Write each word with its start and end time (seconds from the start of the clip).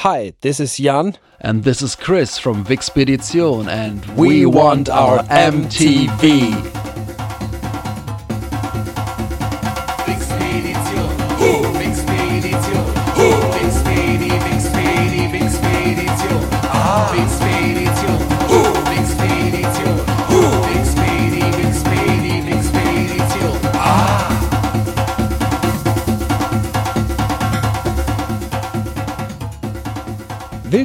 Hi, 0.00 0.32
this 0.40 0.60
is 0.60 0.78
Jan. 0.78 1.18
And 1.42 1.62
this 1.62 1.82
is 1.82 1.94
Chris 1.94 2.38
from 2.38 2.64
Wixpedition 2.64 3.68
and 3.68 4.02
we 4.16 4.46
want 4.46 4.88
our 4.88 5.18
MTV. 5.24 6.89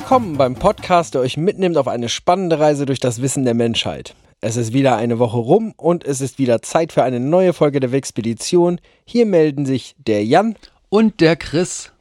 Willkommen 0.05 0.38
beim 0.38 0.54
Podcast, 0.54 1.16
der 1.16 1.22
euch 1.22 1.36
mitnimmt 1.36 1.77
auf 1.77 1.88
eine 1.88 2.09
spannende 2.09 2.59
Reise 2.59 2.86
durch 2.86 3.00
das 3.00 3.23
Wissen 3.23 3.44
der 3.44 3.55
Menschheit. 3.55 4.13
Es 4.40 4.55
ist 4.55 4.72
wieder 4.72 4.98
eine 4.98 5.18
Woche 5.18 5.40
rum 5.40 5.73
und 5.77 6.05
es 6.05 6.22
ist 6.22 6.38
wieder 6.38 6.62
Zeit 6.62 6.94
für 6.94 7.02
eine 7.02 7.20
neue 7.20 7.54
Folge 7.54 7.80
der 7.80 7.91
Wixpedition. 7.91 8.79
Hier 9.04 9.26
melden 9.26 9.66
sich 9.66 9.96
der 9.98 10.24
Jan 10.24 10.57
Und 10.90 11.21
der 11.21 11.35
Chris. 11.35 11.91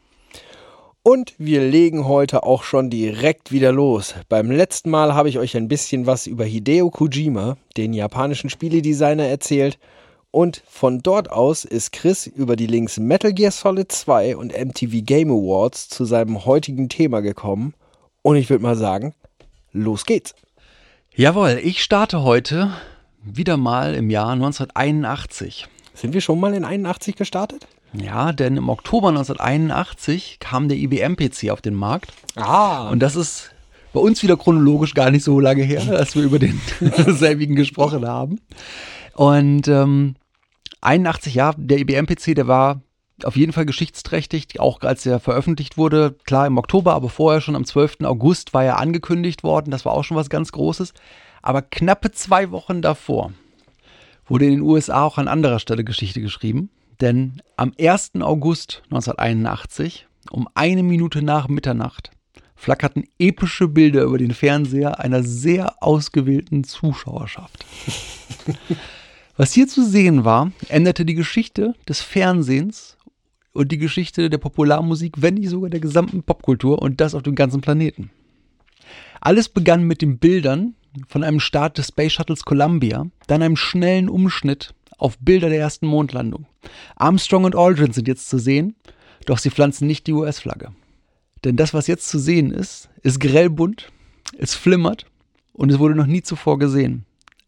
Und 1.03 1.33
wir 1.39 1.63
legen 1.63 2.07
heute 2.07 2.43
auch 2.43 2.63
schon 2.63 2.91
direkt 2.91 3.53
wieder 3.53 3.73
los. 3.73 4.15
Beim 4.29 4.51
letzten 4.51 4.91
Mal 4.91 5.15
habe 5.15 5.31
ich 5.31 5.39
euch 5.39 5.57
ein 5.57 5.69
bisschen 5.69 6.05
was 6.05 6.27
über 6.27 6.45
Hideo 6.45 6.91
Kojima, 6.91 7.57
den 7.79 7.95
japanischen 7.95 8.51
Spieledesigner, 8.51 9.25
erzählt. 9.25 9.79
Und 10.31 10.63
von 10.69 10.99
dort 10.99 11.33
aus 11.33 11.65
ist 11.65 11.93
Chris 11.93 12.27
über 12.27 12.55
die 12.55 12.67
Links 12.67 12.99
Metal 12.99 13.33
Gear 13.33 13.51
Solid 13.51 13.91
2 13.91 14.37
und 14.37 14.53
MTV 14.53 15.07
Game 15.07 15.31
Awards 15.31 15.89
zu 15.89 16.05
seinem 16.05 16.45
heutigen 16.45 16.91
Thema 16.91 17.23
gekommen. 17.23 17.73
Und 18.25 18.37
ich 18.37 18.49
würde 18.49 18.63
mal 18.63 18.75
sagen, 18.75 19.15
los 19.73 20.07
geht's. 20.07 20.35
Jawohl, 21.15 21.61
ich 21.63 21.83
starte 21.85 22.23
heute 22.23 22.73
wieder 23.23 23.59
mal 23.59 23.95
im 23.95 24.09
Jahr 24.09 24.31
1981. 24.31 25.67
Sind 25.93 26.15
wir 26.15 26.23
schon 26.23 26.41
mal 26.41 26.55
in 26.55 26.65
81 26.65 27.17
gestartet? 27.17 27.67
Ja, 27.93 28.33
denn 28.33 28.57
im 28.57 28.71
Oktober 28.71 29.09
1981 29.09 30.39
kam 30.41 30.69
der 30.69 30.79
IBM-PC 30.79 31.51
auf 31.51 31.61
den 31.61 31.75
Markt. 31.75 32.15
Ah, 32.35 32.89
Und 32.89 33.01
das 33.01 33.15
ist 33.15 33.51
bei 33.93 34.01
uns 34.01 34.23
wieder 34.23 34.39
chronologisch 34.39 34.95
gar 34.95 35.11
nicht 35.11 35.23
so 35.23 35.39
lange 35.39 35.63
her, 35.63 35.85
dass 35.91 36.17
wir 36.17 36.23
über 36.23 36.39
den 36.39 36.59
selbigen 37.09 37.57
gesprochen 37.57 38.07
haben. 38.07 38.41
Und 39.13 39.69
ähm, 39.69 40.15
81, 40.81 41.35
ja, 41.35 41.53
der 41.59 41.77
IBM-PC, 41.79 42.35
der 42.35 42.49
war 42.49 42.81
auf 43.23 43.37
jeden 43.37 43.53
Fall 43.53 43.67
geschichtsträchtig, 43.67 44.59
auch 44.59 44.81
als 44.81 45.07
er 45.07 45.21
veröffentlicht 45.21 45.77
wurde. 45.77 46.17
Klar, 46.25 46.47
im 46.47 46.59
Oktober, 46.59 46.95
aber 46.95 47.09
vorher 47.09 47.41
schon 47.41 47.55
am 47.55 47.65
12. 47.65 47.99
August 48.03 48.55
war 48.55 48.65
er 48.65 48.79
angekündigt 48.79 49.45
worden. 49.45 49.71
Das 49.71 49.85
war 49.85 49.93
auch 49.93 50.03
schon 50.03 50.17
was 50.17 50.31
ganz 50.31 50.51
Großes. 50.51 50.95
Aber 51.43 51.63
knappe 51.63 52.11
zwei 52.11 52.51
Wochen 52.51 52.83
davor 52.83 53.33
wurde 54.27 54.47
in 54.47 54.53
den 54.53 54.63
USA 54.63 55.05
auch 55.05 55.19
an 55.19 55.29
anderer 55.29 55.59
Stelle 55.59 55.85
Geschichte 55.85 56.21
geschrieben. 56.21 56.71
Denn 57.01 57.43
am 57.57 57.73
1. 57.79 58.13
August 58.21 58.83
1981, 58.85 60.07
um 60.31 60.49
eine 60.55 60.83
Minute 60.83 61.23
nach 61.23 61.49
Mitternacht, 61.49 62.11
flackerten 62.57 63.05
epische 63.19 63.69
Bilder 63.69 64.03
über 64.03 64.19
den 64.19 64.33
Fernseher 64.33 65.01
einer 65.01 65.23
sehr 65.23 65.83
ausgewählten 65.83 66.65
Zuschauerschaft. 66.65 67.67
Was 69.37 69.53
hier 69.53 69.67
zu 69.67 69.85
sehen 69.85 70.25
war, 70.25 70.53
änderte 70.69 71.05
die 71.05 71.17
Geschichte 71.17 71.75
des 71.89 72.01
Fernsehens 72.01 72.97
und 73.55 73.73
die 73.73 73.79
Geschichte 73.79 74.29
der 74.29 74.39
Popularmusik, 74.39 75.15
wenn 75.23 75.35
nicht 75.35 75.49
sogar 75.49 75.71
der 75.71 75.81
gesamten 75.81 76.23
Popkultur 76.23 76.83
und 76.83 77.01
das 77.01 77.15
auf 77.15 77.23
dem 77.23 77.35
ganzen 77.35 77.63
Planeten. 77.63 78.11
Alles 79.21 79.49
begann 79.49 79.85
mit 79.85 80.03
den 80.03 80.19
Bildern 80.19 80.75
von 81.09 81.25
einem 81.25 81.41
Start 81.41 81.79
des 81.79 81.89
Space 81.89 82.13
Shuttles 82.13 82.45
Columbia, 82.45 83.07
dann 83.27 83.43
einem 83.43 83.57
schnellen 83.57 84.09
Umschnitt 84.11 84.75
auf 84.99 85.19
Bilder 85.19 85.49
der 85.49 85.61
ersten 85.61 85.87
Mondlandung. 85.87 86.47
Armstrong 86.97 87.45
und 87.45 87.57
Aldrin 87.57 87.93
sind 87.93 88.09
jetzt 88.09 88.29
zu 88.29 88.39
sehen, 88.39 88.75
doch 89.25 89.39
sie 89.39 89.51
pflanzen 89.51 89.87
nicht 89.87 90.07
die 90.07 90.13
US-Flagge. 90.13 90.73
Denn 91.45 91.57
das, 91.57 91.75
was 91.75 91.87
jetzt 91.87 92.09
zu 92.09 92.19
sehen 92.19 92.51
ist, 92.51 92.91
ist 93.03 93.21
grellbunt, 93.21 93.93
es 94.37 94.55
flimmert 94.55 95.07
und 95.53 95.71
es 95.71 95.79
wurde 95.79 95.95
noch 95.95 96.07
nie 96.07 96.23
zuvor 96.23 96.59
gesehen. 96.59 97.07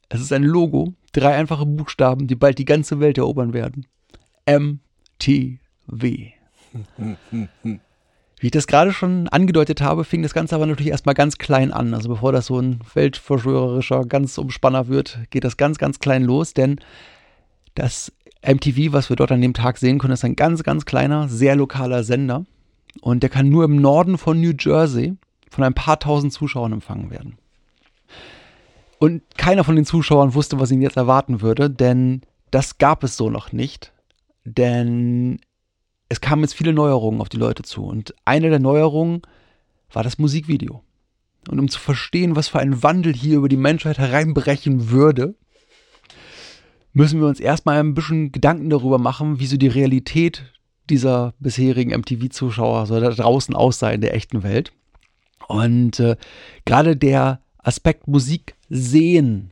Es 0.09 0.21
ist 0.21 0.33
ein 0.33 0.45
Logo, 0.45 0.95
drei 1.13 1.35
einfache 1.35 1.67
Buchstaben, 1.67 2.27
die 2.27 2.37
bald 2.37 2.59
die 2.59 2.65
ganze 2.65 3.01
Welt 3.01 3.19
erobern 3.19 3.53
werden. 3.53 3.87
MTV. 5.87 6.33
Wie 8.39 8.47
ich 8.49 8.53
das 8.53 8.67
gerade 8.67 8.93
schon 8.93 9.29
angedeutet 9.29 9.81
habe, 9.81 10.05
fing 10.05 10.23
das 10.23 10.35
Ganze 10.35 10.55
aber 10.55 10.67
natürlich 10.67 10.91
erstmal 10.93 11.15
ganz 11.15 11.39
klein 11.39 11.73
an. 11.73 11.95
Also 11.95 12.09
bevor 12.09 12.33
das 12.33 12.47
so 12.47 12.61
ein 12.61 12.81
weltverschwörerischer 12.93 14.05
ganz 14.05 14.37
Umspanner 14.37 14.89
wird, 14.89 15.21
geht 15.31 15.45
das 15.45 15.57
ganz, 15.57 15.79
ganz 15.79 15.99
klein 16.01 16.23
los, 16.23 16.53
denn 16.53 16.79
das 17.75 18.13
MTV, 18.47 18.93
was 18.93 19.09
wir 19.09 19.17
dort 19.17 19.33
an 19.33 19.41
dem 19.41 19.55
Tag 19.55 19.79
sehen 19.79 19.99
können, 19.99 20.13
ist 20.13 20.25
ein 20.25 20.37
ganz, 20.37 20.63
ganz 20.63 20.85
kleiner, 20.85 21.29
sehr 21.29 21.57
lokaler 21.57 22.05
Sender. 22.05 22.45
Und 23.01 23.23
der 23.23 23.31
kann 23.31 23.49
nur 23.49 23.65
im 23.65 23.77
Norden 23.77 24.19
von 24.19 24.41
New 24.41 24.53
Jersey 24.59 25.17
von 25.51 25.65
ein 25.65 25.75
paar 25.75 25.99
tausend 25.99 26.33
Zuschauern 26.33 26.73
empfangen 26.73 27.11
werden. 27.11 27.39
Und 28.99 29.23
keiner 29.37 29.65
von 29.65 29.77
den 29.77 29.85
Zuschauern 29.85 30.35
wusste, 30.35 30.59
was 30.59 30.71
ihn 30.71 30.83
jetzt 30.83 30.97
erwarten 30.97 31.41
würde, 31.41 31.71
denn 31.71 32.23
das 32.51 32.79
gab 32.79 33.05
es 33.05 33.17
so 33.17 33.31
noch 33.31 33.53
nicht. 33.53 33.93
Denn 34.45 35.39
es 36.09 36.21
kamen 36.21 36.43
jetzt 36.43 36.55
viele 36.55 36.73
Neuerungen 36.73 37.21
auf 37.21 37.29
die 37.29 37.37
Leute 37.37 37.63
zu. 37.63 37.85
Und 37.85 38.15
eine 38.25 38.51
der 38.51 38.59
Neuerungen 38.59 39.23
war 39.93 40.03
das 40.03 40.19
Musikvideo. 40.19 40.83
Und 41.49 41.61
um 41.61 41.69
zu 41.69 41.79
verstehen, 41.79 42.37
was 42.37 42.49
für 42.49 42.59
ein 42.59 42.83
Wandel 42.83 43.13
hier 43.15 43.39
über 43.39 43.49
die 43.49 43.57
Menschheit 43.57 43.99
hereinbrechen 43.99 44.91
würde, 44.91 45.35
müssen 46.93 47.21
wir 47.21 47.29
uns 47.29 47.41
erstmal 47.41 47.79
ein 47.79 47.95
bisschen 47.95 48.33
Gedanken 48.33 48.71
darüber 48.71 48.99
machen, 48.99 49.39
wie 49.39 49.47
so 49.47 49.57
die 49.57 49.69
Realität 49.69 50.45
dieser 50.89 51.35
bisherigen 51.39 51.93
MTV-Zuschauer 51.93 52.87
so 52.87 52.99
da 53.01 53.11
draußen 53.11 53.55
aussah 53.55 53.91
in 53.91 54.01
der 54.01 54.15
echten 54.15 54.43
Welt. 54.43 54.73
Und 55.49 56.01
äh, 56.01 56.17
gerade 56.65 56.97
der 56.97 57.41
Aspekt 57.59 58.09
Musik 58.09 58.55
sehen 58.69 59.51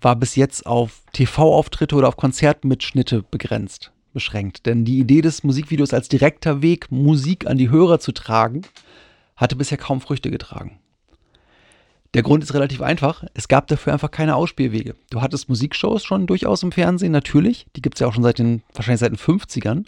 war 0.00 0.16
bis 0.16 0.36
jetzt 0.36 0.66
auf 0.66 1.02
TV-Auftritte 1.12 1.94
oder 1.94 2.08
auf 2.08 2.16
Konzertmitschnitte 2.16 3.24
begrenzt, 3.30 3.92
beschränkt. 4.12 4.66
Denn 4.66 4.84
die 4.84 4.98
Idee 4.98 5.20
des 5.20 5.44
Musikvideos 5.44 5.92
als 5.92 6.08
direkter 6.08 6.62
Weg, 6.62 6.90
Musik 6.90 7.46
an 7.46 7.58
die 7.58 7.70
Hörer 7.70 8.00
zu 8.00 8.12
tragen, 8.12 8.62
hatte 9.36 9.56
bisher 9.56 9.78
kaum 9.78 10.00
Früchte 10.00 10.30
getragen. 10.30 10.78
Der 12.14 12.22
Grund 12.22 12.44
ist 12.44 12.52
relativ 12.52 12.82
einfach. 12.82 13.24
Es 13.32 13.48
gab 13.48 13.68
dafür 13.68 13.94
einfach 13.94 14.10
keine 14.10 14.36
Ausspielwege. 14.36 14.96
Du 15.10 15.22
hattest 15.22 15.48
Musikshows 15.48 16.04
schon 16.04 16.26
durchaus 16.26 16.62
im 16.62 16.72
Fernsehen, 16.72 17.12
natürlich. 17.12 17.66
Die 17.74 17.80
gibt 17.80 17.96
es 17.96 18.00
ja 18.00 18.06
auch 18.06 18.12
schon 18.12 18.22
seit 18.22 18.38
den, 18.38 18.62
wahrscheinlich 18.74 19.00
seit 19.00 19.12
den 19.12 19.18
50ern. 19.18 19.86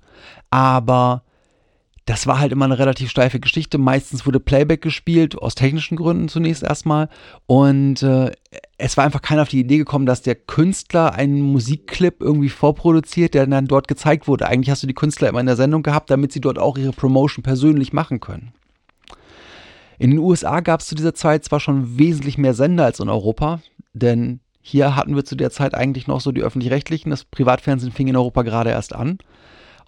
Aber 0.49 1.24
das 2.07 2.27
war 2.27 2.39
halt 2.39 2.53
immer 2.53 2.67
eine 2.67 2.79
relativ 2.79 3.11
steife 3.11 3.41
Geschichte. 3.41 3.79
Meistens 3.79 4.27
wurde 4.27 4.39
Playback 4.39 4.83
gespielt, 4.83 5.39
aus 5.39 5.55
technischen 5.55 5.97
Gründen 5.97 6.29
zunächst 6.29 6.63
erstmal. 6.63 7.09
Und 7.47 8.03
äh, 8.03 8.33
es 8.77 8.97
war 8.97 9.05
einfach 9.05 9.23
keiner 9.23 9.43
auf 9.43 9.49
die 9.49 9.61
Idee 9.61 9.79
gekommen, 9.79 10.05
dass 10.05 10.21
der 10.21 10.35
Künstler 10.35 11.15
einen 11.15 11.41
Musikclip 11.41 12.21
irgendwie 12.21 12.51
vorproduziert, 12.51 13.33
der 13.33 13.47
dann 13.47 13.67
dort 13.67 13.89
gezeigt 13.89 14.29
wurde. 14.29 14.47
Eigentlich 14.47 14.71
hast 14.71 14.83
du 14.83 14.87
die 14.87 14.95
Künstler 14.95 15.31
immer 15.31 15.41
in 15.41 15.47
der 15.47 15.57
Sendung 15.57 15.83
gehabt, 15.83 16.11
damit 16.11 16.33
sie 16.33 16.43
dort 16.43 16.59
auch 16.59 16.77
ihre 16.77 16.93
Promotion 16.93 17.43
persönlich 17.43 17.95
machen 17.95 18.21
können. 18.21 18.53
In 19.99 20.11
den 20.11 20.19
USA 20.19 20.61
gab 20.61 20.81
es 20.81 20.89
zu 20.89 20.95
dieser 20.95 21.15
Zeit 21.15 21.45
zwar 21.45 21.61
schon 21.61 21.99
wesentlich 21.99 22.37
mehr 22.37 22.53
Sender 22.53 22.85
als 22.85 23.01
in 23.01 23.09
Europa, 23.09 23.61
denn 23.95 24.41
hier 24.61 24.97
hatten 24.97 25.15
wir 25.15 25.25
zu 25.25 25.37
der 25.37 25.51
Zeit 25.51 25.75
eigentlich 25.75 26.07
noch 26.07 26.21
so 26.21 26.33
die 26.33 26.43
öffentlich-rechtlichen, 26.43 27.11
das 27.11 27.25
Privatfernsehen 27.25 27.93
fing 27.93 28.09
in 28.09 28.17
Europa 28.17 28.43
gerade 28.43 28.71
erst 28.71 28.95
an. 28.95 29.19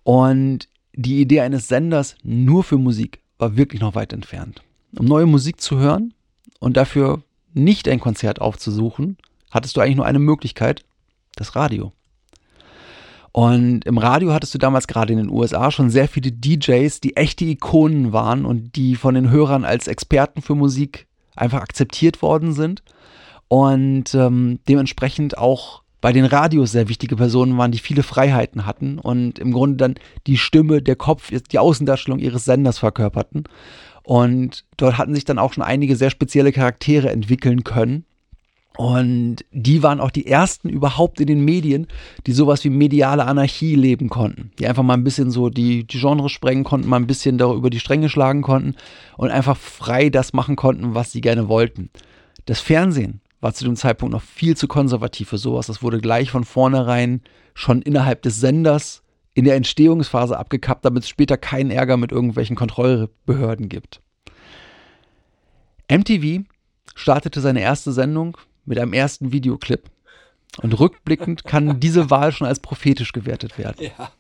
Und 0.05 0.69
die 0.97 1.21
Idee 1.21 1.41
eines 1.43 1.69
Senders 1.69 2.17
nur 2.23 2.65
für 2.65 2.79
Musik 2.79 3.21
war 3.39 3.57
wirklich 3.57 3.81
noch 3.81 3.95
weit 3.95 4.13
entfernt. 4.13 4.63
Um 4.99 5.07
neue 5.07 5.27
Musik 5.27 5.61
zu 5.61 5.79
hören 5.79 6.15
und 6.59 6.77
dafür 6.77 7.23
nicht 7.53 7.87
ein 7.89 8.01
Konzert 8.01 8.41
aufzusuchen, 8.41 9.19
hattest 9.51 9.77
du 9.77 9.81
eigentlich 9.81 9.97
nur 9.97 10.07
eine 10.07 10.19
Möglichkeit, 10.19 10.85
das 11.37 11.55
Radio. 11.55 11.93
Und 13.33 13.85
im 13.85 13.99
Radio 13.99 14.33
hattest 14.33 14.55
du 14.55 14.59
damals 14.59 14.87
gerade 14.87 15.13
in 15.13 15.19
den 15.19 15.31
USA 15.31 15.71
schon 15.71 15.91
sehr 15.91 16.09
viele 16.09 16.33
DJs, 16.33 17.01
die 17.01 17.17
echte 17.17 17.45
Ikonen 17.45 18.15
waren 18.15 18.47
und 18.47 18.77
die 18.77 18.97
von 18.97 19.15
den 19.15 19.31
Hörern 19.31 19.67
als 19.67 19.89
Experten 19.89 20.41
für 20.41 20.55
Musik 20.55 21.07
einfach 21.35 21.61
akzeptiert 21.61 22.23
worden 22.23 22.53
sind. 22.55 22.83
und 23.49 24.15
ähm, 24.15 24.59
dementsprechend 24.69 25.39
auch 25.39 25.83
bei 26.01 26.13
den 26.13 26.25
Radios 26.25 26.73
sehr 26.73 26.89
wichtige 26.89 27.17
Personen 27.17 27.57
waren, 27.59 27.73
die 27.73 27.79
viele 27.79 28.03
Freiheiten 28.03 28.67
hatten 28.67 28.99
und 28.99 29.39
im 29.39 29.53
Grunde 29.53 29.77
dann 29.77 29.95
die 30.27 30.37
Stimme, 30.37 30.83
der 30.83 30.97
Kopf, 30.97 31.31
die 31.31 31.59
Außendarstellung 31.59 32.19
ihres 32.19 32.45
Senders 32.45 32.79
verkörperten. 32.79 33.45
Und 34.03 34.65
dort 34.77 34.99
hatten 34.99 35.15
sich 35.15 35.25
dann 35.25 35.39
auch 35.39 35.53
schon 35.53 35.65
einige 35.65 35.97
sehr 35.97 36.11
spezielle 36.11 36.53
Charaktere 36.53 37.11
entwickeln 37.11 37.65
können. 37.65 38.05
Und 38.77 39.39
die 39.53 39.83
waren 39.83 40.01
auch 40.01 40.11
die 40.11 40.27
ersten 40.27 40.69
überhaupt 40.69 41.19
in 41.21 41.27
den 41.27 41.45
Medien, 41.45 41.87
die 42.27 42.33
sowas 42.33 42.63
wie 42.63 42.71
mediale 42.71 43.25
Anarchie 43.25 43.75
leben 43.75 44.11
konnten. 44.11 44.51
Die 44.59 44.67
einfach 44.67 44.83
mal 44.83 44.95
ein 44.95 45.05
bisschen 45.05 45.31
so 45.31 45.49
die, 45.49 45.85
die 45.87 45.99
Genres 45.99 46.31
sprengen 46.31 46.63
konnten, 46.63 46.89
mal 46.89 47.01
ein 47.01 47.07
bisschen 47.07 47.39
darüber 47.39 47.71
die 47.71 47.81
Stränge 47.81 48.11
schlagen 48.11 48.43
konnten 48.43 48.77
und 49.17 49.31
einfach 49.31 49.57
frei 49.57 50.11
das 50.11 50.35
machen 50.35 50.57
konnten, 50.57 50.95
was 50.95 51.11
sie 51.11 51.23
gerne 51.23 51.49
wollten. 51.49 51.89
Das 52.45 52.61
Fernsehen 52.61 53.23
war 53.41 53.55
zu 53.55 53.65
dem 53.65 53.77
Zeitpunkt 53.77 54.13
noch 54.13 54.23
viel 54.23 54.57
zu 54.57 54.69
konservativ 54.69 55.29
für 55.29 55.39
sowas. 55.39 55.67
Das 55.67 55.83
wurde 55.83 56.01
gleich 56.01 56.31
von 56.31 56.45
vornherein 56.45 57.23
schon 57.55 57.83
innerhalb 57.83 58.23
des 58.23 58.41
Senders 58.41 59.03
in 59.35 59.45
der 59.45 59.57
Entstehungsphase 59.57 60.39
abgekappt, 60.39 60.85
damit 60.85 61.03
es 61.03 61.09
später 61.09 61.37
keinen 61.37 61.71
Ärger 61.71 61.97
mit 61.97 62.11
irgendwelchen 62.11 62.57
Kontrollbehörden 62.57 63.69
gibt. 63.69 64.01
MTV 65.91 66.45
startete 66.95 67.41
seine 67.41 67.61
erste 67.61 67.93
Sendung 67.93 68.39
mit 68.65 68.79
einem 68.79 68.93
ersten 68.93 69.33
Videoclip. 69.33 69.91
Und 70.63 70.79
rückblickend 70.79 71.45
kann 71.45 71.81
diese 71.81 72.11
Wahl 72.11 72.33
schon 72.33 72.47
als 72.47 72.61
prophetisch 72.61 73.13
gewertet 73.13 73.59
werden. 73.59 73.77
Ja. 73.99 74.11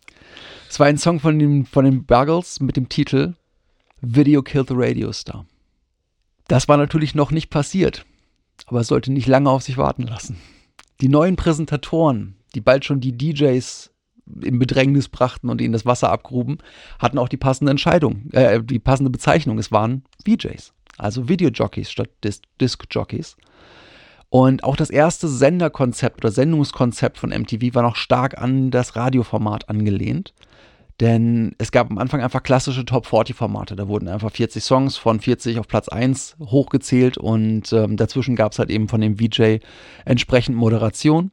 Es 0.68 0.78
war 0.78 0.86
ein 0.86 0.98
Song 0.98 1.20
von 1.20 1.38
den, 1.38 1.64
von 1.64 1.84
den 1.84 2.04
Buggles 2.04 2.60
mit 2.60 2.76
dem 2.76 2.88
Titel 2.88 3.34
Video 4.02 4.42
Killed 4.42 4.68
the 4.68 4.74
Radio 4.76 5.12
Star. 5.12 5.46
Das 6.48 6.68
war 6.68 6.76
natürlich 6.76 7.14
noch 7.14 7.30
nicht 7.30 7.48
passiert, 7.48 8.04
aber 8.66 8.80
es 8.80 8.88
sollte 8.88 9.12
nicht 9.12 9.26
lange 9.26 9.50
auf 9.50 9.62
sich 9.62 9.76
warten 9.76 10.02
lassen. 10.02 10.38
Die 11.00 11.08
neuen 11.08 11.36
Präsentatoren, 11.36 12.36
die 12.54 12.60
bald 12.60 12.84
schon 12.84 13.00
die 13.00 13.16
DJs 13.16 13.90
in 14.42 14.58
Bedrängnis 14.58 15.08
brachten 15.08 15.50
und 15.50 15.60
ihnen 15.60 15.72
das 15.72 15.86
Wasser 15.86 16.10
abgruben, 16.10 16.58
hatten 16.98 17.18
auch 17.18 17.28
die 17.28 17.36
passende 17.36 17.70
Entscheidung, 17.70 18.30
äh, 18.32 18.62
die 18.62 18.78
passende 18.78 19.10
Bezeichnung. 19.10 19.58
Es 19.58 19.70
waren 19.70 20.04
VJs, 20.24 20.72
also 20.98 21.28
Videojockeys 21.28 21.90
statt 21.90 22.10
Dis 22.24 22.42
Disc-Jockeys. 22.60 23.36
Und 24.28 24.64
auch 24.64 24.76
das 24.76 24.90
erste 24.90 25.28
Senderkonzept 25.28 26.24
oder 26.24 26.32
Sendungskonzept 26.32 27.18
von 27.18 27.30
MTV 27.30 27.74
war 27.74 27.82
noch 27.82 27.96
stark 27.96 28.38
an 28.38 28.70
das 28.70 28.96
Radioformat 28.96 29.68
angelehnt. 29.68 30.34
Denn 31.00 31.54
es 31.58 31.72
gab 31.72 31.90
am 31.90 31.98
Anfang 31.98 32.22
einfach 32.22 32.42
klassische 32.42 32.84
Top-40-Formate. 32.84 33.76
Da 33.76 33.86
wurden 33.86 34.08
einfach 34.08 34.32
40 34.32 34.64
Songs 34.64 34.96
von 34.96 35.20
40 35.20 35.58
auf 35.58 35.68
Platz 35.68 35.88
1 35.88 36.36
hochgezählt 36.40 37.18
und 37.18 37.72
ähm, 37.72 37.96
dazwischen 37.96 38.34
gab 38.34 38.52
es 38.52 38.58
halt 38.58 38.70
eben 38.70 38.88
von 38.88 39.00
dem 39.00 39.18
VJ 39.18 39.58
entsprechend 40.04 40.56
Moderation 40.56 41.30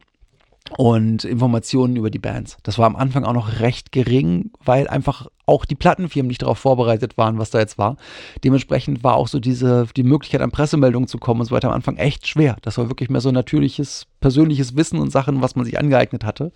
und 0.78 1.24
Informationen 1.24 1.96
über 1.96 2.10
die 2.10 2.20
Bands. 2.20 2.58
Das 2.64 2.78
war 2.78 2.88
am 2.88 2.96
Anfang 2.96 3.24
auch 3.26 3.34
noch 3.34 3.60
recht 3.60 3.92
gering, 3.92 4.52
weil 4.64 4.88
einfach 4.88 5.28
auch 5.46 5.66
die 5.66 5.76
Plattenfirmen 5.76 6.28
nicht 6.28 6.42
darauf 6.42 6.58
vorbereitet 6.58 7.18
waren, 7.18 7.38
was 7.38 7.50
da 7.50 7.60
jetzt 7.60 7.78
war. 7.78 7.98
Dementsprechend 8.44 9.04
war 9.04 9.16
auch 9.16 9.28
so 9.28 9.40
diese, 9.40 9.88
die 9.96 10.04
Möglichkeit 10.04 10.42
an 10.42 10.52
Pressemeldungen 10.52 11.08
zu 11.08 11.18
kommen 11.18 11.42
und 11.42 11.48
so 11.48 11.56
weiter 11.56 11.68
am 11.68 11.76
Anfang 11.76 11.98
echt 11.98 12.28
schwer. 12.28 12.58
Das 12.62 12.78
war 12.78 12.90
wirklich 12.90 13.10
mehr 13.10 13.22
so 13.22 13.32
natürliches, 13.32 14.08
persönliches 14.22 14.76
Wissen 14.76 15.00
und 15.00 15.12
Sachen, 15.12 15.42
was 15.42 15.56
man 15.56 15.66
sich 15.66 15.78
angeeignet 15.78 16.24
hatte. 16.24 16.52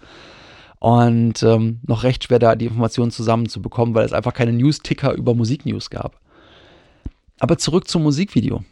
Und 0.79 1.41
ähm, 1.43 1.79
noch 1.87 2.03
recht 2.03 2.23
schwer 2.23 2.39
da 2.39 2.55
die 2.55 2.65
Informationen 2.65 3.11
zusammenzubekommen, 3.11 3.95
weil 3.95 4.05
es 4.05 4.13
einfach 4.13 4.33
keine 4.33 4.53
News-Ticker 4.53 5.13
über 5.13 5.33
Musiknews 5.33 5.89
gab. 5.89 6.19
Aber 7.39 7.57
zurück 7.57 7.87
zum 7.87 8.03
Musikvideo. 8.03 8.63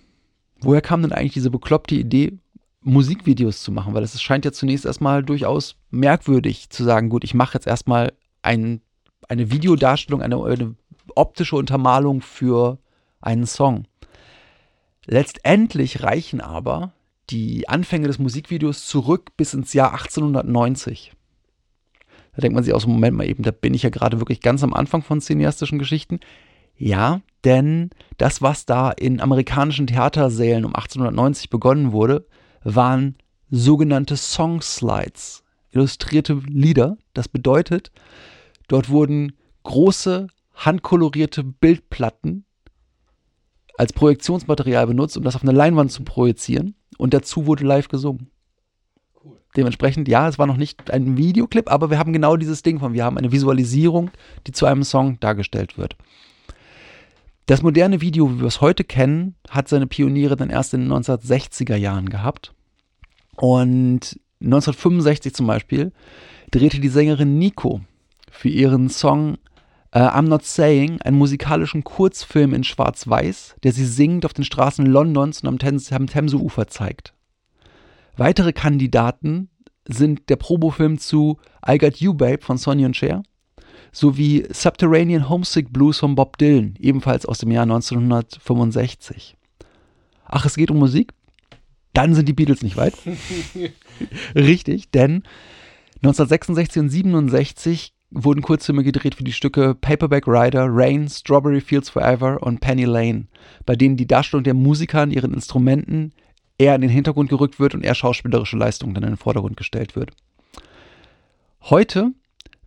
Woher 0.62 0.82
kam 0.82 1.02
denn 1.02 1.12
eigentlich 1.12 1.34
diese 1.34 1.52
bekloppte 1.52 1.96
Idee, 1.96 2.38
Musikvideos 2.82 3.64
zu 3.64 3.72
machen, 3.72 3.94
weil 3.96 4.04
es 4.04 4.22
scheint 4.22 4.46
ja 4.46 4.52
zunächst 4.52 4.86
erstmal 4.86 5.24
durchaus 5.24 5.76
merkwürdig 5.90 6.70
zu 6.70 6.84
sagen, 6.84 7.10
gut, 7.10 7.24
ich 7.24 7.34
mache 7.34 7.56
jetzt 7.56 7.66
erstmal 7.66 8.14
ein, 8.44 8.82
eine 9.28 9.52
Videodarstellung, 9.52 10.22
eine, 10.22 10.42
eine 10.44 10.76
optische 11.16 11.56
Untermalung 11.56 12.22
für 12.22 12.78
einen 13.22 13.48
Song. 13.48 13.86
Letztendlich 15.08 16.04
reichen 16.04 16.42
aber 16.42 16.94
die 17.32 17.68
Anfänge 17.68 18.08
des 18.08 18.20
Musikvideos 18.20 18.86
zurück 18.86 19.32
bis 19.36 19.56
ins 19.56 19.74
Jahr 19.74 19.94
1890. 19.94 21.15
Da 22.36 22.42
denkt 22.42 22.56
man 22.56 22.64
sich 22.64 22.74
aus, 22.74 22.86
Moment 22.86 23.16
mal 23.16 23.28
eben, 23.28 23.44
da 23.44 23.52
bin 23.52 23.74
ich 23.74 23.84
ja 23.84 23.90
gerade 23.90 24.20
wirklich 24.20 24.42
ganz 24.42 24.64
am 24.64 24.74
Anfang 24.74 25.02
von 25.02 25.22
cineastischen 25.22 25.80
Geschichten. 25.80 26.20
Ja, 26.78 27.22
denn 27.46 27.92
das, 28.18 28.42
was 28.42 28.66
da 28.66 28.92
in 28.92 29.22
amerikanischen 29.22 29.88
Theatersälen 29.88 30.66
um 30.66 30.76
1890 30.76 31.50
begonnen 31.50 31.92
wurde, 31.92 32.26
waren 32.64 33.16
sogenannte 33.50 34.18
Song 34.18 34.62
Slides, 34.62 35.44
illustrierte 35.72 36.42
Lieder. 36.48 36.98
Das 37.14 37.30
bedeutet, 37.30 37.92
dort 38.68 38.90
wurden 38.90 39.34
große 39.64 40.28
handkolorierte 40.56 41.44
Bildplatten 41.44 42.46
als 43.78 43.94
Projektionsmaterial 43.94 44.88
benutzt, 44.88 45.18
um 45.18 45.24
das 45.24 45.36
auf 45.36 45.44
eine 45.44 45.52
Leinwand 45.52 45.92
zu 45.92 46.04
projizieren. 46.04 46.76
Und 46.98 47.14
dazu 47.14 47.46
wurde 47.46 47.66
live 47.66 47.90
gesungen. 47.90 48.32
Dementsprechend, 49.56 50.08
ja, 50.08 50.28
es 50.28 50.38
war 50.38 50.48
noch 50.48 50.58
nicht 50.58 50.92
ein 50.92 51.18
Videoclip, 51.18 51.72
aber 51.72 51.90
wir 51.90 51.98
haben 51.98 52.14
genau 52.14 52.36
dieses 52.36 52.62
Ding 52.62 52.80
von, 52.80 52.94
wir 52.94 53.06
haben 53.06 53.18
eine 53.18 53.32
Visualisierung, 53.32 54.12
die 54.48 54.52
zu 54.52 54.66
einem 54.66 54.84
Song 54.84 55.20
dargestellt 55.20 55.78
wird. 55.78 55.96
Das 57.46 57.62
moderne 57.62 58.02
Video, 58.02 58.32
wie 58.32 58.40
wir 58.40 58.48
es 58.48 58.60
heute 58.60 58.84
kennen, 58.84 59.36
hat 59.50 59.68
seine 59.68 59.88
Pioniere 59.88 60.36
dann 60.36 60.50
erst 60.50 60.74
in 60.74 60.82
den 60.82 60.92
1960er 60.92 61.76
Jahren 61.76 62.10
gehabt. 62.10 62.54
Und 63.36 64.20
1965 64.42 65.34
zum 65.34 65.48
Beispiel 65.48 65.92
drehte 66.52 66.80
die 66.80 66.90
Sängerin 66.90 67.38
Nico 67.38 67.82
für 68.32 68.50
ihren 68.50 68.90
Song 68.90 69.38
uh, 69.96 70.00
I'm 70.00 70.24
Not 70.24 70.44
Saying 70.44 71.02
einen 71.02 71.18
musikalischen 71.18 71.84
Kurzfilm 71.84 72.54
in 72.54 72.64
Schwarz-Weiß, 72.64 73.56
der 73.64 73.72
sie 73.72 73.86
singend 73.86 74.26
auf 74.26 74.34
den 74.34 74.44
Straßen 74.44 74.86
Londons 74.86 75.42
und 75.42 75.48
am, 75.48 75.60
Thames 75.60 75.92
am 75.92 76.08
Themseufer 76.08 76.68
zeigt. 76.68 77.15
Weitere 78.18 78.54
Kandidaten 78.54 79.50
sind 79.88 80.30
der 80.30 80.38
Probofilm 80.38 80.98
zu 80.98 81.38
I 81.68 81.78
Got 81.78 81.98
You 81.98 82.14
Babe 82.14 82.42
von 82.42 82.58
Sonny 82.58 82.86
und 82.86 82.96
Cher 82.96 83.24
sowie 83.92 84.46
Subterranean 84.52 85.30
Homesick 85.30 85.72
Blues 85.72 86.00
von 86.00 86.16
Bob 86.16 86.38
Dylan, 86.38 86.76
ebenfalls 86.80 87.26
aus 87.26 87.40
dem 87.40 87.52
Jahr 87.52 87.64
1965. 87.64 89.38
Ach, 90.26 90.46
es 90.46 90.56
geht 90.56 90.72
um 90.72 90.80
Musik? 90.80 91.14
dann 91.96 92.14
sind 92.14 92.28
die 92.28 92.34
Beatles 92.34 92.62
nicht 92.62 92.78
weit. 92.78 92.94
Richtig, 94.36 94.92
denn 94.92 95.24
1966 96.04 96.82
und 96.82 96.90
67 96.90 97.94
wurden 98.12 98.42
Kurzfilme 98.42 98.84
gedreht 98.84 99.16
für 99.16 99.24
die 99.24 99.34
Stücke 99.34 99.74
Paperback 99.76 100.28
Rider, 100.28 100.68
Rain, 100.70 101.10
Strawberry 101.10 101.62
Fields 101.62 101.90
Forever 101.90 102.42
und 102.44 102.60
Penny 102.60 102.86
Lane, 102.86 103.28
bei 103.66 103.76
denen 103.76 103.98
die 103.98 104.08
Darstellung 104.08 104.44
der 104.44 104.54
Musiker 104.54 105.02
an 105.02 105.12
ihren 105.12 105.34
Instrumenten 105.34 106.14
eher 106.58 106.76
in 106.76 106.82
den 106.82 106.90
Hintergrund 106.90 107.30
gerückt 107.30 107.60
wird 107.60 107.76
und 107.76 107.84
eher 107.84 107.96
schauspielerische 107.96 108.58
Leistung 108.58 108.94
dann 108.94 109.04
in 109.04 109.12
den 109.12 109.18
Vordergrund 109.18 109.58
gestellt 109.58 109.96
wird. 109.96 110.12
Heute 111.62 112.12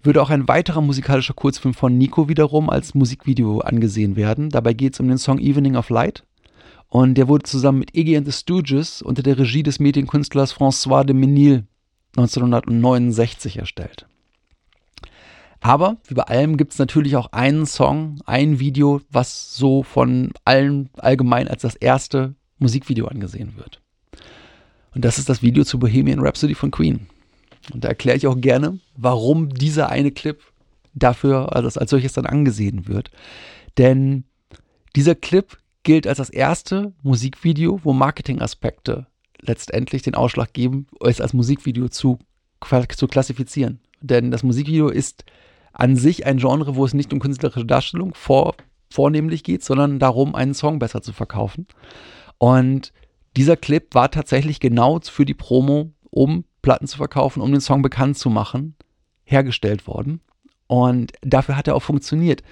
würde 0.02 0.23
auch 0.23 0.30
ein 0.30 0.49
weiterer 0.49 0.80
musikalischer 0.80 1.35
Kurzfilm 1.35 1.75
von 1.75 1.97
Nico 1.97 2.28
wiederum 2.28 2.71
als 2.71 2.95
Musikvideo 2.95 3.61
angesehen 3.61 4.16
werden. 4.16 4.50
Dabei 4.50 4.73
geht 4.73 4.95
es 4.95 5.00
um 5.00 5.09
den 5.09 5.18
Song 5.18 5.38
Evening 5.38 5.76
of 5.76 5.90
Light 5.90 6.25
und 6.88 7.14
der 7.14 7.28
wurde 7.28 7.45
zusammen 7.45 7.80
mit 7.80 7.97
Iggy 7.97 8.16
and 8.16 8.26
the 8.26 8.33
Stooges 8.33 9.02
unter 9.02 9.23
der 9.23 9.38
Regie 9.38 9.62
des 9.62 9.78
Medienkünstlers 9.78 10.54
François 10.54 11.04
de 11.04 11.14
Menil 11.14 11.66
1969 12.16 13.59
erstellt. 13.59 14.07
Aber 15.61 15.97
wie 16.07 16.14
bei 16.14 16.23
allem 16.23 16.57
gibt 16.57 16.73
es 16.73 16.78
natürlich 16.78 17.16
auch 17.16 17.33
einen 17.33 17.66
Song, 17.66 18.21
ein 18.26 18.61
Video, 18.61 19.00
was 19.11 19.54
so 19.57 19.83
von 19.83 20.33
allen 20.45 20.88
allgemein 20.97 21.49
als 21.49 21.62
das 21.62 21.75
erste 21.75 22.35
Musikvideo 22.59 23.07
angesehen 23.07 23.55
wird. 23.57 23.81
Und 24.95 25.05
das 25.05 25.19
ist 25.19 25.29
das 25.29 25.43
Video 25.43 25.65
zu 25.65 25.79
Bohemian 25.79 26.21
Rhapsody 26.21 26.55
von 26.55 26.71
Queen. 26.71 27.07
Und 27.73 27.85
da 27.85 27.88
erkläre 27.88 28.17
ich 28.17 28.27
auch 28.27 28.41
gerne, 28.41 28.79
warum 28.97 29.50
dieser 29.50 29.91
eine 29.91 30.11
Clip 30.11 30.41
dafür 30.95 31.55
also 31.55 31.79
als 31.79 31.91
solches 31.91 32.12
dann 32.15 32.27
angesehen 32.27 32.88
wird. 32.88 33.11
Denn 33.77 34.25
dieser 34.97 35.15
Clip 35.15 35.57
gilt 35.83 36.07
als 36.07 36.19
das 36.19 36.31
erste 36.31 36.93
Musikvideo, 37.03 37.81
wo 37.85 37.93
Marketingaspekte 37.93 39.07
letztendlich 39.41 40.03
den 40.03 40.15
Ausschlag 40.15 40.53
geben, 40.53 40.87
es 41.00 41.21
als 41.21 41.33
Musikvideo 41.33 41.88
zu, 41.88 42.19
zu 42.97 43.07
klassifizieren. 43.07 43.81
Denn 44.00 44.31
das 44.31 44.43
Musikvideo 44.43 44.88
ist 44.88 45.25
an 45.73 45.97
sich 45.97 46.27
ein 46.27 46.38
Genre, 46.38 46.75
wo 46.77 46.85
es 46.85 46.95
nicht 46.95 47.12
um 47.12 47.21
künstlerische 47.21 47.65
Darstellung 47.65 48.15
vor, 48.15 48.57
vornehmlich 48.91 49.45
geht, 49.45 49.62
sondern 49.62 49.99
darum, 49.99 50.35
einen 50.35 50.55
Song 50.55 50.79
besser 50.79 51.03
zu 51.03 51.12
verkaufen. 51.12 51.67
Und 52.38 52.92
dieser 53.37 53.57
Clip 53.57 53.95
war 53.95 54.11
tatsächlich 54.11 54.61
genau 54.61 55.00
für 55.00 55.25
die 55.25 55.35
Promo, 55.35 55.92
um 56.11 56.45
Platten 56.62 56.87
zu 56.87 56.97
verkaufen, 56.97 57.40
um 57.40 57.52
den 57.52 57.61
Song 57.61 57.83
bekannt 57.83 58.18
zu 58.18 58.30
machen, 58.30 58.75
hergestellt 59.25 59.87
worden. 59.87 60.21
Und 60.66 61.12
dafür 61.23 61.57
hat 61.57 61.68
er 61.68 61.76
auch 61.76 61.83
funktioniert. 61.83 62.42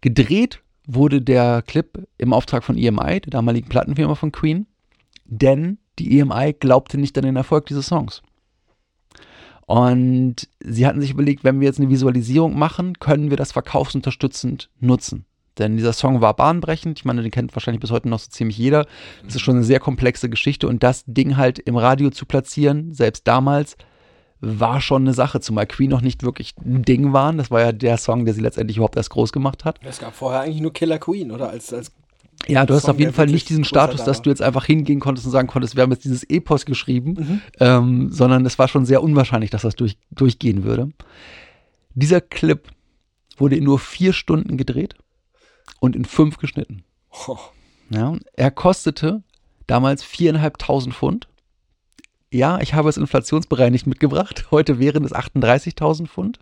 Gedreht 0.00 0.62
wurde 0.86 1.20
der 1.20 1.62
Clip 1.62 2.06
im 2.16 2.32
Auftrag 2.32 2.64
von 2.64 2.78
EMI, 2.78 3.20
der 3.20 3.30
damaligen 3.30 3.68
Plattenfirma 3.68 4.14
von 4.14 4.32
Queen, 4.32 4.66
denn 5.26 5.78
die 5.98 6.18
EMI 6.18 6.54
glaubte 6.58 6.98
nicht 6.98 7.16
an 7.18 7.24
den 7.24 7.36
Erfolg 7.36 7.66
dieses 7.66 7.86
Songs. 7.86 8.22
Und 9.66 10.48
sie 10.60 10.86
hatten 10.86 11.02
sich 11.02 11.10
überlegt, 11.10 11.44
wenn 11.44 11.60
wir 11.60 11.66
jetzt 11.66 11.78
eine 11.78 11.90
Visualisierung 11.90 12.58
machen, 12.58 12.94
können 13.00 13.28
wir 13.28 13.36
das 13.36 13.52
verkaufsunterstützend 13.52 14.70
nutzen. 14.80 15.26
Denn 15.58 15.76
dieser 15.76 15.92
Song 15.92 16.20
war 16.20 16.34
bahnbrechend. 16.34 16.98
Ich 16.98 17.04
meine, 17.04 17.22
den 17.22 17.30
kennt 17.30 17.54
wahrscheinlich 17.54 17.80
bis 17.80 17.90
heute 17.90 18.08
noch 18.08 18.18
so 18.18 18.30
ziemlich 18.30 18.56
jeder. 18.58 18.86
Das 19.24 19.34
ist 19.34 19.40
schon 19.42 19.56
eine 19.56 19.64
sehr 19.64 19.80
komplexe 19.80 20.28
Geschichte. 20.28 20.68
Und 20.68 20.82
das 20.82 21.04
Ding 21.06 21.36
halt 21.36 21.58
im 21.58 21.76
Radio 21.76 22.10
zu 22.10 22.26
platzieren, 22.26 22.92
selbst 22.94 23.26
damals, 23.26 23.76
war 24.40 24.80
schon 24.80 25.02
eine 25.02 25.14
Sache. 25.14 25.40
Zumal 25.40 25.66
Queen 25.66 25.90
noch 25.90 26.00
nicht 26.00 26.22
wirklich 26.22 26.54
ein 26.64 26.82
Ding 26.82 27.12
waren. 27.12 27.38
Das 27.38 27.50
war 27.50 27.60
ja 27.60 27.72
der 27.72 27.96
Song, 27.96 28.24
der 28.24 28.34
sie 28.34 28.40
letztendlich 28.40 28.76
überhaupt 28.76 28.96
erst 28.96 29.10
groß 29.10 29.32
gemacht 29.32 29.64
hat. 29.64 29.80
Es 29.82 29.98
gab 29.98 30.14
vorher 30.14 30.42
eigentlich 30.42 30.60
nur 30.60 30.72
Killer 30.72 30.98
Queen, 30.98 31.32
oder? 31.32 31.50
Als, 31.50 31.72
als 31.72 31.90
Ja, 32.46 32.64
du 32.64 32.74
hast 32.74 32.82
Song, 32.82 32.92
auf 32.92 33.00
jeden 33.00 33.12
Fall 33.12 33.26
nicht 33.26 33.48
diesen 33.48 33.64
Status, 33.64 33.98
da 34.00 34.04
dass 34.06 34.22
du 34.22 34.30
jetzt 34.30 34.42
einfach 34.42 34.64
hingehen 34.64 35.00
konntest 35.00 35.26
und 35.26 35.32
sagen 35.32 35.48
konntest, 35.48 35.74
wir 35.74 35.82
haben 35.82 35.90
jetzt 35.90 36.04
dieses 36.04 36.22
Epos 36.22 36.66
geschrieben, 36.66 37.14
Mhm. 37.18 37.40
ähm, 37.58 38.08
sondern 38.12 38.46
es 38.46 38.58
war 38.60 38.68
schon 38.68 38.84
sehr 38.86 39.02
unwahrscheinlich, 39.02 39.50
dass 39.50 39.62
das 39.62 39.74
durch, 39.74 39.98
durchgehen 40.12 40.62
würde. 40.62 40.90
Dieser 41.94 42.20
Clip 42.20 42.68
wurde 43.38 43.56
in 43.56 43.64
nur 43.64 43.80
vier 43.80 44.12
Stunden 44.12 44.56
gedreht 44.56 44.94
und 45.80 45.96
in 45.96 46.04
fünf 46.04 46.38
geschnitten. 46.38 46.84
Oh, 47.26 47.38
Ja, 47.90 48.16
er 48.34 48.50
kostete 48.50 49.22
damals 49.66 50.02
viereinhalbtausend 50.02 50.94
Pfund. 50.94 51.28
Ja, 52.30 52.60
ich 52.60 52.74
habe 52.74 52.88
es 52.88 52.98
inflationsbereinigt 52.98 53.86
mitgebracht. 53.86 54.46
Heute 54.50 54.78
wären 54.78 55.04
es 55.04 55.14
38.000 55.14 56.06
Pfund. 56.06 56.38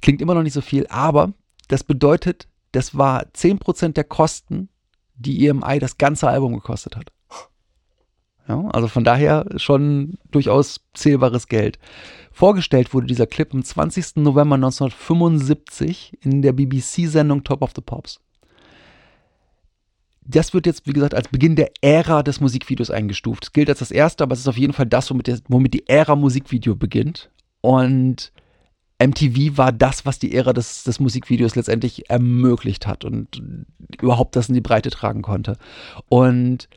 Klingt 0.00 0.22
immer 0.22 0.34
noch 0.34 0.42
nicht 0.42 0.52
so 0.52 0.60
viel, 0.60 0.86
aber 0.88 1.32
das 1.68 1.84
bedeutet, 1.84 2.48
das 2.72 2.96
war 2.96 3.24
10% 3.24 3.92
der 3.92 4.04
Kosten, 4.04 4.68
die 5.14 5.46
EMI 5.46 5.78
das 5.78 5.98
ganze 5.98 6.28
Album 6.28 6.54
gekostet 6.54 6.96
hat. 6.96 7.12
Ja, 8.48 8.68
also 8.68 8.88
von 8.88 9.04
daher 9.04 9.46
schon 9.56 10.18
durchaus 10.30 10.80
zählbares 10.94 11.46
Geld. 11.46 11.78
Vorgestellt 12.32 12.92
wurde 12.92 13.06
dieser 13.06 13.26
Clip 13.26 13.52
am 13.54 13.62
20. 13.62 14.16
November 14.16 14.56
1975 14.56 16.18
in 16.22 16.42
der 16.42 16.52
BBC-Sendung 16.52 17.44
Top 17.44 17.62
of 17.62 17.72
the 17.74 17.82
Pops 17.82 18.20
das 20.24 20.54
wird 20.54 20.66
jetzt, 20.66 20.86
wie 20.86 20.92
gesagt, 20.92 21.14
als 21.14 21.28
Beginn 21.28 21.56
der 21.56 21.70
Ära 21.80 22.22
des 22.22 22.40
Musikvideos 22.40 22.90
eingestuft. 22.90 23.44
Es 23.44 23.52
gilt 23.52 23.68
als 23.68 23.80
das 23.80 23.90
erste, 23.90 24.22
aber 24.22 24.34
es 24.34 24.40
ist 24.40 24.48
auf 24.48 24.58
jeden 24.58 24.72
Fall 24.72 24.86
das, 24.86 25.10
womit, 25.10 25.26
der, 25.26 25.38
womit 25.48 25.74
die 25.74 25.88
Ära 25.88 26.16
Musikvideo 26.16 26.76
beginnt. 26.76 27.30
Und 27.60 28.32
MTV 29.00 29.56
war 29.56 29.72
das, 29.72 30.06
was 30.06 30.18
die 30.18 30.34
Ära 30.34 30.52
des, 30.52 30.84
des 30.84 31.00
Musikvideos 31.00 31.56
letztendlich 31.56 32.08
ermöglicht 32.08 32.86
hat 32.86 33.04
und 33.04 33.42
überhaupt 34.00 34.36
das 34.36 34.48
in 34.48 34.54
die 34.54 34.60
Breite 34.60 34.90
tragen 34.90 35.22
konnte. 35.22 35.56
Und 36.08 36.68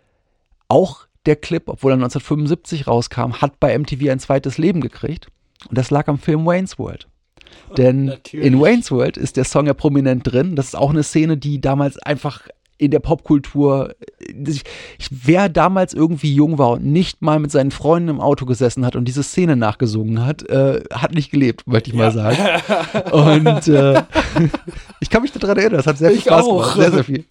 auch 0.67 1.05
der 1.25 1.35
Clip, 1.35 1.63
obwohl 1.67 1.91
er 1.91 1.95
1975 1.95 2.87
rauskam, 2.87 3.33
hat 3.41 3.59
bei 3.59 3.77
MTV 3.77 4.09
ein 4.09 4.19
zweites 4.19 4.57
Leben 4.57 4.81
gekriegt. 4.81 5.27
Und 5.69 5.77
das 5.77 5.89
lag 5.89 6.07
am 6.07 6.19
Film 6.19 6.45
Wayne's 6.45 6.77
World. 6.77 7.07
Denn 7.77 8.05
Natürlich. 8.05 8.45
in 8.45 8.59
Wayne's 8.59 8.91
World 8.91 9.17
ist 9.17 9.37
der 9.37 9.43
Song 9.45 9.67
ja 9.67 9.73
prominent 9.73 10.31
drin. 10.31 10.55
Das 10.55 10.67
ist 10.67 10.75
auch 10.75 10.89
eine 10.91 11.03
Szene, 11.03 11.37
die 11.37 11.61
damals 11.61 11.97
einfach 11.99 12.41
in 12.77 12.91
der 12.91 12.99
Popkultur, 12.99 13.95
ich, 14.19 14.63
wer 15.09 15.47
damals 15.47 15.93
irgendwie 15.93 16.33
jung 16.33 16.57
war 16.57 16.71
und 16.71 16.85
nicht 16.85 17.21
mal 17.21 17.39
mit 17.39 17.49
seinen 17.49 17.71
Freunden 17.71 18.09
im 18.09 18.19
Auto 18.19 18.45
gesessen 18.45 18.85
hat 18.85 18.97
und 18.97 19.05
diese 19.05 19.23
Szene 19.23 19.55
nachgesungen 19.55 20.25
hat, 20.25 20.47
äh, 20.49 20.83
hat 20.91 21.13
nicht 21.13 21.31
gelebt, 21.31 21.65
möchte 21.67 21.89
ich 21.89 21.95
mal 21.95 22.11
sagen. 22.11 22.37
Und 23.11 23.67
äh, 23.69 24.03
ich 24.99 25.09
kann 25.09 25.21
mich 25.21 25.31
daran 25.31 25.57
erinnern, 25.57 25.77
das 25.77 25.87
hat 25.87 25.97
sehr 25.97 26.09
viel 26.09 26.17
Ich 26.17 26.25
Spaß 26.25 26.45
auch. 26.45 26.73
gemacht, 26.73 26.77
sehr, 26.77 26.91
sehr 26.91 27.03
viel. 27.05 27.25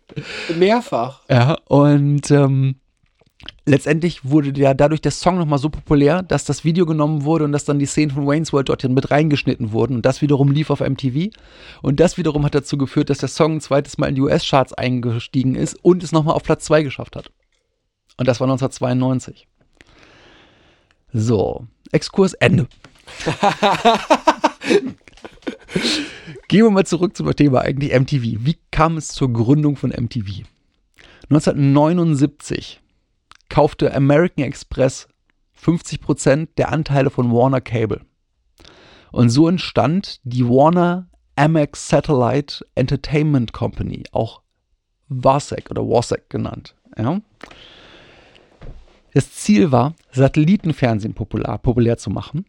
Mehrfach. 0.58 1.20
Ja, 1.28 1.58
und 1.66 2.30
ähm, 2.30 2.76
letztendlich 3.66 4.24
wurde 4.24 4.52
ja 4.60 4.74
dadurch 4.74 5.00
der 5.00 5.12
Song 5.12 5.38
nochmal 5.38 5.58
so 5.58 5.70
populär, 5.70 6.22
dass 6.22 6.44
das 6.44 6.64
Video 6.64 6.86
genommen 6.86 7.24
wurde 7.24 7.44
und 7.44 7.52
dass 7.52 7.64
dann 7.64 7.78
die 7.78 7.86
Szenen 7.86 8.10
von 8.10 8.26
Wayne's 8.26 8.52
World 8.52 8.68
dort 8.68 8.84
mit 8.84 9.10
reingeschnitten 9.10 9.72
wurden. 9.72 9.96
Und 9.96 10.04
das 10.06 10.20
wiederum 10.22 10.50
lief 10.50 10.70
auf 10.70 10.80
MTV. 10.80 11.30
Und 11.82 12.00
das 12.00 12.18
wiederum 12.18 12.44
hat 12.44 12.54
dazu 12.54 12.76
geführt, 12.76 13.10
dass 13.10 13.18
der 13.18 13.28
Song 13.28 13.54
ein 13.54 13.60
zweites 13.60 13.98
Mal 13.98 14.08
in 14.08 14.14
die 14.14 14.20
US-Charts 14.20 14.74
eingestiegen 14.74 15.54
ist 15.54 15.74
und 15.82 16.02
es 16.02 16.12
nochmal 16.12 16.34
auf 16.34 16.42
Platz 16.42 16.64
2 16.66 16.82
geschafft 16.82 17.16
hat. 17.16 17.30
Und 18.16 18.28
das 18.28 18.40
war 18.40 18.46
1992. 18.46 19.48
So, 21.12 21.66
Exkurs 21.92 22.34
Ende. 22.34 22.66
Gehen 26.48 26.64
wir 26.64 26.70
mal 26.70 26.86
zurück 26.86 27.16
zum 27.16 27.34
Thema 27.34 27.62
eigentlich 27.62 27.98
MTV. 27.98 28.44
Wie 28.44 28.58
kam 28.70 28.96
es 28.96 29.08
zur 29.08 29.32
Gründung 29.32 29.76
von 29.76 29.90
MTV? 29.90 30.44
1979 31.30 32.80
kaufte 33.54 33.94
American 33.94 34.44
Express 34.44 35.06
50% 35.56 36.48
der 36.58 36.72
Anteile 36.72 37.08
von 37.08 37.30
Warner 37.30 37.60
Cable. 37.60 38.00
Und 39.12 39.30
so 39.30 39.48
entstand 39.48 40.18
die 40.24 40.44
Warner 40.44 41.08
Amex 41.36 41.88
Satellite 41.88 42.66
Entertainment 42.74 43.52
Company, 43.52 44.02
auch 44.10 44.42
WASEC 45.08 45.70
oder 45.70 45.82
WASEC 45.82 46.28
genannt. 46.30 46.74
Ja? 46.98 47.20
Das 49.12 49.32
Ziel 49.34 49.70
war, 49.70 49.94
Satellitenfernsehen 50.10 51.14
popular, 51.14 51.58
populär 51.58 51.96
zu 51.96 52.10
machen. 52.10 52.46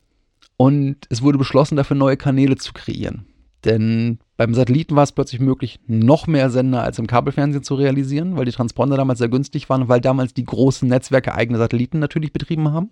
Und 0.57 1.05
es 1.09 1.21
wurde 1.21 1.37
beschlossen, 1.37 1.75
dafür 1.75 1.95
neue 1.95 2.17
Kanäle 2.17 2.55
zu 2.55 2.73
kreieren. 2.73 3.27
Denn 3.65 4.19
beim 4.37 4.53
Satelliten 4.53 4.95
war 4.95 5.03
es 5.03 5.11
plötzlich 5.11 5.41
möglich, 5.41 5.79
noch 5.87 6.27
mehr 6.27 6.49
Sender 6.51 6.83
als 6.83 6.99
im 6.99 7.07
Kabelfernsehen 7.07 7.63
zu 7.63 7.75
realisieren, 7.75 8.37
weil 8.37 8.45
die 8.45 8.51
Transponder 8.51 8.95
damals 8.95 9.19
sehr 9.19 9.29
günstig 9.29 9.69
waren 9.69 9.83
und 9.83 9.89
weil 9.89 10.01
damals 10.01 10.33
die 10.33 10.43
großen 10.43 10.87
Netzwerke 10.87 11.33
eigene 11.33 11.57
Satelliten 11.57 11.99
natürlich 11.99 12.31
betrieben 12.31 12.71
haben. 12.71 12.91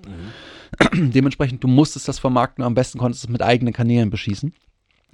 Dementsprechend, 0.94 1.64
du 1.64 1.68
musstest 1.68 2.08
das 2.08 2.18
vermarkten, 2.18 2.64
am 2.64 2.74
besten 2.74 2.98
konntest 2.98 3.24
du 3.24 3.28
es 3.28 3.32
mit 3.32 3.44
eigenen 3.44 3.74
Kanälen 3.74 4.10
beschießen. 4.10 4.54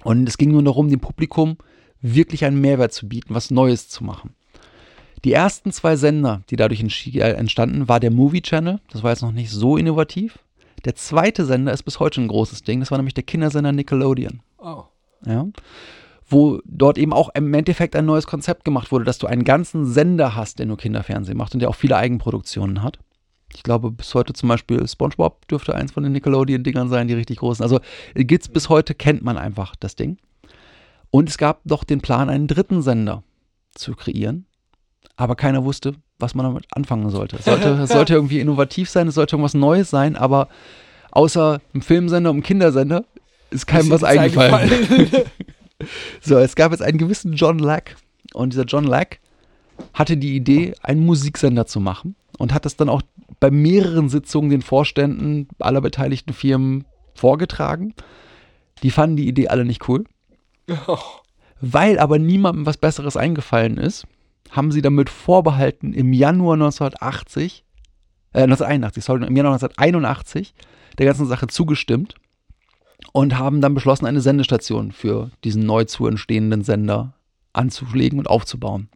Und 0.02 0.26
es 0.26 0.38
ging 0.38 0.50
nur 0.50 0.62
darum, 0.62 0.88
dem 0.88 1.00
Publikum 1.00 1.58
wirklich 2.00 2.46
einen 2.46 2.60
Mehrwert 2.60 2.92
zu 2.92 3.06
bieten, 3.06 3.34
was 3.34 3.50
Neues 3.50 3.88
zu 3.88 4.02
machen. 4.02 4.34
Die 5.24 5.34
ersten 5.34 5.70
zwei 5.72 5.96
Sender, 5.96 6.42
die 6.48 6.56
dadurch 6.56 6.80
entstanden, 6.80 7.88
war 7.88 8.00
der 8.00 8.10
Movie 8.10 8.40
Channel. 8.40 8.80
Das 8.90 9.02
war 9.02 9.10
jetzt 9.10 9.20
noch 9.20 9.32
nicht 9.32 9.50
so 9.50 9.76
innovativ. 9.76 10.38
Der 10.86 10.94
zweite 10.94 11.44
Sender 11.44 11.72
ist 11.74 11.82
bis 11.82 12.00
heute 12.00 12.22
ein 12.22 12.28
großes 12.28 12.62
Ding. 12.62 12.80
Das 12.80 12.90
war 12.90 12.96
nämlich 12.96 13.12
der 13.12 13.24
Kindersender 13.24 13.72
Nickelodeon. 13.72 14.40
Oh. 14.56 14.84
Ja. 15.26 15.46
Wo 16.26 16.60
dort 16.64 16.96
eben 16.96 17.12
auch 17.12 17.30
im 17.34 17.52
Endeffekt 17.52 17.96
ein 17.96 18.06
neues 18.06 18.26
Konzept 18.26 18.64
gemacht 18.64 18.92
wurde, 18.92 19.04
dass 19.04 19.18
du 19.18 19.26
einen 19.26 19.44
ganzen 19.44 19.86
Sender 19.86 20.36
hast, 20.36 20.58
der 20.58 20.66
nur 20.66 20.76
Kinderfernsehen 20.76 21.36
macht 21.36 21.54
und 21.54 21.60
der 21.60 21.68
auch 21.68 21.74
viele 21.74 21.96
Eigenproduktionen 21.96 22.82
hat. 22.82 22.98
Ich 23.54 23.64
glaube, 23.64 23.90
bis 23.90 24.14
heute 24.14 24.32
zum 24.32 24.48
Beispiel 24.48 24.86
SpongeBob 24.86 25.48
dürfte 25.48 25.74
eins 25.74 25.92
von 25.92 26.04
den 26.04 26.12
Nickelodeon-Dingern 26.12 26.88
sein, 26.88 27.08
die 27.08 27.14
richtig 27.14 27.38
großen. 27.38 27.62
Also 27.62 27.80
gibt's 28.14 28.48
bis 28.48 28.68
heute, 28.68 28.94
kennt 28.94 29.22
man 29.22 29.36
einfach 29.36 29.74
das 29.76 29.96
Ding. 29.96 30.18
Und 31.10 31.28
es 31.28 31.38
gab 31.38 31.60
doch 31.64 31.82
den 31.82 32.00
Plan, 32.00 32.30
einen 32.30 32.46
dritten 32.46 32.82
Sender 32.82 33.24
zu 33.74 33.94
kreieren. 33.94 34.46
Aber 35.16 35.34
keiner 35.34 35.64
wusste, 35.64 35.94
was 36.18 36.34
man 36.34 36.46
damit 36.46 36.66
anfangen 36.70 37.10
sollte. 37.10 37.36
Es 37.36 37.44
sollte, 37.44 37.68
es 37.82 37.90
sollte 37.90 38.14
irgendwie 38.14 38.40
innovativ 38.40 38.88
sein, 38.88 39.08
es 39.08 39.16
sollte 39.16 39.34
irgendwas 39.34 39.54
Neues 39.54 39.90
sein, 39.90 40.16
aber 40.16 40.48
außer 41.10 41.60
einem 41.74 41.82
Filmsender 41.82 42.30
und 42.30 42.36
einem 42.36 42.42
Kindersender 42.44 43.04
ist 43.50 43.66
keinem 43.66 43.90
was 43.90 44.02
Ist 44.02 44.08
eingefallen. 44.08 44.70
so, 46.20 46.38
es 46.38 46.54
gab 46.54 46.72
jetzt 46.72 46.82
einen 46.82 46.98
gewissen 46.98 47.34
John 47.34 47.58
Lack. 47.58 47.96
Und 48.32 48.52
dieser 48.52 48.64
John 48.64 48.84
Lack 48.84 49.20
hatte 49.92 50.16
die 50.16 50.36
Idee, 50.36 50.74
einen 50.82 51.04
Musiksender 51.04 51.66
zu 51.66 51.80
machen 51.80 52.14
und 52.38 52.54
hat 52.54 52.64
das 52.64 52.76
dann 52.76 52.88
auch 52.88 53.02
bei 53.40 53.50
mehreren 53.50 54.08
Sitzungen 54.08 54.50
den 54.50 54.62
Vorständen 54.62 55.48
aller 55.58 55.80
beteiligten 55.80 56.32
Firmen 56.32 56.84
vorgetragen. 57.14 57.94
Die 58.82 58.90
fanden 58.90 59.16
die 59.16 59.28
Idee 59.28 59.48
alle 59.48 59.64
nicht 59.64 59.88
cool. 59.88 60.04
Oh. 60.86 60.98
Weil 61.60 61.98
aber 61.98 62.18
niemandem 62.18 62.64
was 62.64 62.78
Besseres 62.78 63.16
eingefallen 63.16 63.76
ist, 63.76 64.06
haben 64.50 64.72
sie 64.72 64.80
damit 64.82 65.10
vorbehalten, 65.10 65.92
im 65.92 66.12
Januar 66.12 66.54
1980, 66.54 67.64
äh, 68.32 68.42
1981, 68.42 69.04
sorry, 69.04 69.26
im 69.26 69.36
Januar 69.36 69.54
1981 69.54 70.54
der 70.98 71.06
ganzen 71.06 71.26
Sache 71.26 71.46
zugestimmt 71.48 72.14
und 73.12 73.38
haben 73.38 73.60
dann 73.60 73.74
beschlossen, 73.74 74.06
eine 74.06 74.20
Sendestation 74.20 74.92
für 74.92 75.30
diesen 75.44 75.64
neu 75.66 75.84
zu 75.84 76.06
entstehenden 76.06 76.62
Sender 76.62 77.14
anzulegen 77.52 78.18
und 78.18 78.28
aufzubauen. 78.28 78.88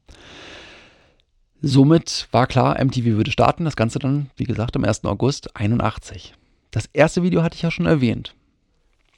Somit 1.60 2.28
war 2.30 2.46
klar, 2.46 2.82
MTV 2.82 3.04
würde 3.16 3.30
starten, 3.30 3.64
das 3.64 3.76
Ganze 3.76 3.98
dann, 3.98 4.30
wie 4.36 4.44
gesagt, 4.44 4.76
am 4.76 4.84
1. 4.84 5.04
August 5.04 5.56
81. 5.56 6.34
Das 6.70 6.86
erste 6.92 7.22
Video 7.22 7.42
hatte 7.42 7.56
ich 7.56 7.62
ja 7.62 7.70
schon 7.70 7.86
erwähnt. 7.86 8.34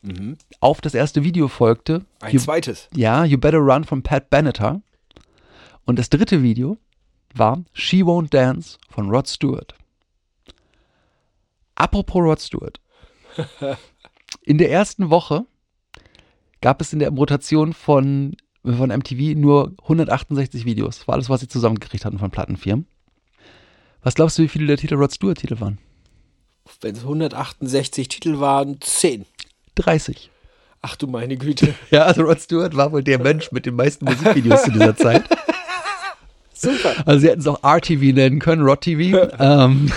Mhm. 0.03 0.37
Auf 0.61 0.81
das 0.81 0.95
erste 0.95 1.25
Video 1.25 1.49
folgte 1.49 2.05
Ein 2.21 2.35
You- 2.35 2.41
zweites. 2.41 2.89
ja, 2.95 3.25
You 3.25 3.39
Better 3.39 3.59
Run 3.59 3.85
von 3.85 4.03
Pat 4.03 4.31
Benatar. 4.31 4.81
Und 5.85 5.99
das 5.99 6.09
dritte 6.11 6.43
Video 6.43 6.79
war 7.35 7.65
She 7.73 8.03
Won't 8.05 8.31
Dance 8.31 8.79
von 8.91 9.11
Rod 9.11 9.27
Stewart. 9.29 9.75
Apropos 11.75 12.23
Rod 12.23 12.41
Stewart. 12.41 12.81
In 14.43 14.59
der 14.59 14.71
ersten 14.71 15.11
Woche 15.11 15.45
gab 16.61 16.81
es 16.81 16.93
in 16.93 16.99
der 16.99 17.11
Rotation 17.11 17.73
von, 17.73 18.37
von 18.65 18.91
MTV 18.91 19.39
nur 19.39 19.75
168 19.83 20.65
Videos. 20.65 20.99
Das 20.99 21.09
war 21.09 21.15
alles, 21.15 21.31
was 21.31 21.41
sie 21.41 21.49
zusammengekriegt 21.49 22.05
hatten 22.05 22.19
von 22.19 22.31
Plattenfirmen. 22.31 22.87
Was 24.03 24.15
glaubst 24.15 24.39
du, 24.39 24.43
wie 24.43 24.49
viele 24.49 24.67
der 24.67 24.77
Titel 24.77 24.95
Rod 24.95 25.13
Stewart-Titel 25.13 25.61
waren? 25.61 25.79
Wenn 26.81 26.95
es 26.95 27.03
168 27.03 28.09
Titel 28.09 28.39
waren, 28.39 28.81
10. 28.81 29.27
30. 29.77 30.31
Ach 30.83 30.97
du 30.97 31.07
meine 31.07 31.37
Güte. 31.37 31.75
Ja, 31.91 32.05
also 32.05 32.23
Rod 32.23 32.41
Stewart 32.41 32.77
war 32.77 32.93
wohl 32.93 33.03
der 33.03 33.19
Mensch 33.19 33.51
mit 33.53 33.67
den 33.67 33.75
meisten 33.75 34.05
Musikvideos 34.05 34.63
zu 34.63 34.73
dieser 34.73 34.97
Zeit. 34.97 35.25
Super. 36.53 36.95
Also 37.05 37.21
sie 37.21 37.29
hätten 37.29 37.41
es 37.41 37.47
auch 37.47 37.63
RTV 37.63 38.15
nennen 38.15 38.39
können, 38.39 38.63
Rod 38.63 38.81
TV. 38.81 39.29
ähm, 39.39 39.91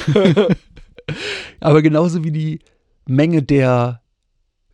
aber 1.59 1.81
genauso 1.81 2.23
wie 2.23 2.31
die 2.31 2.59
Menge 3.05 3.43
der 3.43 4.01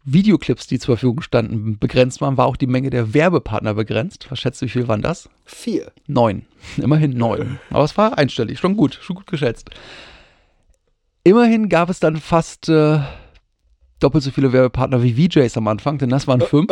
Videoclips, 0.06 0.68
die 0.68 0.78
zur 0.78 0.98
Verfügung 0.98 1.22
standen, 1.22 1.80
begrenzt 1.80 2.22
waren, 2.22 2.38
war 2.38 2.46
auch 2.46 2.58
die 2.58 2.68
Menge 2.68 2.92
der 2.92 3.14
Werbepartner 3.14 3.74
begrenzt. 3.74 4.28
Was 4.30 4.40
schätzt 4.40 4.62
du, 4.62 4.68
wie 4.68 4.70
viel 4.70 4.88
waren 4.88 5.02
das? 5.02 5.30
Vier. 5.46 5.92
Neun. 6.08 6.46
Immerhin 6.78 7.18
neun. 7.18 7.60
Aber 7.72 7.84
es 7.84 7.98
war 7.98 8.18
einstellig. 8.18 8.60
Schon 8.60 8.78
gut. 8.78 9.00
Schon 9.02 9.16
gut 9.16 9.28
geschätzt. 9.28 9.72
Immerhin 11.24 11.70
gab 11.70 11.90
es 11.90 12.00
dann 12.00 12.18
fast 12.18 12.70
äh, 12.70 13.00
doppelt 14.00 14.24
so 14.24 14.30
viele 14.30 14.54
Werbepartner 14.54 15.02
wie 15.02 15.14
VJs 15.14 15.58
am 15.58 15.68
Anfang, 15.68 15.98
denn 15.98 16.10
das 16.10 16.28
waren 16.28 16.42
fünf. 16.42 16.72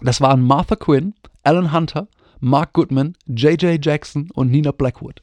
Das 0.00 0.20
waren 0.20 0.42
Martha 0.42 0.76
Quinn, 0.76 1.14
Alan 1.42 1.72
Hunter, 1.72 2.06
Mark 2.38 2.72
Goodman, 2.74 3.16
J.J. 3.26 3.84
Jackson 3.84 4.30
und 4.32 4.50
Nina 4.50 4.70
Blackwood. 4.70 5.22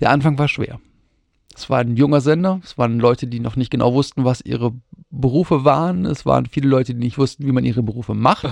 Der 0.00 0.10
Anfang 0.10 0.38
war 0.38 0.48
schwer. 0.48 0.80
Es 1.54 1.70
war 1.70 1.78
ein 1.80 1.96
junger 1.96 2.20
Sender, 2.20 2.60
es 2.64 2.78
waren 2.78 2.98
Leute, 2.98 3.26
die 3.26 3.40
noch 3.40 3.56
nicht 3.56 3.70
genau 3.70 3.94
wussten, 3.94 4.24
was 4.24 4.40
ihre 4.40 4.72
Berufe 5.10 5.64
waren. 5.64 6.06
Es 6.06 6.24
waren 6.24 6.46
viele 6.46 6.68
Leute, 6.68 6.94
die 6.94 7.00
nicht 7.00 7.18
wussten, 7.18 7.46
wie 7.46 7.52
man 7.52 7.64
ihre 7.64 7.82
Berufe 7.82 8.14
macht. 8.14 8.46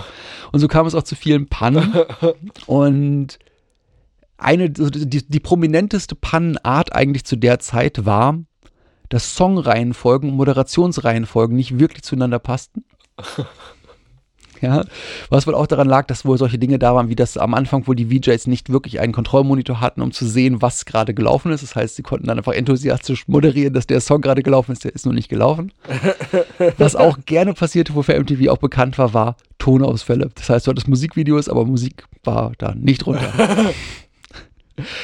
Und 0.52 0.61
so 0.61 0.69
kam 0.69 0.87
es 0.87 0.95
auch 0.95 1.02
zu 1.02 1.16
vielen 1.16 1.49
Pannen. 1.49 1.92
Und 2.66 3.38
eine, 4.37 4.71
die, 4.71 5.28
die 5.28 5.40
prominenteste 5.40 6.14
Pannenart 6.14 6.95
eigentlich 6.95 7.25
zu 7.25 7.37
der 7.37 7.59
Zeit 7.59 8.04
war, 8.07 8.38
dass 9.09 9.35
Songreihenfolgen 9.35 10.30
und 10.30 10.37
Moderationsreihenfolgen 10.37 11.57
nicht 11.57 11.78
wirklich 11.78 12.04
zueinander 12.04 12.38
passten. 12.38 12.85
Ja, 14.71 14.85
was 15.31 15.47
wohl 15.47 15.55
auch 15.55 15.67
daran 15.67 15.88
lag, 15.88 16.07
dass 16.07 16.26
wohl 16.26 16.37
solche 16.37 16.59
Dinge 16.59 16.79
da 16.79 16.95
waren, 16.95 17.09
wie 17.09 17.17
das 17.17 17.38
am 17.38 17.55
Anfang, 17.55 17.87
wo 17.87 17.95
die 17.95 18.07
VJs 18.07 18.47
nicht 18.47 18.71
wirklich 18.71 19.00
einen 19.00 19.12
Kontrollmonitor 19.12 19.81
hatten, 19.81 20.02
um 20.02 20.12
zu 20.12 20.26
sehen, 20.26 20.61
was 20.61 20.85
gerade 20.85 21.14
gelaufen 21.14 21.50
ist. 21.50 21.62
Das 21.62 21.75
heißt, 21.75 21.97
sie 21.97 22.02
konnten 22.02 22.26
dann 22.26 22.37
einfach 22.37 22.52
enthusiastisch 22.52 23.26
moderieren, 23.26 23.73
dass 23.73 23.87
der 23.87 24.00
Song 24.00 24.21
gerade 24.21 24.43
gelaufen 24.43 24.73
ist, 24.73 24.85
der 24.85 24.95
ist 24.95 25.07
nur 25.07 25.14
nicht 25.14 25.29
gelaufen. 25.29 25.73
Was 26.79 26.95
auch 26.95 27.19
gerne 27.25 27.55
passierte, 27.55 27.95
wofür 27.95 28.19
MTV 28.21 28.49
auch 28.49 28.59
bekannt 28.59 28.99
war, 28.99 29.14
war 29.14 29.37
Tonausfälle. 29.59 30.31
Das 30.35 30.50
heißt, 30.50 30.67
du 30.67 30.71
hattest 30.71 30.88
Musikvideos, 30.88 31.49
aber 31.49 31.64
Musik 31.64 32.05
war 32.25 32.52
da 32.59 32.75
nicht 32.75 33.07
drunter. 33.07 33.33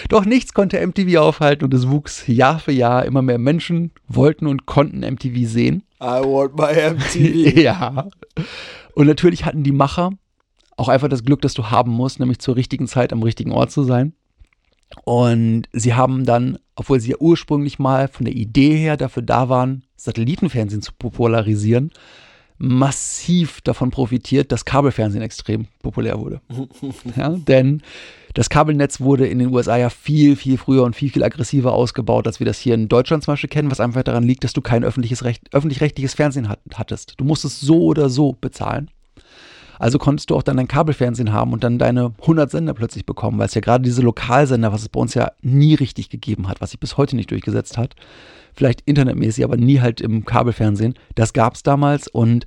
Doch 0.08 0.24
nichts 0.24 0.54
konnte 0.54 0.84
MTV 0.84 1.18
aufhalten 1.18 1.64
und 1.64 1.74
es 1.74 1.88
wuchs 1.88 2.26
Jahr 2.26 2.58
für 2.58 2.72
Jahr. 2.72 3.04
Immer 3.04 3.22
mehr 3.22 3.38
Menschen 3.38 3.92
wollten 4.08 4.46
und 4.46 4.66
konnten 4.66 5.00
MTV 5.00 5.48
sehen. 5.48 5.82
I 6.00 6.20
want 6.22 6.56
my 6.56 6.72
MTV. 6.94 7.58
ja. 7.60 8.08
Und 8.96 9.06
natürlich 9.06 9.44
hatten 9.44 9.62
die 9.62 9.72
Macher 9.72 10.12
auch 10.78 10.88
einfach 10.88 11.08
das 11.08 11.22
Glück, 11.22 11.42
das 11.42 11.52
du 11.52 11.70
haben 11.70 11.92
musst, 11.92 12.18
nämlich 12.18 12.38
zur 12.38 12.56
richtigen 12.56 12.88
Zeit 12.88 13.12
am 13.12 13.22
richtigen 13.22 13.52
Ort 13.52 13.70
zu 13.70 13.84
sein. 13.84 14.14
Und 15.04 15.64
sie 15.74 15.92
haben 15.92 16.24
dann, 16.24 16.58
obwohl 16.76 16.98
sie 16.98 17.10
ja 17.10 17.16
ursprünglich 17.18 17.78
mal 17.78 18.08
von 18.08 18.24
der 18.24 18.34
Idee 18.34 18.74
her 18.74 18.96
dafür 18.96 19.22
da 19.22 19.50
waren, 19.50 19.84
Satellitenfernsehen 19.96 20.80
zu 20.80 20.92
popularisieren, 20.98 21.90
massiv 22.56 23.60
davon 23.60 23.90
profitiert, 23.90 24.50
dass 24.50 24.64
Kabelfernsehen 24.64 25.22
extrem 25.22 25.66
populär 25.82 26.18
wurde. 26.18 26.40
ja, 27.16 27.28
denn 27.28 27.82
das 28.36 28.50
Kabelnetz 28.50 29.00
wurde 29.00 29.26
in 29.26 29.38
den 29.38 29.48
USA 29.48 29.78
ja 29.78 29.88
viel, 29.88 30.36
viel 30.36 30.58
früher 30.58 30.82
und 30.82 30.94
viel, 30.94 31.10
viel 31.10 31.24
aggressiver 31.24 31.72
ausgebaut, 31.72 32.26
als 32.26 32.38
wir 32.38 32.44
das 32.44 32.58
hier 32.58 32.74
in 32.74 32.86
Deutschland 32.86 33.24
zum 33.24 33.32
Beispiel 33.32 33.48
kennen, 33.48 33.70
was 33.70 33.80
einfach 33.80 34.02
daran 34.02 34.24
liegt, 34.24 34.44
dass 34.44 34.52
du 34.52 34.60
kein 34.60 34.84
öffentliches 34.84 35.24
Recht, 35.24 35.42
öffentlich-rechtliches 35.54 36.12
Fernsehen 36.12 36.50
hat, 36.50 36.60
hattest. 36.74 37.14
Du 37.16 37.24
musstest 37.24 37.62
so 37.62 37.82
oder 37.84 38.10
so 38.10 38.36
bezahlen. 38.38 38.90
Also 39.78 39.98
konntest 39.98 40.28
du 40.28 40.36
auch 40.36 40.42
dann 40.42 40.58
dein 40.58 40.68
Kabelfernsehen 40.68 41.32
haben 41.32 41.54
und 41.54 41.64
dann 41.64 41.78
deine 41.78 42.12
100 42.20 42.50
Sender 42.50 42.74
plötzlich 42.74 43.06
bekommen, 43.06 43.38
weil 43.38 43.46
es 43.46 43.54
ja 43.54 43.62
gerade 43.62 43.84
diese 43.84 44.02
Lokalsender, 44.02 44.70
was 44.70 44.82
es 44.82 44.90
bei 44.90 45.00
uns 45.00 45.14
ja 45.14 45.32
nie 45.40 45.74
richtig 45.74 46.10
gegeben 46.10 46.46
hat, 46.46 46.60
was 46.60 46.72
sich 46.72 46.80
bis 46.80 46.98
heute 46.98 47.16
nicht 47.16 47.30
durchgesetzt 47.30 47.78
hat, 47.78 47.94
vielleicht 48.52 48.82
internetmäßig, 48.82 49.44
aber 49.44 49.56
nie 49.56 49.80
halt 49.80 50.02
im 50.02 50.26
Kabelfernsehen, 50.26 50.92
das 51.14 51.32
gab 51.32 51.54
es 51.54 51.62
damals 51.62 52.06
und 52.06 52.44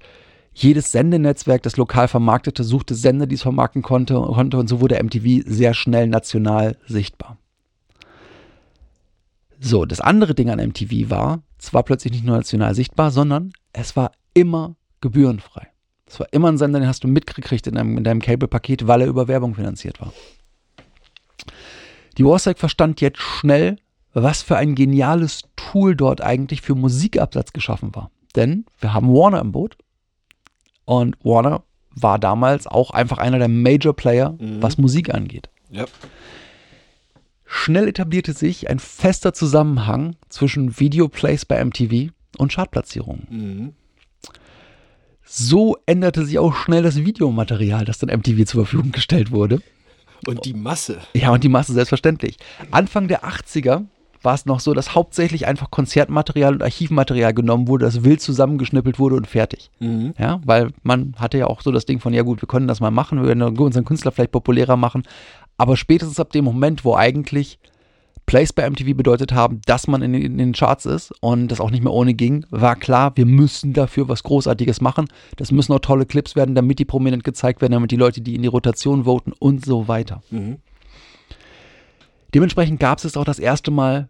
jedes 0.54 0.92
Sendenetzwerk, 0.92 1.64
das 1.64 1.78
lokal 1.78 2.08
vermarktete, 2.08 2.64
suchte 2.64 2.96
Sender, 2.96 3.28
die 3.28 3.36
es 3.36 3.42
vermarkten 3.42 3.82
konnte, 3.82 4.16
konnte 4.16 4.58
und 4.58 4.68
so 4.68 4.82
wurde 4.82 5.02
MTV 5.02 5.44
sehr 5.46 5.74
schnell 5.74 6.08
national 6.08 6.78
sichtbar. 6.88 7.38
So, 9.60 9.86
das 9.86 10.00
andere 10.00 10.36
Ding 10.36 10.50
an 10.50 10.60
MTV 10.60 11.10
war, 11.10 11.44
es 11.60 11.74
war 11.74 11.84
plötzlich 11.84 12.14
nicht 12.14 12.26
nur 12.26 12.38
national 12.38 12.74
sichtbar, 12.76 13.12
sondern 13.12 13.52
es 13.74 13.96
war 13.96 14.12
immer 14.34 14.76
gebührenfrei. 15.02 15.68
Es 16.08 16.20
war 16.20 16.28
immer 16.32 16.50
ein 16.50 16.58
Sender, 16.58 16.80
den 16.80 16.88
hast 16.88 17.04
du 17.04 17.08
mitgekriegt 17.08 17.68
in 17.68 17.76
deinem, 17.76 17.98
in 17.98 18.04
deinem 18.04 18.22
Cable-Paket, 18.22 18.88
weil 18.88 19.02
er 19.02 19.08
über 19.08 19.28
Werbung 19.28 19.56
finanziert 19.56 20.02
war. 20.02 20.14
Die 22.18 22.26
Warsack 22.26 22.58
verstand 22.58 23.00
jetzt 23.02 23.20
schnell, 23.20 23.78
was 24.14 24.42
für 24.42 24.58
ein 24.58 24.76
geniales 24.76 25.44
Tool 25.56 25.96
dort 25.96 26.22
eigentlich 26.22 26.62
für 26.62 26.76
Musikabsatz 26.76 27.54
geschaffen 27.54 27.94
war. 27.96 28.12
Denn 28.36 28.66
wir 28.80 28.94
haben 28.94 29.10
Warner 29.10 29.40
im 29.42 29.52
Boot 29.52 29.78
und 30.90 31.16
Warner 31.24 31.64
war 31.92 32.18
damals 32.18 32.66
auch 32.66 32.92
einfach 32.92 33.18
einer 33.20 33.38
der 33.40 33.48
Major 33.48 33.96
Player, 33.96 34.32
Mhm. 34.40 34.62
was 34.62 34.78
Musik 34.78 35.14
angeht. 35.14 35.50
Ja. 35.70 35.86
Schnell 37.46 37.88
etablierte 37.88 38.34
sich 38.34 38.70
ein 38.70 38.80
fester 38.80 39.34
Zusammenhang 39.34 40.16
zwischen 40.30 40.80
Videoplays 40.80 41.46
bei 41.46 41.64
MTV 41.64 42.12
und 42.38 42.52
Chartplatzierungen. 42.54 43.28
Mhm. 43.30 43.74
So 45.24 45.78
änderte 45.86 46.26
sich 46.26 46.40
auch 46.40 46.56
schnell 46.56 46.82
das 46.82 46.98
Videomaterial, 46.98 47.86
das 47.86 48.00
dann 48.00 48.10
MTV 48.10 48.46
zur 48.46 48.66
Verfügung 48.66 48.92
gestellt 48.92 49.32
wurde. 49.32 49.62
Und 50.26 50.46
die 50.46 50.54
Masse. 50.54 51.00
Ja, 51.14 51.32
und 51.32 51.44
die 51.44 51.50
Masse 51.50 51.74
selbstverständlich. 51.74 52.38
Anfang 52.72 53.08
der 53.08 53.24
80er 53.24 53.86
war 54.22 54.34
es 54.36 54.46
noch 54.46 54.60
so, 54.60 54.74
dass 54.74 54.96
hauptsächlich 54.96 55.48
einfach 55.48 55.72
Konzertmaterial 55.72 56.54
und 56.54 56.64
Archivmaterial 56.64 57.34
genommen 57.34 57.68
wurde, 57.68 57.86
das 57.86 58.04
wild 58.04 58.22
zusammengeschnippelt 58.22 59.00
wurde 59.00 59.16
und 59.16 59.28
fertig. 59.28 59.72
Mhm. 59.80 60.14
Ja, 60.18 60.42
weil 60.46 60.72
man 60.84 61.14
hatte 61.18 61.38
ja 61.38 61.48
auch 61.48 61.62
so 61.62 61.72
das 61.72 61.86
Ding 61.86 62.00
von, 62.00 62.14
ja 62.14 62.24
gut, 62.24 62.42
wir 62.42 62.48
können 62.48 62.68
das 62.68 62.80
mal 62.82 62.92
machen, 62.92 63.22
wir 63.22 63.28
werden 63.28 63.42
unseren 63.60 63.86
Künstler 63.86 64.12
vielleicht 64.12 64.32
populärer 64.32 64.76
machen. 64.78 65.04
Aber 65.58 65.78
spätestens 65.78 66.20
ab 66.20 66.32
dem 66.32 66.46
Moment, 66.46 66.86
wo 66.86 66.96
eigentlich 66.96 67.60
Plays 68.26 68.54
bei 68.54 68.70
MTV 68.70 68.96
bedeutet 68.96 69.32
haben, 69.34 69.60
dass 69.66 69.88
man 69.88 70.04
in, 70.04 70.14
den- 70.14 70.22
in 70.22 70.38
den 70.38 70.54
Charts 70.54 70.86
ist 70.86 71.12
und 71.20 71.48
das 71.48 71.60
auch 71.60 71.72
nicht 71.72 71.84
mehr 71.84 71.92
ohne 71.94 72.14
ging, 72.14 72.46
war 72.52 72.76
klar, 72.76 73.12
wir 73.16 73.26
müssen 73.26 73.74
dafür 73.74 74.08
was 74.08 74.22
Großartiges 74.22 74.82
machen. 74.82 75.08
Das 75.38 75.52
müssen 75.52 75.74
auch 75.74 75.80
tolle 75.80 76.06
Clips 76.06 76.36
werden, 76.36 76.54
damit 76.54 76.78
die 76.78 76.86
prominent 76.86 77.24
gezeigt 77.24 77.60
werden, 77.62 77.72
damit 77.74 77.90
die 77.90 77.96
Leute, 77.96 78.22
die 78.22 78.36
in 78.36 78.44
die 78.44 78.48
Rotation 78.48 79.06
voten 79.06 79.34
und 79.40 79.66
so 79.66 79.88
weiter. 79.88 80.22
Mhm. 80.30 80.58
Dementsprechend 82.34 82.80
gab 82.80 83.04
es 83.04 83.18
auch 83.18 83.26
das 83.26 83.40
erste 83.40 83.72
Mal 83.72 84.10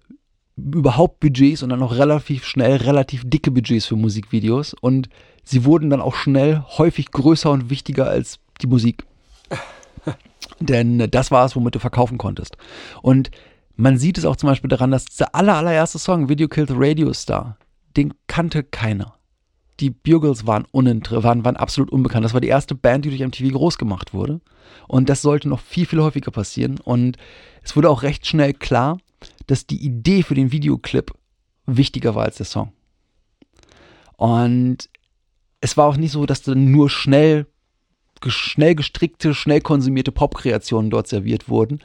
überhaupt 0.57 1.19
Budgets 1.19 1.63
und 1.63 1.69
dann 1.69 1.81
auch 1.81 1.93
relativ 1.93 2.45
schnell 2.45 2.77
relativ 2.77 3.23
dicke 3.25 3.51
Budgets 3.51 3.85
für 3.85 3.95
Musikvideos 3.95 4.73
und 4.73 5.09
sie 5.43 5.63
wurden 5.63 5.89
dann 5.89 6.01
auch 6.01 6.15
schnell 6.15 6.63
häufig 6.77 7.11
größer 7.11 7.49
und 7.49 7.69
wichtiger 7.69 8.09
als 8.09 8.39
die 8.61 8.67
Musik. 8.67 9.05
Denn 10.59 11.09
das 11.11 11.31
war 11.31 11.45
es, 11.45 11.55
womit 11.55 11.75
du 11.75 11.79
verkaufen 11.79 12.17
konntest. 12.17 12.57
Und 13.01 13.31
man 13.75 13.97
sieht 13.97 14.17
es 14.17 14.25
auch 14.25 14.35
zum 14.35 14.47
Beispiel 14.47 14.67
daran, 14.67 14.91
dass 14.91 15.05
der 15.05 15.33
aller, 15.33 15.55
allererste 15.55 15.99
Song, 15.99 16.27
Video 16.27 16.49
Killed 16.49 16.69
the 16.69 16.75
Radio 16.77 17.13
Star, 17.13 17.57
den 17.95 18.13
kannte 18.27 18.63
keiner. 18.63 19.18
Die 19.79 19.89
Bugles 19.89 20.45
waren, 20.45 20.65
waren, 20.73 21.45
waren 21.45 21.57
absolut 21.57 21.91
unbekannt. 21.91 22.25
Das 22.25 22.33
war 22.33 22.41
die 22.41 22.47
erste 22.47 22.75
Band, 22.75 23.05
die 23.05 23.09
durch 23.09 23.21
MTV 23.21 23.53
groß 23.53 23.77
gemacht 23.77 24.13
wurde. 24.13 24.41
Und 24.87 25.09
das 25.09 25.21
sollte 25.21 25.47
noch 25.47 25.59
viel, 25.59 25.85
viel 25.85 26.01
häufiger 26.01 26.31
passieren. 26.31 26.79
Und 26.79 27.17
es 27.63 27.75
wurde 27.75 27.89
auch 27.89 28.03
recht 28.03 28.27
schnell 28.27 28.53
klar, 28.53 28.97
dass 29.47 29.67
die 29.67 29.83
Idee 29.83 30.23
für 30.23 30.35
den 30.35 30.51
Videoclip 30.51 31.13
wichtiger 31.65 32.15
war 32.15 32.23
als 32.25 32.37
der 32.37 32.45
Song. 32.45 32.73
Und 34.17 34.89
es 35.61 35.77
war 35.77 35.85
auch 35.85 35.97
nicht 35.97 36.11
so, 36.11 36.25
dass 36.25 36.41
dann 36.41 36.71
nur 36.71 36.89
schnell, 36.89 37.47
schnell 38.27 38.75
gestrickte, 38.75 39.33
schnell 39.33 39.61
konsumierte 39.61 40.11
Popkreationen 40.11 40.89
dort 40.89 41.07
serviert 41.07 41.47
wurden. 41.47 41.79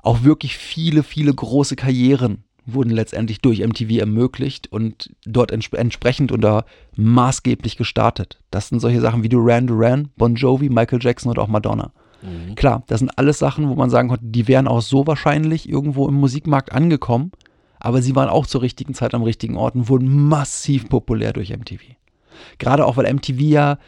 Auch 0.00 0.22
wirklich 0.22 0.56
viele, 0.56 1.02
viele 1.02 1.34
große 1.34 1.76
Karrieren 1.76 2.44
wurden 2.66 2.90
letztendlich 2.90 3.40
durch 3.40 3.60
MTV 3.60 3.98
ermöglicht 3.98 4.70
und 4.72 5.14
dort 5.24 5.50
entsp 5.50 5.74
entsprechend 5.74 6.32
oder 6.32 6.64
maßgeblich 6.96 7.76
gestartet. 7.76 8.40
Das 8.50 8.68
sind 8.68 8.80
solche 8.80 9.00
Sachen 9.00 9.22
wie 9.22 9.28
Duran 9.28 9.66
Duran, 9.66 10.08
Bon 10.16 10.34
Jovi, 10.34 10.68
Michael 10.70 11.00
Jackson 11.02 11.30
und 11.30 11.38
auch 11.38 11.48
Madonna. 11.48 11.92
Klar, 12.54 12.84
das 12.86 13.00
sind 13.00 13.18
alles 13.18 13.38
Sachen, 13.38 13.68
wo 13.68 13.74
man 13.74 13.90
sagen 13.90 14.08
konnte, 14.08 14.24
die 14.24 14.48
wären 14.48 14.66
auch 14.66 14.80
so 14.80 15.06
wahrscheinlich 15.06 15.68
irgendwo 15.68 16.08
im 16.08 16.14
Musikmarkt 16.14 16.72
angekommen, 16.72 17.32
aber 17.78 18.00
sie 18.00 18.16
waren 18.16 18.30
auch 18.30 18.46
zur 18.46 18.62
richtigen 18.62 18.94
Zeit 18.94 19.12
am 19.12 19.22
richtigen 19.22 19.56
Ort 19.56 19.74
und 19.74 19.88
wurden 19.90 20.28
massiv 20.28 20.88
populär 20.88 21.34
durch 21.34 21.50
MTV. 21.50 21.82
Gerade 22.58 22.86
auch, 22.86 22.96
weil 22.96 23.12
MTV 23.12 23.40
ja 23.40 23.78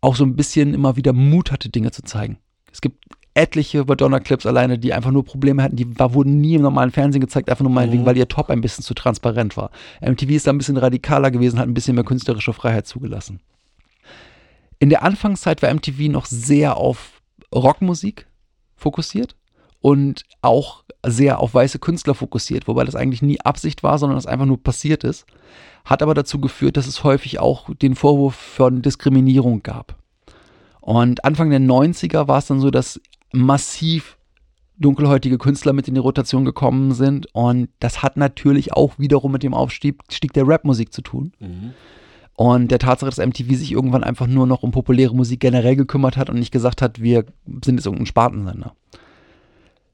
auch 0.00 0.16
so 0.16 0.24
ein 0.24 0.36
bisschen 0.36 0.72
immer 0.72 0.96
wieder 0.96 1.12
Mut 1.12 1.52
hatte, 1.52 1.68
Dinge 1.68 1.90
zu 1.90 2.02
zeigen. 2.02 2.38
Es 2.72 2.80
gibt 2.80 3.04
etliche 3.34 3.84
Madonna-Clips 3.84 4.44
alleine, 4.46 4.78
die 4.78 4.92
einfach 4.92 5.10
nur 5.12 5.24
Probleme 5.24 5.62
hatten. 5.62 5.76
Die 5.76 5.98
war, 5.98 6.14
wurden 6.14 6.40
nie 6.40 6.54
im 6.56 6.62
normalen 6.62 6.90
Fernsehen 6.90 7.20
gezeigt, 7.20 7.48
einfach 7.48 7.62
nur 7.62 7.72
meinetwegen, 7.72 8.02
Mhm. 8.02 8.06
weil 8.06 8.16
ihr 8.16 8.28
Top 8.28 8.50
ein 8.50 8.60
bisschen 8.60 8.84
zu 8.84 8.94
transparent 8.94 9.56
war. 9.56 9.70
MTV 10.00 10.30
ist 10.30 10.46
da 10.46 10.52
ein 10.52 10.58
bisschen 10.58 10.76
radikaler 10.76 11.30
gewesen, 11.30 11.58
hat 11.58 11.68
ein 11.68 11.74
bisschen 11.74 11.94
mehr 11.94 12.04
künstlerische 12.04 12.52
Freiheit 12.52 12.86
zugelassen. 12.86 13.40
In 14.78 14.88
der 14.88 15.02
Anfangszeit 15.02 15.62
war 15.62 15.70
MTV 15.72 16.10
noch 16.10 16.26
sehr 16.26 16.76
auf 16.76 17.20
Rockmusik 17.54 18.26
fokussiert 18.76 19.36
und 19.80 20.24
auch 20.42 20.84
sehr 21.06 21.38
auf 21.40 21.54
weiße 21.54 21.78
Künstler 21.78 22.14
fokussiert, 22.14 22.66
wobei 22.66 22.84
das 22.84 22.94
eigentlich 22.94 23.22
nie 23.22 23.40
Absicht 23.40 23.82
war, 23.82 23.98
sondern 23.98 24.18
es 24.18 24.26
einfach 24.26 24.46
nur 24.46 24.62
passiert 24.62 25.04
ist. 25.04 25.26
Hat 25.84 26.02
aber 26.02 26.14
dazu 26.14 26.40
geführt, 26.40 26.76
dass 26.76 26.86
es 26.86 27.04
häufig 27.04 27.38
auch 27.38 27.70
den 27.74 27.94
Vorwurf 27.94 28.34
von 28.34 28.82
Diskriminierung 28.82 29.62
gab. 29.62 29.96
Und 30.80 31.24
Anfang 31.24 31.50
der 31.50 31.60
90er 31.60 32.26
war 32.28 32.38
es 32.38 32.46
dann 32.46 32.60
so, 32.60 32.70
dass 32.70 33.00
massiv 33.32 34.16
dunkelhäutige 34.78 35.38
Künstler 35.38 35.72
mit 35.72 35.88
in 35.88 35.94
die 35.94 36.00
Rotation 36.00 36.44
gekommen 36.44 36.92
sind. 36.92 37.26
Und 37.32 37.68
das 37.78 38.02
hat 38.02 38.16
natürlich 38.16 38.72
auch 38.72 38.98
wiederum 38.98 39.32
mit 39.32 39.42
dem 39.42 39.54
Aufstieg 39.54 40.00
Stieg 40.10 40.32
der 40.32 40.48
Rapmusik 40.48 40.92
zu 40.92 41.02
tun. 41.02 41.32
Und 42.34 42.70
der 42.70 42.78
Tatsache, 42.78 43.10
dass 43.10 43.24
MTV 43.24 43.54
sich 43.54 43.72
irgendwann 43.72 44.02
einfach 44.02 44.26
nur 44.26 44.46
noch 44.46 44.62
um 44.62 44.70
populäre 44.70 45.14
Musik 45.14 45.40
generell 45.40 45.76
gekümmert 45.76 46.16
hat 46.16 46.30
und 46.30 46.38
nicht 46.38 46.52
gesagt 46.52 46.80
hat, 46.80 47.00
wir 47.02 47.26
sind 47.62 47.76
jetzt 47.76 47.84
irgendein 47.84 48.06
Spartensender. 48.06 48.74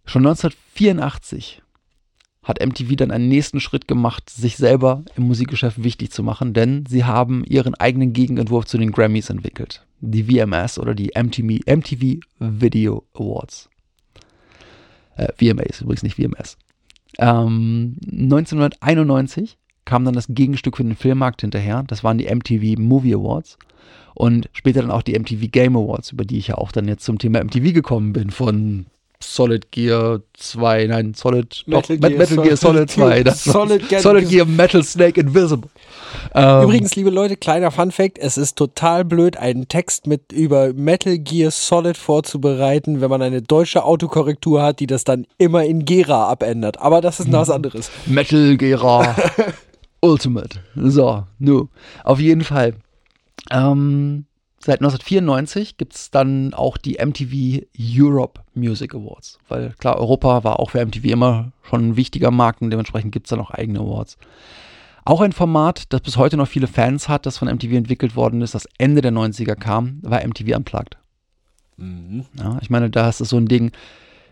Schon 0.05 0.25
1984 0.25 1.63
hat 2.45 2.65
MTV 2.65 2.95
dann 2.95 3.11
einen 3.11 3.29
nächsten 3.29 3.59
Schritt 3.59 3.89
gemacht, 3.89 4.31
sich 4.31 4.57
selber 4.57 5.03
im 5.17 5.25
Musikgeschäft 5.25 5.83
wichtig 5.83 6.13
zu 6.13 6.23
machen, 6.23 6.55
denn 6.55 6.85
sie 6.87 7.05
haben 7.05 7.43
ihren 7.45 7.75
eigenen 7.75 8.13
Gegenentwurf 8.13 8.67
zu 8.67 8.79
den 8.79 8.93
Grammys 8.93 9.31
entwickelt. 9.31 9.86
Die 10.01 10.25
VMS 10.25 10.79
oder 10.79 10.95
die 10.95 11.13
MTV, 11.15 11.61
MTV 11.67 12.21
Video 12.39 13.05
Awards. 13.15 13.69
Äh, 15.17 15.29
VMAs, 15.39 15.81
übrigens 15.81 16.03
nicht 16.03 16.17
VMS. 16.17 16.59
Ähm, 17.19 17.97
1991 18.07 19.57
kam 19.85 20.05
dann 20.05 20.15
das 20.15 20.27
Gegenstück 20.29 20.77
für 20.77 20.83
den 20.85 20.97
Filmmarkt 20.97 21.41
hinterher. 21.41 21.85
Das 21.87 22.05
waren 22.05 22.19
die 22.19 22.27
MTV 22.27 22.79
Movie 22.79 23.15
Awards 23.15 23.57
und 24.15 24.51
später 24.53 24.83
dann 24.83 24.91
auch 24.91 25.03
die 25.03 25.19
MTV 25.19 25.51
Game 25.51 25.77
Awards, 25.77 26.13
über 26.13 26.25
die 26.25 26.39
ich 26.39 26.49
ja 26.49 26.57
auch 26.57 26.73
dann 26.73 26.89
jetzt 26.89 27.05
zum 27.05 27.19
Thema 27.19 27.43
MTV 27.43 27.73
gekommen 27.73 28.13
bin, 28.13 28.31
von 28.31 28.87
Solid 29.21 29.73
Gear 29.73 30.21
2, 30.35 30.87
nein, 30.87 31.15
Solid, 31.15 31.63
Metal 31.67 31.97
doch, 31.97 32.09
Gear 32.09 32.19
Metal 32.19 32.37
Gear 32.45 32.57
Solid 32.57 32.91
Solid 32.91 32.91
2, 32.91 33.23
das 33.25 33.45
Solid 33.45 33.89
Gear- 33.89 34.01
Solid 34.03 34.29
Gear 34.29 34.47
Metal 34.47 34.83
Snake 34.83 35.21
Invisible. 35.21 35.71
Ähm, 36.35 36.65
Übrigens, 36.65 36.95
liebe 36.97 37.11
Leute, 37.11 37.37
kleiner 37.37 37.71
Fun 37.71 37.91
Fact, 37.91 38.19
es 38.19 38.37
ist 38.37 38.57
total 38.57 39.05
blöd, 39.05 39.37
einen 39.37 39.69
Text 39.69 40.07
mit 40.07 40.33
über 40.33 40.73
Metal 40.75 41.19
Gear 41.19 41.51
Solid 41.51 41.97
vorzubereiten, 41.97 43.01
wenn 43.01 43.11
man 43.11 43.23
eine 43.23 43.43
deutsche 43.43 43.85
Autokorrektur 43.85 44.63
hat, 44.63 44.81
die 44.81 44.87
das 44.87 45.05
dann 45.05 45.27
immer 45.39 45.65
in 45.65 45.85
Gera 45.85 46.25
abändert. 46.29 46.79
Aber 46.81 47.01
das 47.01 47.21
ist 47.21 47.29
noch 47.29 47.41
was 47.41 47.51
anderes. 47.51 47.91
Metal 48.07 48.57
Gear 48.57 49.17
Ultimate. 50.01 50.61
So, 50.77 51.25
nu. 51.39 51.69
Auf 52.05 52.21
jeden 52.21 52.45
Fall. 52.45 52.75
Ähm, 53.51 54.27
seit 54.59 54.81
1994 54.81 55.77
gibt 55.77 55.95
es 55.95 56.11
dann 56.11 56.55
auch 56.55 56.77
die 56.77 56.99
MTV 57.05 57.67
Europe 57.79 58.41
Music 58.55 58.95
Awards. 58.95 59.39
Weil 59.49 59.75
klar, 59.79 59.99
Europa 59.99 60.45
war 60.45 60.61
auch 60.61 60.71
für 60.71 60.85
MTV 60.85 61.05
immer 61.05 61.53
schon 61.63 61.91
ein 61.91 61.97
wichtiger 61.97 62.31
Markt 62.31 62.63
und 62.63 62.71
dementsprechend 62.71 63.13
gibt 63.13 63.27
es 63.27 63.31
dann 63.31 63.41
auch 63.41 63.51
eigene 63.51 63.81
Awards. 63.81 64.19
Auch 65.05 65.21
ein 65.21 65.33
Format, 65.33 65.93
das 65.93 66.01
bis 66.01 66.17
heute 66.17 66.37
noch 66.37 66.49
viele 66.49 66.67
Fans 66.67 67.09
hat, 67.09 67.27
das 67.27 67.39
von 67.39 67.49
MTV 67.49 67.75
entwickelt 67.75 68.17
worden 68.17 68.43
ist, 68.43 68.55
das 68.55 68.67
Ende 68.77 69.03
der 69.03 69.13
90er 69.13 69.55
kam, 69.55 70.01
war 70.03 70.27
MTV 70.27 70.57
Unplugged. 70.57 70.99
Ja, 72.39 72.59
ich 72.61 72.71
meine, 72.71 72.91
da 72.91 73.09
ist 73.09 73.21
es 73.21 73.29
so 73.29 73.37
ein 73.37 73.47
Ding, 73.47 73.71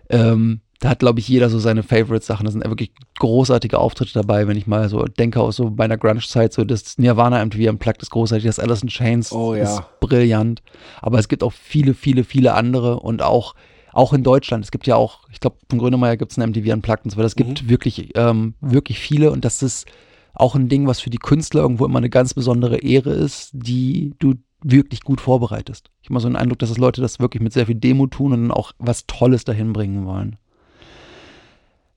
ähm, 0.09 0.61
da 0.85 0.91
hat, 0.91 0.99
glaube 0.99 1.19
ich, 1.19 1.27
jeder 1.29 1.49
so 1.49 1.59
seine 1.59 1.83
Favorite-Sachen. 1.83 2.45
Da 2.45 2.53
sind 2.53 2.63
wirklich 2.63 2.93
großartige 3.19 3.79
Auftritte 3.79 4.13
dabei, 4.13 4.47
wenn 4.47 4.59
ich 4.59 4.67
mal 4.67 4.91
so 4.91 5.05
denke, 5.05 5.41
aus 5.41 5.57
so 5.57 5.71
meiner 5.71 5.97
Grunge-Zeit, 5.97 6.53
so 6.53 6.63
das 6.63 6.99
Nirvana 6.99 7.43
MTV 7.43 7.71
Unplugged 7.71 8.03
ist 8.03 8.11
großartig, 8.11 8.45
das 8.45 8.59
Alice 8.59 8.83
in 8.83 8.89
Chains 8.89 9.33
Oh 9.33 9.55
ja. 9.55 9.63
ist 9.63 9.83
brillant. 10.01 10.63
Aber 11.01 11.19
es 11.19 11.29
gibt 11.29 11.43
auch 11.43 11.55
viele, 11.55 11.95
viele, 11.95 12.23
viele 12.23 12.53
andere 12.53 13.01
und 13.01 13.23
auch, 13.23 13.55
auch 13.95 14.13
in 14.13 14.23
Deutschland. 14.23 14.63
Es 14.63 14.71
gibt 14.71 14.87
ja 14.87 14.95
auch, 14.95 15.21
ich 15.33 15.41
glaube, 15.41 15.57
von 15.71 15.79
Grönemeyer 15.79 16.19
gibt 16.19 16.33
es 16.33 16.39
ein 16.39 16.51
MTV 16.51 16.75
Unplugged 16.75 17.07
und 17.07 17.13
so 17.13 17.17
weiter. 17.17 17.29
Es 17.29 17.37
gibt 17.37 17.67
wirklich, 17.67 18.11
ähm, 18.15 18.53
wirklich 18.61 18.99
viele 18.99 19.31
und 19.31 19.47
das 19.47 19.63
ist 19.63 19.87
auch 20.35 20.55
ein 20.55 20.69
Ding, 20.69 20.87
was 20.87 21.01
für 21.01 21.09
die 21.09 21.17
Künstler 21.17 21.63
irgendwo 21.63 21.87
immer 21.87 21.97
eine 21.97 22.11
ganz 22.11 22.35
besondere 22.35 22.77
Ehre 22.77 23.15
ist, 23.15 23.53
die 23.55 24.13
du 24.19 24.35
wirklich 24.63 25.01
gut 25.01 25.23
vorbereitest. 25.23 25.91
Ich 26.03 26.09
habe 26.09 26.15
mal 26.15 26.21
so 26.21 26.29
den 26.29 26.37
Eindruck, 26.37 26.59
dass 26.59 26.69
es 26.69 26.77
Leute 26.77 27.01
das 27.01 27.21
wirklich 27.21 27.43
mit 27.43 27.55
sehr 27.55 27.65
viel 27.65 27.75
Demo 27.75 28.07
tun 28.07 28.35
und 28.35 28.43
dann 28.43 28.51
auch 28.51 28.73
was 28.79 29.07
Tolles 29.07 29.45
dahin 29.45 29.73
bringen 29.73 30.05
wollen. 30.05 30.37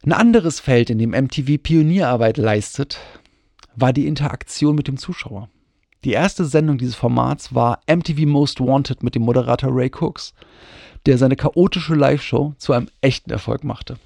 Ein 0.05 0.13
anderes 0.13 0.60
Feld, 0.60 0.89
in 0.89 0.99
dem 0.99 1.12
MTV 1.12 1.57
Pionierarbeit 1.62 2.38
leistet, 2.38 2.99
war 3.75 3.93
die 3.93 4.07
Interaktion 4.07 4.75
mit 4.75 4.88
dem 4.88 4.97
Zuschauer. 4.97 5.49
Die 6.03 6.12
erste 6.12 6.45
Sendung 6.45 6.77
dieses 6.77 6.95
Formats 6.95 7.53
war 7.53 7.81
MTV 7.88 8.25
Most 8.27 8.60
Wanted 8.60 9.03
mit 9.03 9.15
dem 9.15 9.23
Moderator 9.23 9.69
Ray 9.73 9.91
Cooks, 9.99 10.33
der 11.05 11.17
seine 11.17 11.36
chaotische 11.36 11.95
Live-Show 11.95 12.53
zu 12.57 12.73
einem 12.73 12.88
echten 13.01 13.31
Erfolg 13.31 13.63
machte. 13.63 13.97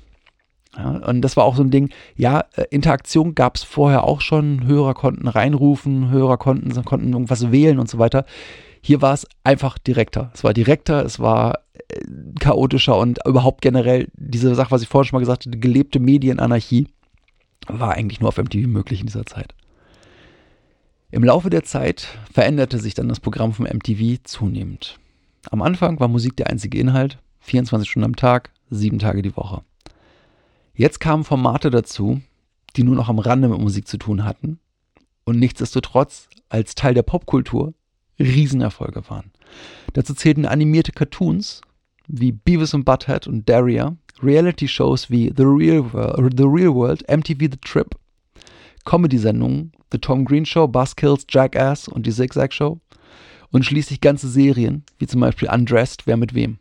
Ja, 0.77 0.89
und 0.89 1.21
das 1.21 1.35
war 1.35 1.43
auch 1.43 1.57
so 1.57 1.63
ein 1.63 1.71
Ding, 1.71 1.89
ja, 2.15 2.45
äh, 2.55 2.63
Interaktion 2.69 3.35
gab 3.35 3.57
es 3.57 3.63
vorher 3.63 4.05
auch 4.05 4.21
schon, 4.21 4.65
Hörer 4.65 4.93
konnten 4.93 5.27
reinrufen, 5.27 6.09
Hörer 6.09 6.37
konnten, 6.37 6.73
konnten 6.85 7.11
irgendwas 7.11 7.51
wählen 7.51 7.77
und 7.77 7.89
so 7.89 7.99
weiter. 7.99 8.25
Hier 8.81 9.01
war 9.01 9.13
es 9.13 9.27
einfach 9.43 9.77
direkter. 9.77 10.31
Es 10.33 10.43
war 10.43 10.53
direkter, 10.53 11.05
es 11.05 11.19
war 11.19 11.59
äh, 11.89 12.01
chaotischer 12.39 12.97
und 12.97 13.19
überhaupt 13.25 13.61
generell 13.61 14.07
diese 14.15 14.55
Sache, 14.55 14.71
was 14.71 14.81
ich 14.81 14.87
vorhin 14.87 15.09
schon 15.09 15.17
mal 15.17 15.21
gesagt 15.21 15.45
hatte, 15.45 15.57
gelebte 15.57 15.99
Medienanarchie 15.99 16.87
war 17.67 17.93
eigentlich 17.93 18.19
nur 18.19 18.29
auf 18.29 18.37
MTV 18.37 18.67
möglich 18.67 19.01
in 19.01 19.05
dieser 19.05 19.25
Zeit. 19.25 19.53
Im 21.11 21.23
Laufe 21.23 21.49
der 21.49 21.63
Zeit 21.63 22.07
veränderte 22.31 22.79
sich 22.79 22.93
dann 22.93 23.09
das 23.09 23.19
Programm 23.19 23.53
von 23.53 23.65
MTV 23.65 24.23
zunehmend. 24.23 24.97
Am 25.49 25.61
Anfang 25.61 25.99
war 25.99 26.07
Musik 26.07 26.37
der 26.37 26.47
einzige 26.47 26.79
Inhalt, 26.79 27.19
24 27.41 27.89
Stunden 27.89 28.05
am 28.05 28.15
Tag, 28.15 28.51
sieben 28.69 28.99
Tage 28.99 29.21
die 29.21 29.35
Woche. 29.35 29.61
Jetzt 30.73 30.99
kamen 30.99 31.23
Formate 31.23 31.69
dazu, 31.69 32.21
die 32.75 32.83
nur 32.83 32.95
noch 32.95 33.09
am 33.09 33.19
Rande 33.19 33.49
mit 33.49 33.59
Musik 33.59 33.87
zu 33.87 33.97
tun 33.97 34.23
hatten 34.23 34.59
und 35.25 35.37
nichtsdestotrotz 35.37 36.29
als 36.49 36.75
Teil 36.75 36.93
der 36.93 37.03
Popkultur 37.03 37.73
Riesenerfolge 38.19 39.09
waren. 39.09 39.31
Dazu 39.93 40.13
zählten 40.13 40.45
animierte 40.45 40.91
Cartoons 40.91 41.61
wie 42.07 42.31
Beavis 42.31 42.73
and 42.73 42.85
Butthead 42.85 43.27
und 43.27 43.47
Daria, 43.47 43.95
Reality-Shows 44.21 45.09
wie 45.09 45.33
The 45.35 45.43
Real, 45.43 45.93
World, 45.93 46.37
The 46.37 46.43
Real 46.43 46.73
World, 46.73 47.03
MTV 47.09 47.39
The 47.51 47.57
Trip, 47.61 47.95
Comedy-Sendungen 48.85 49.71
The 49.91 49.99
Tom 49.99 50.25
Green 50.25 50.45
Show, 50.45 50.67
Buzzkills, 50.67 51.25
Jackass 51.29 51.87
und 51.87 52.05
die 52.05 52.11
Zigzag 52.11 52.53
Show 52.53 52.79
und 53.51 53.65
schließlich 53.65 54.01
ganze 54.01 54.29
Serien 54.29 54.83
wie 54.99 55.07
zum 55.07 55.21
Beispiel 55.21 55.49
Undressed, 55.49 56.07
Wer 56.07 56.17
mit 56.17 56.33
wem. 56.33 56.59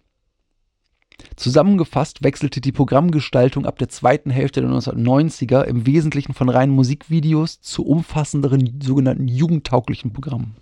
Zusammengefasst 1.37 2.23
wechselte 2.25 2.61
die 2.61 2.73
Programmgestaltung 2.73 3.67
ab 3.67 3.79
der 3.79 3.89
zweiten 3.89 4.31
Hälfte 4.31 4.63
der 4.63 4.71
1990er 4.71 5.63
im 5.65 5.87
Wesentlichen 5.87 6.35
von 6.35 6.49
reinen 6.49 6.73
Musikvideos 6.73 7.61
zu 7.61 7.85
umfassenderen 7.85 8.81
sogenannten 8.83 9.29
jugendtauglichen 9.29 10.13
Programmen. 10.13 10.57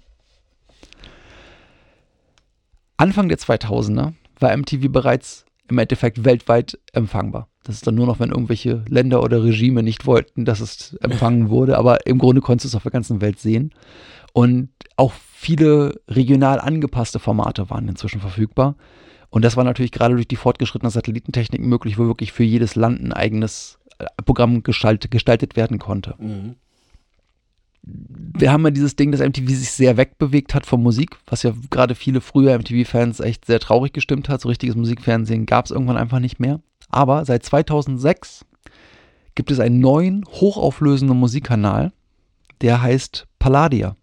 Anfang 2.98 3.28
der 3.28 3.38
2000er 3.38 4.12
war 4.40 4.56
MTV 4.56 4.90
bereits 4.90 5.46
im 5.68 5.78
Endeffekt 5.78 6.24
weltweit 6.24 6.78
empfangbar. 6.92 7.48
Das 7.62 7.76
ist 7.76 7.86
dann 7.86 7.94
nur 7.94 8.06
noch, 8.06 8.18
wenn 8.18 8.30
irgendwelche 8.30 8.82
Länder 8.88 9.22
oder 9.22 9.44
Regime 9.44 9.82
nicht 9.82 10.06
wollten, 10.06 10.44
dass 10.44 10.60
es 10.60 10.94
empfangen 10.94 11.48
wurde, 11.50 11.78
aber 11.78 12.06
im 12.06 12.18
Grunde 12.18 12.40
konntest 12.40 12.64
du 12.64 12.68
es 12.68 12.74
auf 12.74 12.82
der 12.82 12.92
ganzen 12.92 13.20
Welt 13.20 13.38
sehen. 13.38 13.72
Und 14.32 14.70
auch 14.96 15.12
viele 15.12 16.00
regional 16.08 16.60
angepasste 16.60 17.18
Formate 17.18 17.70
waren 17.70 17.88
inzwischen 17.88 18.20
verfügbar. 18.20 18.76
Und 19.30 19.44
das 19.44 19.56
war 19.56 19.64
natürlich 19.64 19.92
gerade 19.92 20.14
durch 20.14 20.28
die 20.28 20.36
fortgeschrittene 20.36 20.90
Satellitentechnik 20.90 21.60
möglich, 21.60 21.98
wo 21.98 22.06
wirklich 22.06 22.32
für 22.32 22.44
jedes 22.44 22.74
Land 22.74 23.00
ein 23.00 23.12
eigenes 23.12 23.78
äh, 23.98 24.06
Programm 24.24 24.62
gestalt, 24.62 25.10
gestaltet 25.10 25.54
werden 25.54 25.78
konnte. 25.78 26.14
Wir 27.82 28.52
haben 28.52 28.64
ja 28.64 28.70
dieses 28.70 28.96
Ding, 28.96 29.12
dass 29.12 29.20
MTV 29.20 29.48
sich 29.48 29.70
sehr 29.70 29.96
wegbewegt 29.96 30.54
hat 30.54 30.66
von 30.66 30.82
Musik, 30.82 31.16
was 31.26 31.42
ja 31.42 31.52
gerade 31.70 31.94
viele 31.94 32.20
frühe 32.20 32.56
MTV-Fans 32.56 33.20
echt 33.20 33.46
sehr 33.46 33.60
traurig 33.60 33.92
gestimmt 33.92 34.28
hat. 34.28 34.40
So 34.40 34.48
richtiges 34.48 34.76
Musikfernsehen 34.76 35.46
gab 35.46 35.64
es 35.64 35.70
irgendwann 35.70 35.96
einfach 35.96 36.20
nicht 36.20 36.38
mehr. 36.38 36.60
Aber 36.90 37.24
seit 37.24 37.44
2006 37.44 38.44
gibt 39.34 39.50
es 39.50 39.60
einen 39.60 39.80
neuen, 39.80 40.24
hochauflösenden 40.26 41.18
Musikkanal, 41.18 41.92
der 42.60 42.82
heißt 42.82 43.26
Palladia. 43.38 43.96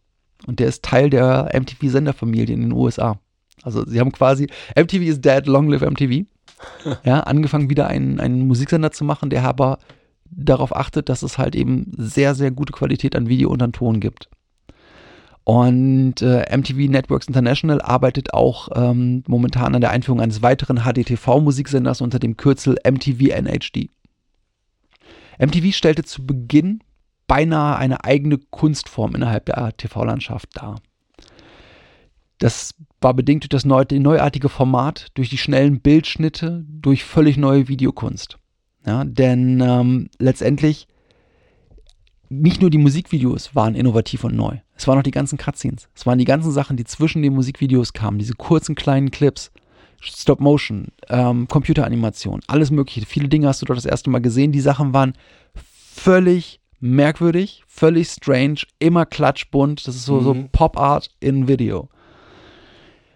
Und 0.47 0.59
der 0.59 0.67
ist 0.67 0.83
Teil 0.83 1.09
der 1.09 1.51
MTV-Senderfamilie 1.53 2.53
in 2.55 2.61
den 2.61 2.71
USA. 2.71 3.19
Also 3.63 3.85
sie 3.85 3.99
haben 3.99 4.11
quasi, 4.11 4.47
MTV 4.75 5.01
is 5.01 5.21
dead, 5.21 5.47
long 5.47 5.69
live 5.69 5.81
MTV. 5.81 6.25
Ja, 7.03 7.19
angefangen 7.21 7.69
wieder 7.69 7.87
einen, 7.87 8.19
einen 8.19 8.47
Musiksender 8.47 8.91
zu 8.91 9.03
machen, 9.03 9.29
der 9.29 9.43
aber 9.43 9.77
darauf 10.29 10.75
achtet, 10.75 11.09
dass 11.09 11.23
es 11.23 11.37
halt 11.37 11.55
eben 11.55 11.91
sehr, 11.97 12.35
sehr 12.35 12.51
gute 12.51 12.73
Qualität 12.73 13.15
an 13.15 13.29
Video 13.29 13.49
und 13.49 13.61
an 13.61 13.73
Ton 13.73 13.99
gibt. 13.99 14.29
Und 15.43 16.23
äh, 16.23 16.57
MTV 16.57 16.89
Networks 16.89 17.27
International 17.27 17.79
arbeitet 17.79 18.33
auch 18.33 18.69
ähm, 18.73 19.23
momentan 19.27 19.75
an 19.75 19.81
der 19.81 19.91
Einführung 19.91 20.19
eines 20.19 20.41
weiteren 20.41 20.79
HDTV-Musiksenders 20.79 22.01
unter 22.01 22.17
dem 22.17 22.35
Kürzel 22.35 22.77
MTV 22.83 23.29
NHD. 23.29 23.91
MTV 25.37 25.71
stellte 25.71 26.03
zu 26.03 26.25
Beginn 26.25 26.79
beinahe 27.27 27.77
eine 27.77 28.03
eigene 28.03 28.37
Kunstform 28.37 29.15
innerhalb 29.15 29.45
der 29.45 29.77
TV-Landschaft 29.77 30.49
dar. 30.53 30.81
Das 32.39 32.73
war 32.99 33.13
bedingt 33.13 33.43
durch 33.43 33.49
das 33.49 33.65
neu, 33.65 33.85
neuartige 33.91 34.49
Format, 34.49 35.09
durch 35.13 35.29
die 35.29 35.37
schnellen 35.37 35.79
Bildschnitte, 35.79 36.65
durch 36.67 37.03
völlig 37.03 37.37
neue 37.37 37.67
Videokunst. 37.67 38.39
Ja, 38.85 39.03
denn 39.03 39.61
ähm, 39.61 40.09
letztendlich 40.19 40.87
nicht 42.29 42.61
nur 42.61 42.69
die 42.69 42.77
Musikvideos 42.77 43.55
waren 43.55 43.75
innovativ 43.75 44.23
und 44.23 44.35
neu. 44.35 44.57
Es 44.75 44.87
waren 44.87 44.99
auch 44.99 45.03
die 45.03 45.11
ganzen 45.11 45.37
Cutscenes. 45.37 45.89
Es 45.95 46.05
waren 46.05 46.17
die 46.19 46.25
ganzen 46.25 46.51
Sachen, 46.51 46.75
die 46.77 46.83
zwischen 46.83 47.21
den 47.21 47.33
Musikvideos 47.33 47.93
kamen. 47.93 48.19
Diese 48.19 48.33
kurzen 48.33 48.75
kleinen 48.75 49.11
Clips, 49.11 49.51
Stop 50.01 50.39
Motion, 50.39 50.87
ähm, 51.09 51.47
Computeranimation, 51.47 52.41
alles 52.47 52.71
Mögliche. 52.71 53.05
Viele 53.05 53.27
Dinge 53.29 53.47
hast 53.47 53.61
du 53.61 53.65
dort 53.65 53.77
das 53.77 53.85
erste 53.85 54.09
Mal 54.09 54.19
gesehen. 54.21 54.51
Die 54.51 54.59
Sachen 54.61 54.93
waren 54.93 55.13
völlig 55.55 56.59
merkwürdig, 56.79 57.63
völlig 57.67 58.09
strange, 58.09 58.61
immer 58.79 59.05
klatschbunt. 59.05 59.87
Das 59.87 59.95
ist 59.95 60.05
so, 60.05 60.19
Mhm. 60.19 60.23
so 60.23 60.35
Pop 60.51 60.77
Art 60.77 61.09
in 61.19 61.47
Video. 61.47 61.89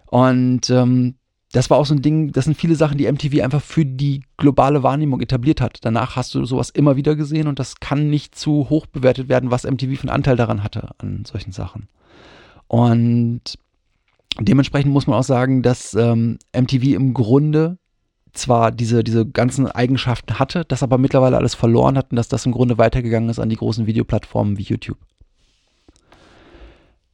Und 0.08 0.70
ähm, 0.72 1.16
das 1.52 1.70
war 1.70 1.78
auch 1.78 1.86
so 1.86 1.96
ein 1.96 2.02
Ding, 2.02 2.32
das 2.32 2.46
sind 2.46 2.56
viele 2.56 2.76
Sachen, 2.76 2.98
die 2.98 3.12
MTV 3.12 3.44
einfach 3.44 3.62
für 3.62 3.86
die 3.86 4.24
globale 4.38 4.84
Wahrnehmung 4.84 5.20
etabliert 5.20 5.62
hat. 5.62 5.80
Danach 5.82 6.16
hast 6.16 6.36
du 6.36 6.46
sowas 6.46 6.70
immer 6.70 6.96
wieder 6.96 7.16
gesehen 7.16 7.48
und 7.48 7.58
das 7.58 7.80
kann 7.80 8.10
nicht 8.10 8.36
zu 8.36 8.70
hoch 8.70 8.86
bewertet 8.86 9.30
werden, 9.30 9.50
was 9.50 9.64
MTV 9.64 10.00
für 10.00 10.04
einen 10.04 10.16
Anteil 10.16 10.36
daran 10.36 10.64
hatte 10.64 10.90
an 11.00 11.26
solchen 11.26 11.52
Sachen. 11.52 11.88
Und 12.68 13.42
dementsprechend 14.40 14.94
muss 14.94 15.08
man 15.08 15.18
auch 15.18 15.24
sagen, 15.24 15.64
dass 15.64 15.96
ähm, 15.96 16.38
MTV 16.56 16.84
im 16.94 17.16
Grunde 17.16 17.80
zwar 18.34 18.72
diese, 18.72 19.04
diese 19.04 19.26
ganzen 19.26 19.66
Eigenschaften 19.66 20.38
hatte, 20.38 20.66
das 20.66 20.84
aber 20.84 21.00
mittlerweile 21.00 21.38
alles 21.38 21.56
verloren 21.56 21.98
hat 21.98 22.12
und 22.12 22.16
dass 22.16 22.28
das 22.28 22.46
im 22.46 22.52
Grunde 22.52 22.78
weitergegangen 22.78 23.30
ist 23.30 23.40
an 23.40 23.50
die 23.50 23.56
großen 23.56 23.88
Videoplattformen 23.88 24.60
wie 24.60 24.64
YouTube. 24.64 25.00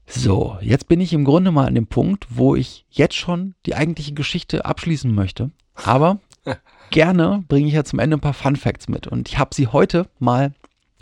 So, 0.08 0.58
jetzt 0.62 0.88
bin 0.88 1.02
ich 1.02 1.13
im 1.13 1.26
Grunde 1.26 1.52
mal 1.52 1.68
an 1.68 1.76
dem 1.76 1.88
Punkt, 1.88 2.28
wo 2.30 2.56
ich 2.56 2.86
jetzt 2.89 3.15
schon 3.15 3.56
die 3.65 3.76
eigentliche 3.76 4.13
Geschichte 4.13 4.65
abschließen 4.65 5.13
möchte. 5.13 5.52
Aber 5.84 6.20
gerne 6.91 7.44
bringe 7.48 7.68
ich 7.68 7.74
ja 7.74 7.84
zum 7.84 8.00
Ende 8.00 8.18
ein 8.18 8.22
paar 8.22 8.34
Fun 8.34 8.56
Facts 8.56 8.88
mit. 8.88 9.08
Und 9.08 9.28
ich 9.28 9.38
habe 9.39 9.56
sie 9.56 9.68
heute 9.68 10.08
mal 10.20 10.54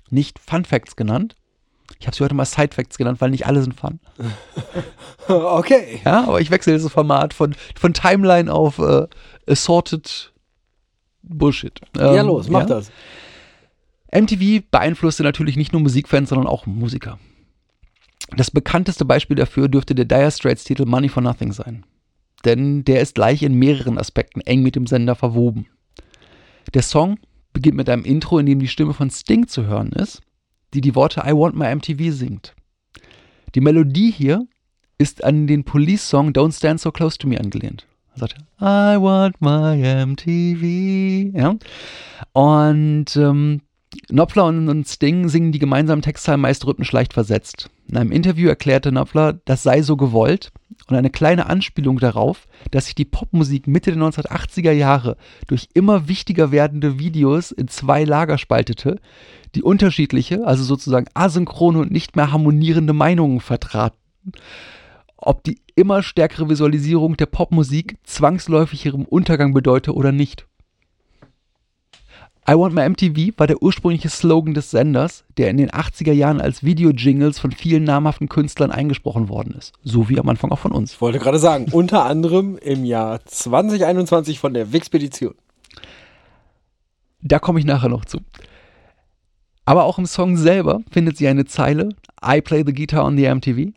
nicht 0.10 0.40
Fun 0.40 0.64
Facts 0.66 0.96
genannt. 0.96 1.36
Ich 2.00 2.08
habe 2.08 2.16
sie 2.16 2.24
heute 2.24 2.34
mal 2.34 2.46
Side 2.46 2.74
Facts 2.74 2.98
genannt, 2.98 3.20
weil 3.22 3.30
nicht 3.30 3.46
alle 3.46 3.62
sind 3.62 3.80
Fun. 3.80 4.00
Okay. 5.28 6.02
Ja, 6.04 6.26
aber 6.26 6.42
ich 6.42 6.52
wechsle 6.52 6.74
das 6.74 6.92
Format 6.92 7.34
von, 7.34 7.56
von 7.80 7.94
Timeline 7.94 8.52
auf 8.52 8.78
äh, 8.80 9.08
Assorted 9.48 10.34
Bullshit. 11.22 11.80
ja, 11.96 12.16
Ähm, 12.16 12.28
los, 12.28 12.50
mach 12.50 12.62
ja? 12.62 12.66
das. 12.66 12.92
MTV 14.12 14.64
beeinflusste 14.70 15.24
natürlich 15.24 15.56
nicht 15.56 15.72
nur 15.72 15.82
Musikfans, 15.82 16.28
sondern 16.28 16.48
auch 16.48 16.66
Musiker. 16.66 17.20
Das 18.38 18.52
bekannteste 18.52 19.06
Beispiel 19.06 19.36
dafür 19.36 19.68
dürfte 19.68 19.96
der 19.96 20.06
Dire 20.06 20.32
Straits 20.32 20.64
Titel 20.64 20.86
Money 20.86 21.10
for 21.10 21.22
Nothing 21.22 21.52
sein. 21.52 21.86
Denn 22.46 22.84
der 22.84 23.02
ist 23.02 23.16
gleich 23.16 23.44
in 23.44 23.54
mehreren 23.54 23.98
Aspekten 23.98 24.42
eng 24.42 24.64
mit 24.64 24.76
dem 24.76 24.88
Sender 24.88 25.16
verwoben. 25.16 25.68
Der 26.74 26.82
Song 26.82 27.20
beginnt 27.54 27.78
mit 27.78 27.90
einem 27.90 28.04
Intro, 28.04 28.40
in 28.40 28.46
dem 28.46 28.60
die 28.60 28.68
Stimme 28.68 28.94
von 28.94 29.10
Sting 29.10 29.48
zu 29.48 29.66
hören 29.66 29.92
ist, 29.92 30.22
die 30.74 30.82
die 30.82 30.96
Worte 30.96 31.22
I 31.26 31.34
Want 31.34 31.56
My 31.56 31.74
MTV 31.74 32.12
singt. 32.12 32.56
Die 33.56 33.62
Melodie 33.62 34.12
hier 34.12 34.48
ist 34.98 35.24
an 35.24 35.48
den 35.48 35.64
Police-Song 35.64 36.32
Don't 36.32 36.56
Stand 36.58 36.80
So 36.80 36.92
Close 36.92 37.18
to 37.18 37.28
Me 37.28 37.40
angelehnt. 37.40 37.86
Er 38.16 38.20
sagt, 38.20 38.36
I 38.60 39.00
want 39.00 39.42
my 39.42 40.06
MTV. 40.06 41.38
Ja? 41.38 41.56
Und 42.34 43.16
ähm, 43.16 43.62
Knopfler 44.08 44.46
und, 44.46 44.88
Sting 44.88 45.30
singen 45.30 45.52
die 45.52 45.60
gemeinsamen 45.60 46.02
Textzeilen 46.02 46.42
meist 46.42 46.66
rhythmisch 46.66 46.92
leicht 46.92 47.14
versetzt. 47.14 47.70
In 47.88 47.98
einem 47.98 48.12
Interview 48.12 48.50
erklärte 48.50 48.90
Knopfler, 48.90 49.34
das 49.46 49.64
sei 49.64 49.82
so 49.82 49.98
gewollt 49.98 50.52
und 50.88 50.96
eine 50.96 51.10
kleine 51.10 51.48
Anspielung 51.48 52.00
darauf, 52.00 52.48
dass 52.72 52.86
sich 52.86 52.96
die 52.96 53.06
Popmusik 53.06 53.68
Mitte 53.68 53.92
der 53.92 54.02
1980er 54.02 54.72
Jahre 54.72 55.18
durch 55.48 55.70
immer 55.74 56.08
wichtiger 56.08 56.52
werdende 56.52 57.00
Videos 57.00 57.52
in 57.52 57.68
zwei 57.68 58.04
Lager 58.04 58.38
spaltete, 58.38 59.00
die 59.56 59.64
unterschiedliche, 59.64 60.46
also 60.46 60.64
sozusagen 60.64 61.08
asynchrone 61.14 61.80
und 61.80 61.92
nicht 61.92 62.16
mehr 62.16 62.32
harmonierende 62.32 62.94
Meinungen 62.94 63.40
vertraten. 63.40 63.98
Ob 65.18 65.44
die 65.44 65.62
immer 65.76 66.04
stärkere 66.04 66.50
Visualisierung 66.50 67.18
der 67.18 67.28
Popmusik 67.28 67.98
zwangsläufig 68.04 68.86
ihrem 68.86 69.06
Untergang 69.06 69.54
bedeute 69.54 69.94
oder 69.94 70.12
nicht. 70.12 70.48
I 72.46 72.56
Want 72.56 72.76
My 72.76 72.90
MTV 72.90 73.38
war 73.38 73.48
der 73.48 73.62
ursprüngliche 73.62 74.10
Slogan 74.10 74.54
des 74.54 74.70
Senders, 74.70 75.24
der 75.38 75.50
in 75.50 75.56
den 75.56 75.70
80er 75.70 76.12
Jahren 76.12 76.42
als 76.42 76.62
Video-Jingles 76.62 77.40
von 77.40 77.54
vielen 77.54 77.86
namhaften 77.86 78.28
Künstlern 78.28 78.70
eingesprochen 78.70 79.30
worden 79.30 79.56
ist. 79.58 79.72
So 79.84 80.10
wie 80.10 80.20
am 80.20 80.28
Anfang 80.28 80.52
auch 80.52 80.60
von 80.60 80.74
uns. 80.74 80.94
Ich 80.94 81.02
wollte 81.02 81.20
gerade 81.20 81.40
sagen, 81.40 81.68
unter 81.72 82.04
anderem 82.04 82.58
im 82.58 82.84
Jahr 82.84 83.24
2021 83.26 84.40
von 84.40 84.54
der 84.54 84.74
Wixpedition. 84.74 85.36
Da 87.22 87.40
komme 87.40 87.60
ich 87.60 87.66
nachher 87.66 87.88
noch 87.88 88.04
zu. 88.04 88.20
Aber 89.64 89.86
auch 89.86 89.98
im 89.98 90.06
Song 90.06 90.36
selber 90.36 90.82
findet 90.92 91.16
sie 91.16 91.30
eine 91.30 91.46
Zeile, 91.46 91.90
I 92.26 92.42
play 92.42 92.64
the 92.66 92.74
guitar 92.74 93.06
on 93.06 93.16
the 93.16 93.34
MTV. 93.34 93.72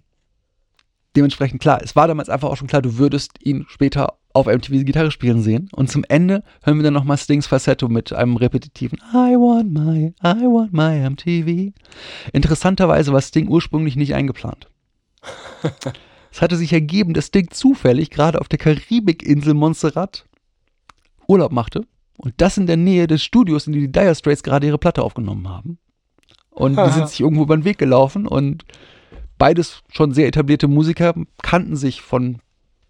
Dementsprechend 1.14 1.60
klar, 1.60 1.80
es 1.82 1.94
war 1.94 2.08
damals 2.08 2.28
einfach 2.28 2.48
auch 2.48 2.56
schon 2.56 2.66
klar, 2.66 2.82
du 2.82 2.98
würdest 2.98 3.38
ihn 3.44 3.64
später 3.68 4.18
auf 4.36 4.46
MTV 4.46 4.84
Gitarre 4.84 5.10
spielen 5.10 5.42
sehen. 5.42 5.68
Und 5.72 5.90
zum 5.90 6.04
Ende 6.04 6.42
hören 6.62 6.78
wir 6.78 6.84
dann 6.84 6.94
nochmal 6.94 7.18
Stings 7.18 7.46
Falsetto 7.46 7.88
mit 7.88 8.12
einem 8.12 8.36
repetitiven 8.36 8.98
I 9.12 9.34
want 9.34 9.72
my, 9.72 10.14
I 10.22 10.44
want 10.44 10.72
my 10.72 11.08
MTV. 11.08 11.72
Interessanterweise 12.32 13.12
war 13.12 13.20
Sting 13.20 13.48
ursprünglich 13.48 13.96
nicht 13.96 14.14
eingeplant. 14.14 14.68
es 16.30 16.42
hatte 16.42 16.56
sich 16.56 16.72
ergeben, 16.72 17.14
dass 17.14 17.26
Sting 17.26 17.48
zufällig 17.50 18.10
gerade 18.10 18.40
auf 18.40 18.48
der 18.48 18.58
Karibikinsel 18.58 19.54
Montserrat 19.54 20.26
Urlaub 21.26 21.52
machte 21.52 21.86
und 22.16 22.34
das 22.36 22.56
in 22.56 22.66
der 22.66 22.76
Nähe 22.76 23.06
des 23.06 23.24
Studios, 23.24 23.66
in 23.66 23.72
dem 23.72 23.82
die 23.82 23.92
Dire 23.92 24.14
Straits 24.14 24.42
gerade 24.42 24.66
ihre 24.66 24.78
Platte 24.78 25.02
aufgenommen 25.02 25.48
haben. 25.48 25.78
Und 26.50 26.76
die 26.76 26.90
sind 26.90 27.08
sich 27.08 27.20
irgendwo 27.20 27.42
über 27.42 27.56
den 27.56 27.64
Weg 27.64 27.78
gelaufen 27.78 28.26
und 28.26 28.64
beides 29.38 29.82
schon 29.90 30.12
sehr 30.12 30.26
etablierte 30.26 30.68
Musiker 30.68 31.14
kannten 31.42 31.76
sich 31.76 32.00
von, 32.00 32.38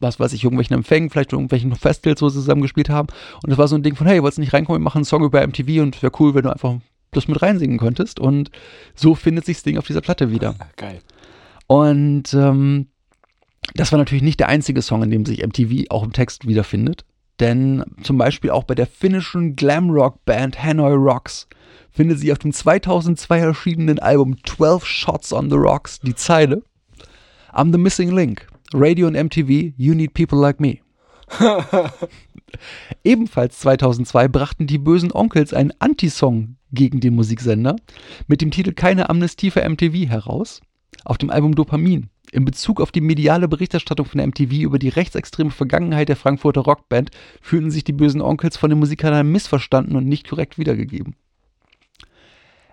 was 0.00 0.20
weiß 0.20 0.32
ich, 0.32 0.44
irgendwelchen 0.44 0.76
Empfängen, 0.76 1.10
vielleicht 1.10 1.32
irgendwelchen 1.32 1.74
Festivals, 1.76 2.22
wo 2.22 2.28
sie 2.28 2.38
zusammen 2.38 2.62
gespielt 2.62 2.88
haben. 2.88 3.08
Und 3.42 3.50
es 3.50 3.58
war 3.58 3.68
so 3.68 3.76
ein 3.76 3.82
Ding 3.82 3.96
von, 3.96 4.06
hey, 4.06 4.22
wolltest 4.22 4.38
du 4.38 4.42
nicht 4.42 4.52
reinkommen, 4.52 4.80
wir 4.80 4.84
machen 4.84 4.98
einen 4.98 5.04
Song 5.04 5.24
über 5.24 5.46
MTV 5.46 5.82
und 5.82 6.02
wäre 6.02 6.12
cool, 6.18 6.34
wenn 6.34 6.42
du 6.42 6.50
einfach 6.50 6.76
das 7.12 7.28
mit 7.28 7.40
reinsingen 7.40 7.78
könntest. 7.78 8.20
Und 8.20 8.50
so 8.94 9.14
findet 9.14 9.46
sich 9.46 9.56
das 9.56 9.64
Ding 9.64 9.78
auf 9.78 9.86
dieser 9.86 10.00
Platte 10.00 10.30
wieder. 10.30 10.54
Geil. 10.76 11.00
Und 11.66 12.34
ähm, 12.34 12.88
das 13.74 13.92
war 13.92 13.98
natürlich 13.98 14.22
nicht 14.22 14.40
der 14.40 14.48
einzige 14.48 14.82
Song, 14.82 15.02
in 15.02 15.10
dem 15.10 15.24
sich 15.24 15.44
MTV 15.44 15.90
auch 15.90 16.04
im 16.04 16.12
Text 16.12 16.46
wiederfindet. 16.46 17.04
Denn 17.40 17.84
zum 18.02 18.16
Beispiel 18.16 18.50
auch 18.50 18.64
bei 18.64 18.74
der 18.74 18.86
finnischen 18.86 19.56
Glamrock-Band 19.56 20.62
Hanoi 20.62 20.94
Rocks 20.94 21.48
findet 21.90 22.18
sie 22.18 22.32
auf 22.32 22.38
dem 22.38 22.52
2002 22.52 23.38
erschienenen 23.38 23.98
Album 23.98 24.36
12 24.44 24.86
Shots 24.86 25.32
on 25.32 25.50
the 25.50 25.56
Rocks 25.56 26.00
die 26.00 26.14
Zeile 26.14 26.62
I'm 27.52 27.72
the 27.72 27.78
missing 27.78 28.10
link. 28.10 28.46
Radio 28.74 29.06
und 29.06 29.14
MTV, 29.14 29.72
you 29.76 29.94
need 29.94 30.14
people 30.14 30.38
like 30.38 30.60
me. 30.60 30.78
Ebenfalls 33.04 33.58
2002 33.60 34.28
brachten 34.28 34.66
die 34.66 34.78
bösen 34.78 35.12
Onkels 35.12 35.52
einen 35.52 35.72
Anti-Song 35.78 36.56
gegen 36.72 37.00
den 37.00 37.14
Musiksender 37.14 37.76
mit 38.26 38.40
dem 38.40 38.50
Titel 38.50 38.72
Keine 38.72 39.08
Amnestie 39.08 39.50
für 39.50 39.68
MTV 39.68 40.08
heraus 40.08 40.60
auf 41.04 41.18
dem 41.18 41.30
Album 41.30 41.54
Dopamin. 41.54 42.08
In 42.32 42.44
Bezug 42.44 42.80
auf 42.80 42.90
die 42.90 43.00
mediale 43.00 43.46
Berichterstattung 43.46 44.06
von 44.06 44.18
der 44.18 44.26
MTV 44.26 44.52
über 44.52 44.78
die 44.78 44.88
rechtsextreme 44.88 45.50
Vergangenheit 45.50 46.08
der 46.08 46.16
Frankfurter 46.16 46.62
Rockband 46.62 47.10
fühlten 47.40 47.70
sich 47.70 47.84
die 47.84 47.92
bösen 47.92 48.20
Onkels 48.20 48.56
von 48.56 48.70
den 48.70 48.80
Musikkanälen 48.80 49.30
missverstanden 49.30 49.96
und 49.96 50.06
nicht 50.06 50.28
korrekt 50.28 50.58
wiedergegeben. 50.58 51.14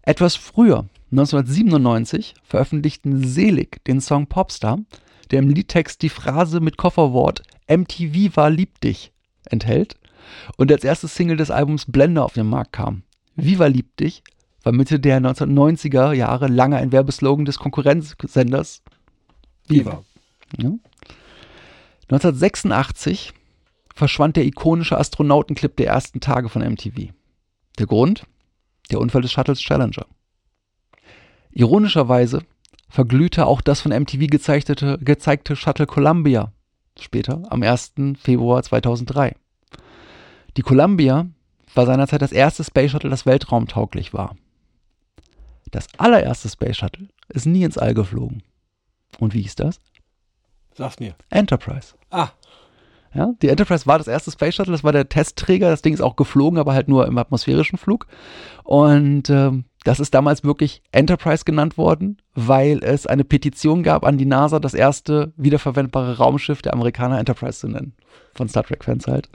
Etwas 0.01 0.36
früher, 0.36 0.86
1997, 1.12 2.34
veröffentlichten 2.43 3.23
Selig 3.23 3.84
den 3.86 4.01
Song 4.01 4.27
Popstar, 4.27 4.79
der 5.34 5.41
im 5.41 5.50
Liedtext 5.50 6.02
die 6.04 6.10
Phrase 6.10 6.60
mit 6.60 6.78
Kofferwort 6.78 7.41
MTV 7.67 8.36
war 8.36 8.52
lieb 8.52 8.80
dich 8.82 9.12
enthält 9.46 9.96
und 10.58 10.72
als 10.72 10.84
erstes 10.84 11.15
Single 11.15 11.38
des 11.38 11.50
Albums 11.50 11.91
Blender 11.91 12.24
auf 12.24 12.34
den 12.34 12.48
Markt 12.48 12.72
kam. 12.72 13.02
Viva 13.36 13.65
lieb 13.65 13.98
dich 13.98 14.24
war 14.62 14.72
Mitte 14.72 15.00
der 15.00 15.19
1990er 15.19 16.13
Jahre 16.13 16.48
lange 16.48 16.78
ein 16.78 16.91
Werbeslogan 16.91 17.46
des 17.46 17.58
Konkurrenzsenders 17.58 18.84
Viva. 19.67 20.04
ja. 20.58 20.72
1986 22.04 23.34
verschwand 23.96 24.38
der 24.38 24.46
ikonische 24.46 24.98
Astronautenclip 24.98 25.76
der 25.78 25.88
ersten 25.88 26.19
Tage 26.19 26.48
von 26.48 26.62
MTV. 26.62 27.12
Der 27.80 27.88
Grund? 27.88 28.26
Der 28.91 29.00
Unfall 29.00 29.22
des 29.24 29.32
Shuttles 29.32 29.60
Challenger. 29.60 30.06
Ironischerweise 31.52 32.43
verglühte 32.93 33.47
auch 33.47 33.62
das 33.62 33.82
von 33.82 33.91
MTV 33.91 34.27
gezeichnete, 34.27 34.99
gezeigte 35.01 35.56
Shuttle 35.56 35.88
Columbia 35.88 36.53
später 36.99 37.41
am 37.49 37.63
1. 37.63 37.93
Februar 38.21 38.62
2003. 38.62 39.36
Die 40.58 40.62
Columbia 40.62 41.25
war 41.73 41.88
seinerzeit 41.88 42.21
das 42.21 42.32
erste 42.32 42.63
Space 42.63 42.91
Shuttle, 42.91 43.10
das 43.10 43.25
weltraumtauglich 43.25 44.13
war. 44.13 44.36
Das 45.71 45.88
allererste 45.97 46.49
Space 46.49 46.77
Shuttle 46.77 47.08
ist 47.29 47.47
nie 47.47 47.63
ins 47.63 47.79
All 47.79 47.95
geflogen. 47.95 48.43
Und 49.17 49.34
wie 49.34 49.41
hieß 49.41 49.56
das? 49.56 49.79
Sag's 50.75 50.99
mir. 50.99 51.15
Enterprise. 51.32 51.95
Ah, 52.12 52.29
Ja, 53.15 53.34
die 53.41 53.49
Enterprise 53.49 53.86
war 53.86 53.99
das 53.99 54.08
erste 54.08 54.32
Space 54.32 54.56
Shuttle, 54.56 54.71
das 54.71 54.84
war 54.84 54.91
der 54.91 55.08
Testträger. 55.08 55.69
Das 55.69 55.84
Ding 55.84 55.93
ist 55.93 56.02
auch 56.02 56.15
geflogen, 56.15 56.58
aber 56.58 56.73
halt 56.73 56.88
nur 56.88 57.06
im 57.06 57.17
atmosphärischen 57.17 57.78
Flug. 57.78 58.08
Und 58.63 59.30
ähm, 59.30 59.65
das 59.84 59.99
ist 59.99 60.13
damals 60.15 60.43
wirklich 60.43 60.82
Enterprise 60.91 61.45
genannt 61.45 61.78
worden, 61.78 62.17
weil 62.34 62.84
es 62.84 63.06
eine 63.06 63.23
Petition 63.23 63.84
gab 63.84 64.04
an 64.04 64.17
die 64.17 64.26
NASA, 64.26 64.60
das 64.60 64.73
erste 64.73 65.34
wiederverwendbare 65.38 66.17
Raumschiff 66.17 66.62
der 66.63 66.73
Amerikaner 66.73 67.19
Enterprise 67.19 67.60
zu 67.60 67.67
nennen. 67.67 67.93
Von 68.34 68.49
Star 68.49 68.63
Trek-Fans 68.63 69.08
halt. 69.08 69.30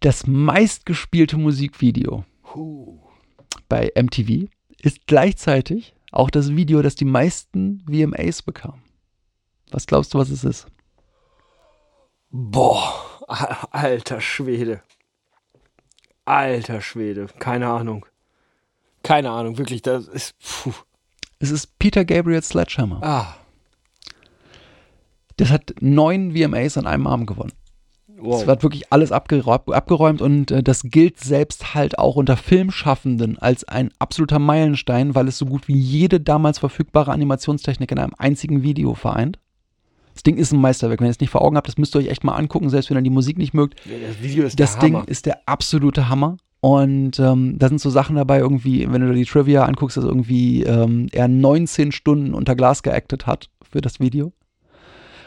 Das 0.00 0.26
meistgespielte 0.26 1.36
Musikvideo 1.36 2.24
huh. 2.54 2.98
bei 3.68 3.90
MTV 3.94 4.48
ist 4.80 5.06
gleichzeitig 5.06 5.94
auch 6.10 6.30
das 6.30 6.54
Video, 6.54 6.80
das 6.80 6.94
die 6.94 7.04
meisten 7.04 7.82
VMAs 7.86 8.42
bekam. 8.42 8.82
Was 9.70 9.86
glaubst 9.86 10.14
du, 10.14 10.18
was 10.18 10.30
es 10.30 10.44
ist? 10.44 10.68
Boah, 12.36 12.92
alter 13.70 14.20
Schwede. 14.20 14.82
Alter 16.24 16.80
Schwede, 16.80 17.26
keine 17.38 17.68
Ahnung. 17.68 18.06
Keine 19.04 19.30
Ahnung, 19.30 19.56
wirklich, 19.56 19.82
das 19.82 20.08
ist. 20.08 20.34
Puh. 20.40 20.72
Es 21.38 21.52
ist 21.52 21.78
Peter 21.78 22.04
Gabriel 22.04 22.42
Sledgehammer. 22.42 22.98
Ah, 23.04 23.36
Das 25.36 25.50
hat 25.50 25.74
neun 25.78 26.32
VMAs 26.36 26.76
an 26.76 26.88
einem 26.88 27.06
Abend 27.06 27.28
gewonnen. 27.28 27.52
wow. 28.16 28.40
Es 28.40 28.48
wird 28.48 28.64
wirklich 28.64 28.92
alles 28.92 29.12
abgeräumt, 29.12 29.72
abgeräumt 29.72 30.20
und 30.20 30.50
äh, 30.50 30.64
das 30.64 30.82
gilt 30.82 31.20
selbst 31.20 31.74
halt 31.74 32.00
auch 32.00 32.16
unter 32.16 32.36
Filmschaffenden 32.36 33.38
als 33.38 33.62
ein 33.62 33.90
absoluter 34.00 34.40
Meilenstein, 34.40 35.14
weil 35.14 35.28
es 35.28 35.38
so 35.38 35.46
gut 35.46 35.68
wie 35.68 35.78
jede 35.78 36.18
damals 36.20 36.58
verfügbare 36.58 37.12
Animationstechnik 37.12 37.92
in 37.92 37.98
einem 38.00 38.14
einzigen 38.18 38.64
Video 38.64 38.94
vereint. 38.94 39.38
Das 40.14 40.22
Ding 40.22 40.36
ist 40.36 40.52
ein 40.52 40.60
Meisterwerk. 40.60 41.00
Wenn 41.00 41.08
ihr 41.08 41.10
es 41.10 41.20
nicht 41.20 41.30
vor 41.30 41.42
Augen 41.42 41.56
habt, 41.56 41.68
das 41.68 41.76
müsst 41.76 41.94
ihr 41.94 41.98
euch 41.98 42.06
echt 42.08 42.24
mal 42.24 42.34
angucken, 42.34 42.70
selbst 42.70 42.88
wenn 42.88 42.96
ihr 42.96 43.02
die 43.02 43.10
Musik 43.10 43.36
nicht 43.36 43.52
mögt. 43.52 43.80
das 43.84 44.22
Video 44.22 44.44
ist 44.44 44.58
Das 44.58 44.72
der 44.74 44.80
Ding 44.80 44.94
Hammer. 44.94 45.08
ist 45.08 45.26
der 45.26 45.40
absolute 45.46 46.08
Hammer. 46.08 46.36
Und 46.60 47.18
ähm, 47.20 47.58
da 47.58 47.68
sind 47.68 47.80
so 47.80 47.90
Sachen 47.90 48.16
dabei, 48.16 48.38
irgendwie, 48.38 48.90
wenn 48.90 49.02
du 49.02 49.08
dir 49.08 49.14
die 49.18 49.26
Trivia 49.26 49.64
anguckst, 49.66 49.98
dass 49.98 50.04
irgendwie 50.04 50.62
ähm, 50.62 51.08
er 51.12 51.28
19 51.28 51.92
Stunden 51.92 52.32
unter 52.32 52.54
Glas 52.54 52.82
geactet 52.82 53.26
hat 53.26 53.50
für 53.60 53.82
das 53.82 54.00
Video. 54.00 54.32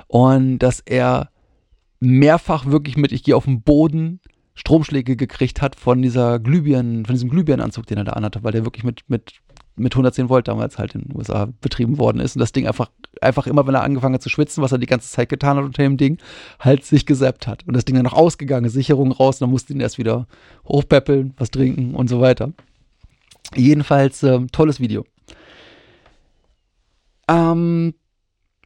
Und 0.07 0.59
dass 0.59 0.79
er 0.79 1.29
mehrfach 1.99 2.65
wirklich 2.65 2.97
mit, 2.97 3.11
ich 3.11 3.23
gehe 3.23 3.35
auf 3.35 3.45
den 3.45 3.61
Boden, 3.61 4.19
Stromschläge 4.55 5.15
gekriegt 5.15 5.61
hat 5.61 5.75
von 5.75 6.01
dieser 6.01 6.39
Glühbirnen, 6.39 7.05
von 7.05 7.13
diesem 7.13 7.29
Glühbirnenanzug, 7.29 7.85
den 7.85 7.99
er 7.99 8.05
da 8.05 8.13
anhatte, 8.13 8.43
weil 8.43 8.53
der 8.53 8.65
wirklich 8.65 8.83
mit, 8.83 9.03
mit, 9.07 9.33
mit 9.75 9.93
110 9.93 10.29
Volt 10.29 10.47
damals 10.47 10.79
halt 10.79 10.95
in 10.95 11.01
den 11.01 11.15
USA 11.15 11.49
betrieben 11.61 11.99
worden 11.99 12.19
ist. 12.19 12.35
Und 12.35 12.39
das 12.39 12.51
Ding 12.53 12.65
einfach, 12.65 12.89
einfach 13.21 13.47
immer, 13.47 13.65
wenn 13.67 13.75
er 13.75 13.83
angefangen 13.83 14.15
hat 14.15 14.21
zu 14.21 14.29
schwitzen, 14.29 14.63
was 14.63 14.71
er 14.71 14.77
die 14.77 14.85
ganze 14.85 15.09
Zeit 15.09 15.29
getan 15.29 15.57
hat 15.57 15.65
unter 15.65 15.83
dem 15.83 15.97
Ding, 15.97 16.17
halt 16.59 16.85
sich 16.85 17.05
gesäppt 17.05 17.47
hat. 17.47 17.65
Und 17.67 17.75
das 17.75 17.85
Ding 17.85 17.95
dann 17.95 18.05
noch 18.05 18.13
ausgegangen, 18.13 18.69
Sicherung 18.69 19.11
raus, 19.11 19.39
dann 19.39 19.49
musste 19.49 19.73
ihn 19.73 19.79
erst 19.79 19.97
wieder 19.97 20.27
hochpäppeln, 20.67 21.33
was 21.37 21.51
trinken 21.51 21.95
und 21.95 22.09
so 22.09 22.21
weiter. 22.21 22.53
Jedenfalls 23.55 24.23
ähm, 24.23 24.51
tolles 24.51 24.79
Video. 24.79 25.05
Ähm, 27.27 27.93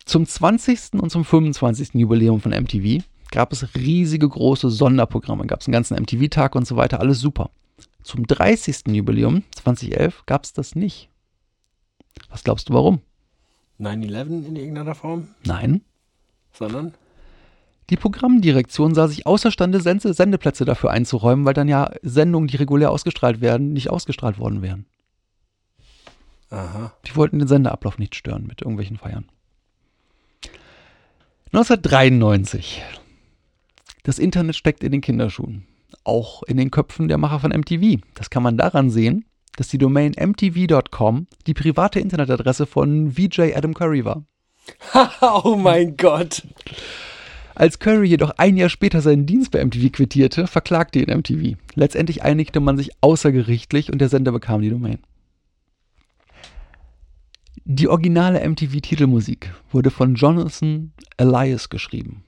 zum 0.05 0.25
20. 0.25 0.93
und 0.93 1.09
zum 1.09 1.23
25. 1.23 1.93
Jubiläum 1.93 2.41
von 2.41 2.51
MTV 2.51 3.03
gab 3.31 3.53
es 3.53 3.75
riesige 3.75 4.27
große 4.27 4.69
Sonderprogramme, 4.69 5.47
gab 5.47 5.61
es 5.61 5.67
einen 5.67 5.73
ganzen 5.73 5.97
MTV-Tag 5.97 6.55
und 6.55 6.67
so 6.67 6.75
weiter, 6.75 6.99
alles 6.99 7.19
super. 7.19 7.49
Zum 8.03 8.27
30. 8.27 8.87
Jubiläum 8.87 9.43
2011 9.55 10.25
gab 10.25 10.43
es 10.43 10.53
das 10.53 10.75
nicht. 10.75 11.09
Was 12.29 12.43
glaubst 12.43 12.69
du 12.69 12.73
warum? 12.73 13.01
9-11 13.81 14.47
in 14.47 14.55
irgendeiner 14.55 14.95
Form, 14.95 15.29
Nein, 15.45 15.81
sondern. 16.53 16.93
Die 17.89 17.97
Programmdirektion 17.97 18.95
sah 18.95 19.07
sich 19.07 19.25
außerstande, 19.25 19.81
Sende 19.81 20.13
Sendeplätze 20.13 20.63
dafür 20.63 20.91
einzuräumen, 20.91 21.43
weil 21.45 21.53
dann 21.53 21.67
ja 21.67 21.91
Sendungen, 22.01 22.47
die 22.47 22.55
regulär 22.55 22.91
ausgestrahlt 22.91 23.41
werden, 23.41 23.73
nicht 23.73 23.89
ausgestrahlt 23.89 24.39
worden 24.39 24.61
wären. 24.61 24.85
Aha. 26.49 26.93
Die 27.05 27.15
wollten 27.15 27.39
den 27.39 27.47
Sendeablauf 27.47 27.97
nicht 27.97 28.15
stören 28.15 28.45
mit 28.45 28.61
irgendwelchen 28.61 28.97
Feiern. 28.97 29.25
1993. 31.53 32.81
Das 34.03 34.19
Internet 34.19 34.55
steckt 34.55 34.83
in 34.83 34.91
den 34.91 35.01
Kinderschuhen. 35.01 35.67
Auch 36.03 36.43
in 36.43 36.57
den 36.57 36.71
Köpfen 36.71 37.09
der 37.09 37.17
Macher 37.17 37.41
von 37.41 37.51
MTV. 37.51 38.01
Das 38.15 38.29
kann 38.29 38.43
man 38.43 38.57
daran 38.57 38.89
sehen, 38.89 39.25
dass 39.55 39.67
die 39.67 39.77
Domain 39.77 40.13
mtv.com 40.17 41.27
die 41.47 41.53
private 41.53 41.99
Internetadresse 41.99 42.65
von 42.65 43.11
VJ 43.11 43.53
Adam 43.55 43.73
Curry 43.73 44.05
war. 44.05 44.23
oh 45.43 45.55
mein 45.55 45.97
Gott. 45.97 46.43
Als 47.55 47.79
Curry 47.79 48.07
jedoch 48.07 48.31
ein 48.37 48.57
Jahr 48.57 48.69
später 48.69 49.01
seinen 49.01 49.25
Dienst 49.25 49.51
bei 49.51 49.63
MTV 49.63 49.91
quittierte, 49.91 50.47
verklagte 50.47 50.99
ihn 50.99 51.15
MTV. 51.15 51.57
Letztendlich 51.75 52.23
einigte 52.23 52.59
man 52.59 52.77
sich 52.77 52.91
außergerichtlich 53.01 53.91
und 53.91 53.99
der 53.99 54.09
Sender 54.09 54.31
bekam 54.31 54.61
die 54.61 54.69
Domain. 54.69 54.99
Die 57.65 57.87
originale 57.87 58.39
MTV-Titelmusik 58.47 59.53
wurde 59.71 59.91
von 59.91 60.15
Jonathan 60.15 60.93
Elias 61.17 61.69
geschrieben. 61.69 62.23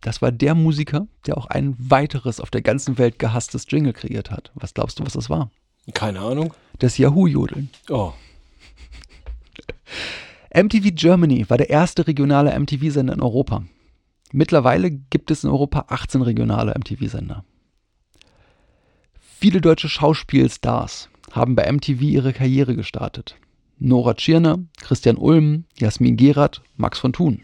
Das 0.00 0.22
war 0.22 0.32
der 0.32 0.54
Musiker, 0.54 1.08
der 1.26 1.36
auch 1.36 1.46
ein 1.46 1.76
weiteres 1.78 2.40
auf 2.40 2.50
der 2.50 2.62
ganzen 2.62 2.98
Welt 2.98 3.18
gehasstes 3.18 3.66
Jingle 3.68 3.92
kreiert 3.92 4.30
hat. 4.30 4.52
Was 4.54 4.72
glaubst 4.74 4.98
du, 4.98 5.04
was 5.04 5.12
das 5.12 5.28
war? 5.28 5.50
Keine 5.94 6.20
Ahnung. 6.20 6.54
Das 6.78 6.98
Yahoo-Jodeln. 6.98 7.70
Oh. 7.88 8.12
MTV 10.54 10.90
Germany 10.94 11.48
war 11.48 11.56
der 11.56 11.70
erste 11.70 12.06
regionale 12.06 12.58
MTV-Sender 12.58 13.14
in 13.14 13.22
Europa. 13.22 13.64
Mittlerweile 14.32 14.90
gibt 14.90 15.30
es 15.30 15.44
in 15.44 15.50
Europa 15.50 15.86
18 15.88 16.22
regionale 16.22 16.74
MTV-Sender. 16.78 17.44
Viele 19.40 19.60
deutsche 19.60 19.88
Schauspielstars 19.88 21.08
haben 21.32 21.54
bei 21.54 21.70
MTV 21.70 22.02
ihre 22.02 22.32
Karriere 22.32 22.74
gestartet. 22.74 23.36
Nora 23.78 24.14
Tschirner, 24.14 24.58
Christian 24.80 25.16
Ulm, 25.16 25.64
Jasmin 25.76 26.16
Gerard, 26.16 26.62
Max 26.76 26.98
von 26.98 27.12
Thun. 27.12 27.42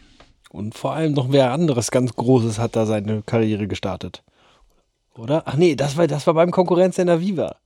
Und 0.50 0.74
vor 0.74 0.94
allem 0.94 1.12
noch 1.12 1.30
wer 1.30 1.52
anderes 1.52 1.90
ganz 1.90 2.14
Großes 2.14 2.58
hat 2.58 2.76
da 2.76 2.86
seine 2.86 3.22
Karriere 3.22 3.68
gestartet. 3.68 4.24
Oder? 5.14 5.44
Ach 5.46 5.56
nee, 5.56 5.76
das 5.76 5.96
war, 5.96 6.06
das 6.06 6.26
war 6.26 6.34
beim 6.34 6.50
Konkurrenzsender 6.50 7.20
Viva. 7.20 7.56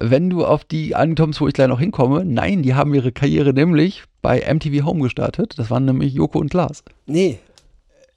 Wenn 0.00 0.30
du 0.30 0.44
auf 0.44 0.64
die 0.64 0.94
ankommst, 0.94 1.40
wo 1.40 1.48
ich 1.48 1.54
gleich 1.54 1.68
noch 1.68 1.80
hinkomme, 1.80 2.24
nein, 2.24 2.62
die 2.62 2.74
haben 2.74 2.92
ihre 2.94 3.12
Karriere 3.12 3.52
nämlich 3.52 4.04
bei 4.22 4.40
MTV 4.52 4.84
Home 4.84 5.02
gestartet. 5.02 5.58
Das 5.58 5.70
waren 5.70 5.84
nämlich 5.84 6.12
Joko 6.14 6.38
und 6.38 6.50
Klaas. 6.50 6.82
Nee, 7.06 7.38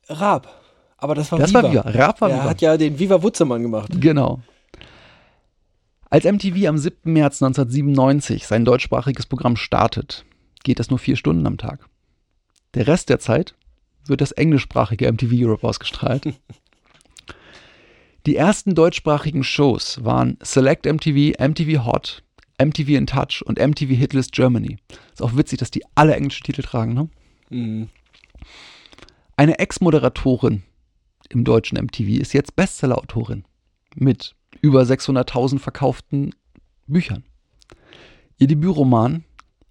Raab. 0.10 0.48
Aber 0.98 1.16
das 1.16 1.32
war 1.32 1.40
Das 1.40 1.50
Viva. 1.52 1.64
war 1.64 1.72
Viva. 1.72 1.82
Raab 1.82 2.22
war 2.22 2.30
Er 2.30 2.36
Viva. 2.38 2.50
hat 2.50 2.62
ja 2.62 2.78
den 2.78 3.00
Viva 3.00 3.24
Wutzemann 3.24 3.62
gemacht. 3.62 3.90
Genau. 4.00 4.40
Als 6.10 6.26
MTV 6.26 6.68
am 6.68 6.78
7. 6.78 6.96
März 7.14 7.42
1997 7.42 8.46
sein 8.46 8.66
deutschsprachiges 8.66 9.26
Programm 9.26 9.56
startet, 9.56 10.26
geht 10.64 10.80
es 10.80 10.90
nur 10.90 11.00
vier 11.00 11.16
Stunden 11.16 11.48
am 11.48 11.58
Tag. 11.58 11.88
Der 12.74 12.88
Rest 12.88 13.10
der 13.10 13.20
Zeit 13.20 13.56
wird 14.06 14.20
das 14.22 14.32
englischsprachige 14.34 15.12
MTV 15.12 15.32
Europe 15.34 15.68
ausgestrahlt. 15.68 16.26
Die 18.28 18.36
ersten 18.36 18.76
deutschsprachigen 18.76 19.44
Shows 19.44 20.04
waren 20.04 20.38
Select 20.44 20.86
MTV, 20.86 21.34
MTV 21.40 21.86
Hot, 21.86 22.24
MTV 22.60 22.90
in 22.90 23.08
Touch 23.08 23.42
und 23.44 23.58
MTV 23.58 23.90
Hitlist 23.90 24.32
Germany. 24.32 24.78
Ist 25.12 25.24
auch 25.24 25.36
witzig, 25.36 25.58
dass 25.58 25.72
die 25.72 25.84
alle 25.96 26.16
englische 26.16 26.44
Titel 26.44 26.62
tragen, 26.62 26.94
ne? 26.94 27.10
Mhm. 27.50 27.90
Eine 29.38 29.58
Ex-Moderatorin 29.58 30.62
im 31.30 31.44
deutschen 31.44 31.84
MTV 31.84 32.22
ist 32.22 32.34
jetzt 32.34 32.56
Bestseller-Autorin 32.56 33.44
mit 33.96 34.36
über 34.62 34.84
600.000 34.84 35.58
verkauften 35.58 36.36
Büchern. 36.86 37.24
Ihr 38.38 38.48
Debütroman 38.48 39.24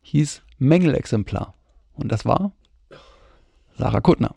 hieß 0.03 0.42
Mängelexemplar 0.59 1.55
und 1.94 2.11
das 2.11 2.24
war 2.24 2.53
Sarah 3.78 4.01
Kuttner. 4.01 4.34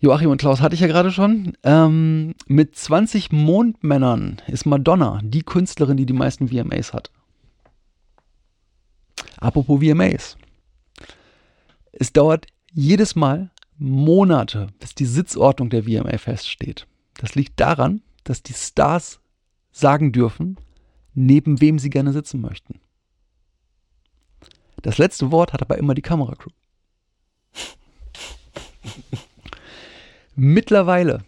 Joachim 0.00 0.30
und 0.30 0.40
Klaus 0.40 0.62
hatte 0.62 0.74
ich 0.74 0.80
ja 0.80 0.86
gerade 0.86 1.10
schon. 1.12 1.56
Ähm, 1.62 2.34
mit 2.46 2.74
20 2.74 3.32
Mondmännern 3.32 4.40
ist 4.46 4.64
Madonna 4.64 5.20
die 5.22 5.42
Künstlerin, 5.42 5.98
die 5.98 6.06
die 6.06 6.14
meisten 6.14 6.48
VMAs 6.48 6.94
hat. 6.94 7.10
Apropos 9.36 9.80
VMAs. 9.80 10.38
Es 11.92 12.14
dauert 12.14 12.46
jedes 12.72 13.14
Mal 13.14 13.50
Monate, 13.76 14.68
bis 14.78 14.94
die 14.94 15.04
Sitzordnung 15.04 15.68
der 15.68 15.84
VMA 15.84 16.16
feststeht. 16.16 16.86
Das 17.14 17.34
liegt 17.34 17.60
daran, 17.60 18.02
dass 18.24 18.42
die 18.42 18.54
Stars 18.54 19.20
sagen 19.70 20.12
dürfen, 20.12 20.56
neben 21.14 21.60
wem 21.60 21.78
sie 21.78 21.90
gerne 21.90 22.12
sitzen 22.12 22.40
möchten. 22.40 22.80
Das 24.82 24.96
letzte 24.96 25.30
Wort 25.30 25.52
hat 25.52 25.60
aber 25.60 25.76
immer 25.76 25.94
die 25.94 26.02
Kameracrew. 26.02 26.50
Mittlerweile 30.34 31.24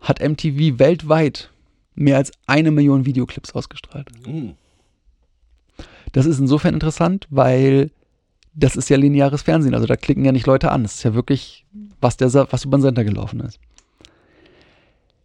hat 0.00 0.20
MTV 0.20 0.78
weltweit 0.78 1.50
mehr 1.94 2.16
als 2.16 2.32
eine 2.46 2.70
Million 2.70 3.06
Videoclips 3.06 3.52
ausgestrahlt. 3.52 4.08
Mhm. 4.26 4.54
Das 6.12 6.26
ist 6.26 6.38
insofern 6.38 6.74
interessant, 6.74 7.26
weil 7.30 7.90
das 8.54 8.76
ist 8.76 8.88
ja 8.88 8.96
lineares 8.96 9.42
Fernsehen, 9.42 9.74
also 9.74 9.86
da 9.86 9.96
klicken 9.96 10.24
ja 10.24 10.32
nicht 10.32 10.46
Leute 10.46 10.70
an. 10.70 10.84
Das 10.84 10.94
ist 10.94 11.02
ja 11.02 11.14
wirklich, 11.14 11.66
was, 12.00 12.16
der, 12.16 12.32
was 12.32 12.64
über 12.64 12.78
den 12.78 12.82
Sender 12.82 13.04
gelaufen 13.04 13.40
ist. 13.40 13.58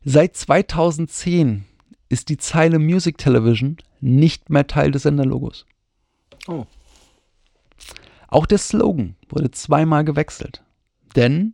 Seit 0.04 0.36
2010 0.36 1.66
ist 2.08 2.30
die 2.30 2.38
Zeile 2.38 2.80
Music 2.80 3.18
Television 3.18 3.78
nicht 4.02 4.50
mehr 4.50 4.66
Teil 4.66 4.92
des 4.92 5.04
Senderlogos. 5.04 5.66
Oh. 6.48 6.66
Auch 8.28 8.46
der 8.46 8.58
Slogan 8.58 9.16
wurde 9.28 9.52
zweimal 9.52 10.04
gewechselt. 10.04 10.64
Denn 11.16 11.54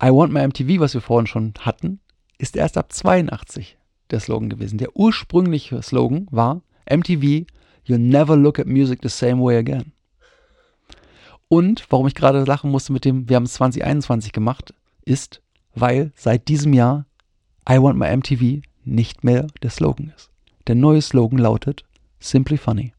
I 0.00 0.10
Want 0.10 0.32
My 0.32 0.46
MTV, 0.46 0.80
was 0.80 0.94
wir 0.94 1.00
vorhin 1.00 1.26
schon 1.26 1.54
hatten, 1.58 2.00
ist 2.38 2.56
erst 2.56 2.78
ab 2.78 2.92
82 2.92 3.76
der 4.10 4.20
Slogan 4.20 4.48
gewesen. 4.48 4.78
Der 4.78 4.96
ursprüngliche 4.96 5.82
Slogan 5.82 6.28
war 6.30 6.62
MTV, 6.88 7.46
You'll 7.84 7.98
never 7.98 8.36
look 8.36 8.58
at 8.58 8.66
music 8.66 9.00
the 9.02 9.08
same 9.08 9.42
way 9.42 9.56
again. 9.56 9.92
Und 11.48 11.86
warum 11.90 12.06
ich 12.06 12.14
gerade 12.14 12.44
lachen 12.44 12.70
musste 12.70 12.92
mit 12.92 13.04
dem, 13.04 13.28
wir 13.28 13.36
haben 13.36 13.44
es 13.44 13.54
2021 13.54 14.32
gemacht, 14.32 14.74
ist, 15.04 15.40
weil 15.74 16.12
seit 16.14 16.48
diesem 16.48 16.74
Jahr 16.74 17.06
I 17.68 17.80
Want 17.80 17.98
My 17.98 18.14
MTV 18.14 18.62
nicht 18.84 19.24
mehr 19.24 19.46
der 19.62 19.70
Slogan 19.70 20.12
ist. 20.14 20.30
Der 20.66 20.74
neue 20.74 21.02
Slogan 21.02 21.38
lautet 21.38 21.84
Simply 22.20 22.58
Funny. 22.58 22.92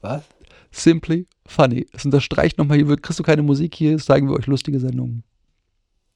Was? 0.00 0.24
Simply 0.70 1.26
Funny. 1.46 1.86
Es 1.92 2.04
unterstreicht 2.04 2.58
nochmal, 2.58 2.78
hier 2.78 2.96
kriegst 2.96 3.18
du 3.18 3.22
keine 3.22 3.42
Musik, 3.42 3.74
hier 3.74 3.98
zeigen 3.98 4.28
wir 4.28 4.36
euch 4.36 4.46
lustige 4.46 4.80
Sendungen. 4.80 5.22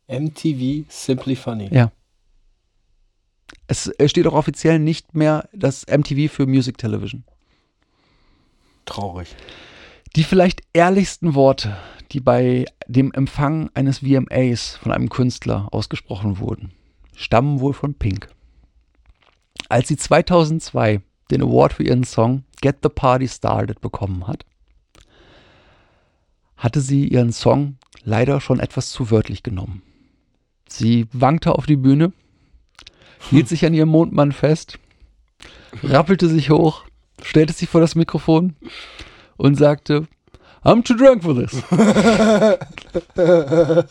MTV 0.08 0.84
Simply 0.88 1.36
Funny. 1.36 1.68
Ja. 1.72 1.92
Es 3.66 3.90
steht 4.06 4.26
auch 4.26 4.32
offiziell 4.32 4.78
nicht 4.78 5.14
mehr 5.14 5.48
das 5.52 5.86
MTV 5.86 6.32
für 6.32 6.46
Music 6.46 6.78
Television. 6.78 7.24
Traurig. 8.84 9.34
Die 10.16 10.24
vielleicht 10.24 10.62
ehrlichsten 10.72 11.36
Worte, 11.36 11.76
die 12.10 12.18
bei 12.18 12.64
dem 12.88 13.12
Empfang 13.12 13.70
eines 13.74 13.98
VMAs 14.00 14.76
von 14.76 14.90
einem 14.90 15.08
Künstler 15.08 15.68
ausgesprochen 15.70 16.40
wurden, 16.40 16.72
stammen 17.14 17.60
wohl 17.60 17.72
von 17.72 17.94
Pink. 17.94 18.28
Als 19.68 19.86
sie 19.86 19.96
2002 19.96 21.00
den 21.30 21.42
Award 21.42 21.74
für 21.74 21.84
ihren 21.84 22.02
Song 22.02 22.42
Get 22.60 22.78
the 22.82 22.88
Party 22.88 23.28
Started 23.28 23.80
bekommen 23.80 24.26
hat, 24.26 24.44
hatte 26.60 26.80
sie 26.80 27.08
ihren 27.08 27.32
Song 27.32 27.76
leider 28.04 28.40
schon 28.40 28.60
etwas 28.60 28.90
zu 28.90 29.10
wörtlich 29.10 29.42
genommen. 29.42 29.82
Sie 30.68 31.08
wankte 31.12 31.56
auf 31.56 31.66
die 31.66 31.76
Bühne, 31.76 32.12
hielt 33.30 33.48
sich 33.48 33.66
an 33.66 33.74
ihrem 33.74 33.88
Mondmann 33.88 34.30
fest, 34.30 34.78
rappelte 35.82 36.28
sich 36.28 36.50
hoch, 36.50 36.84
stellte 37.22 37.54
sich 37.54 37.68
vor 37.68 37.80
das 37.80 37.94
Mikrofon 37.94 38.54
und 39.36 39.56
sagte, 39.56 40.06
I'm 40.62 40.84
too 40.84 40.94
drunk 40.94 41.24
for 41.24 41.34
this. 41.34 41.62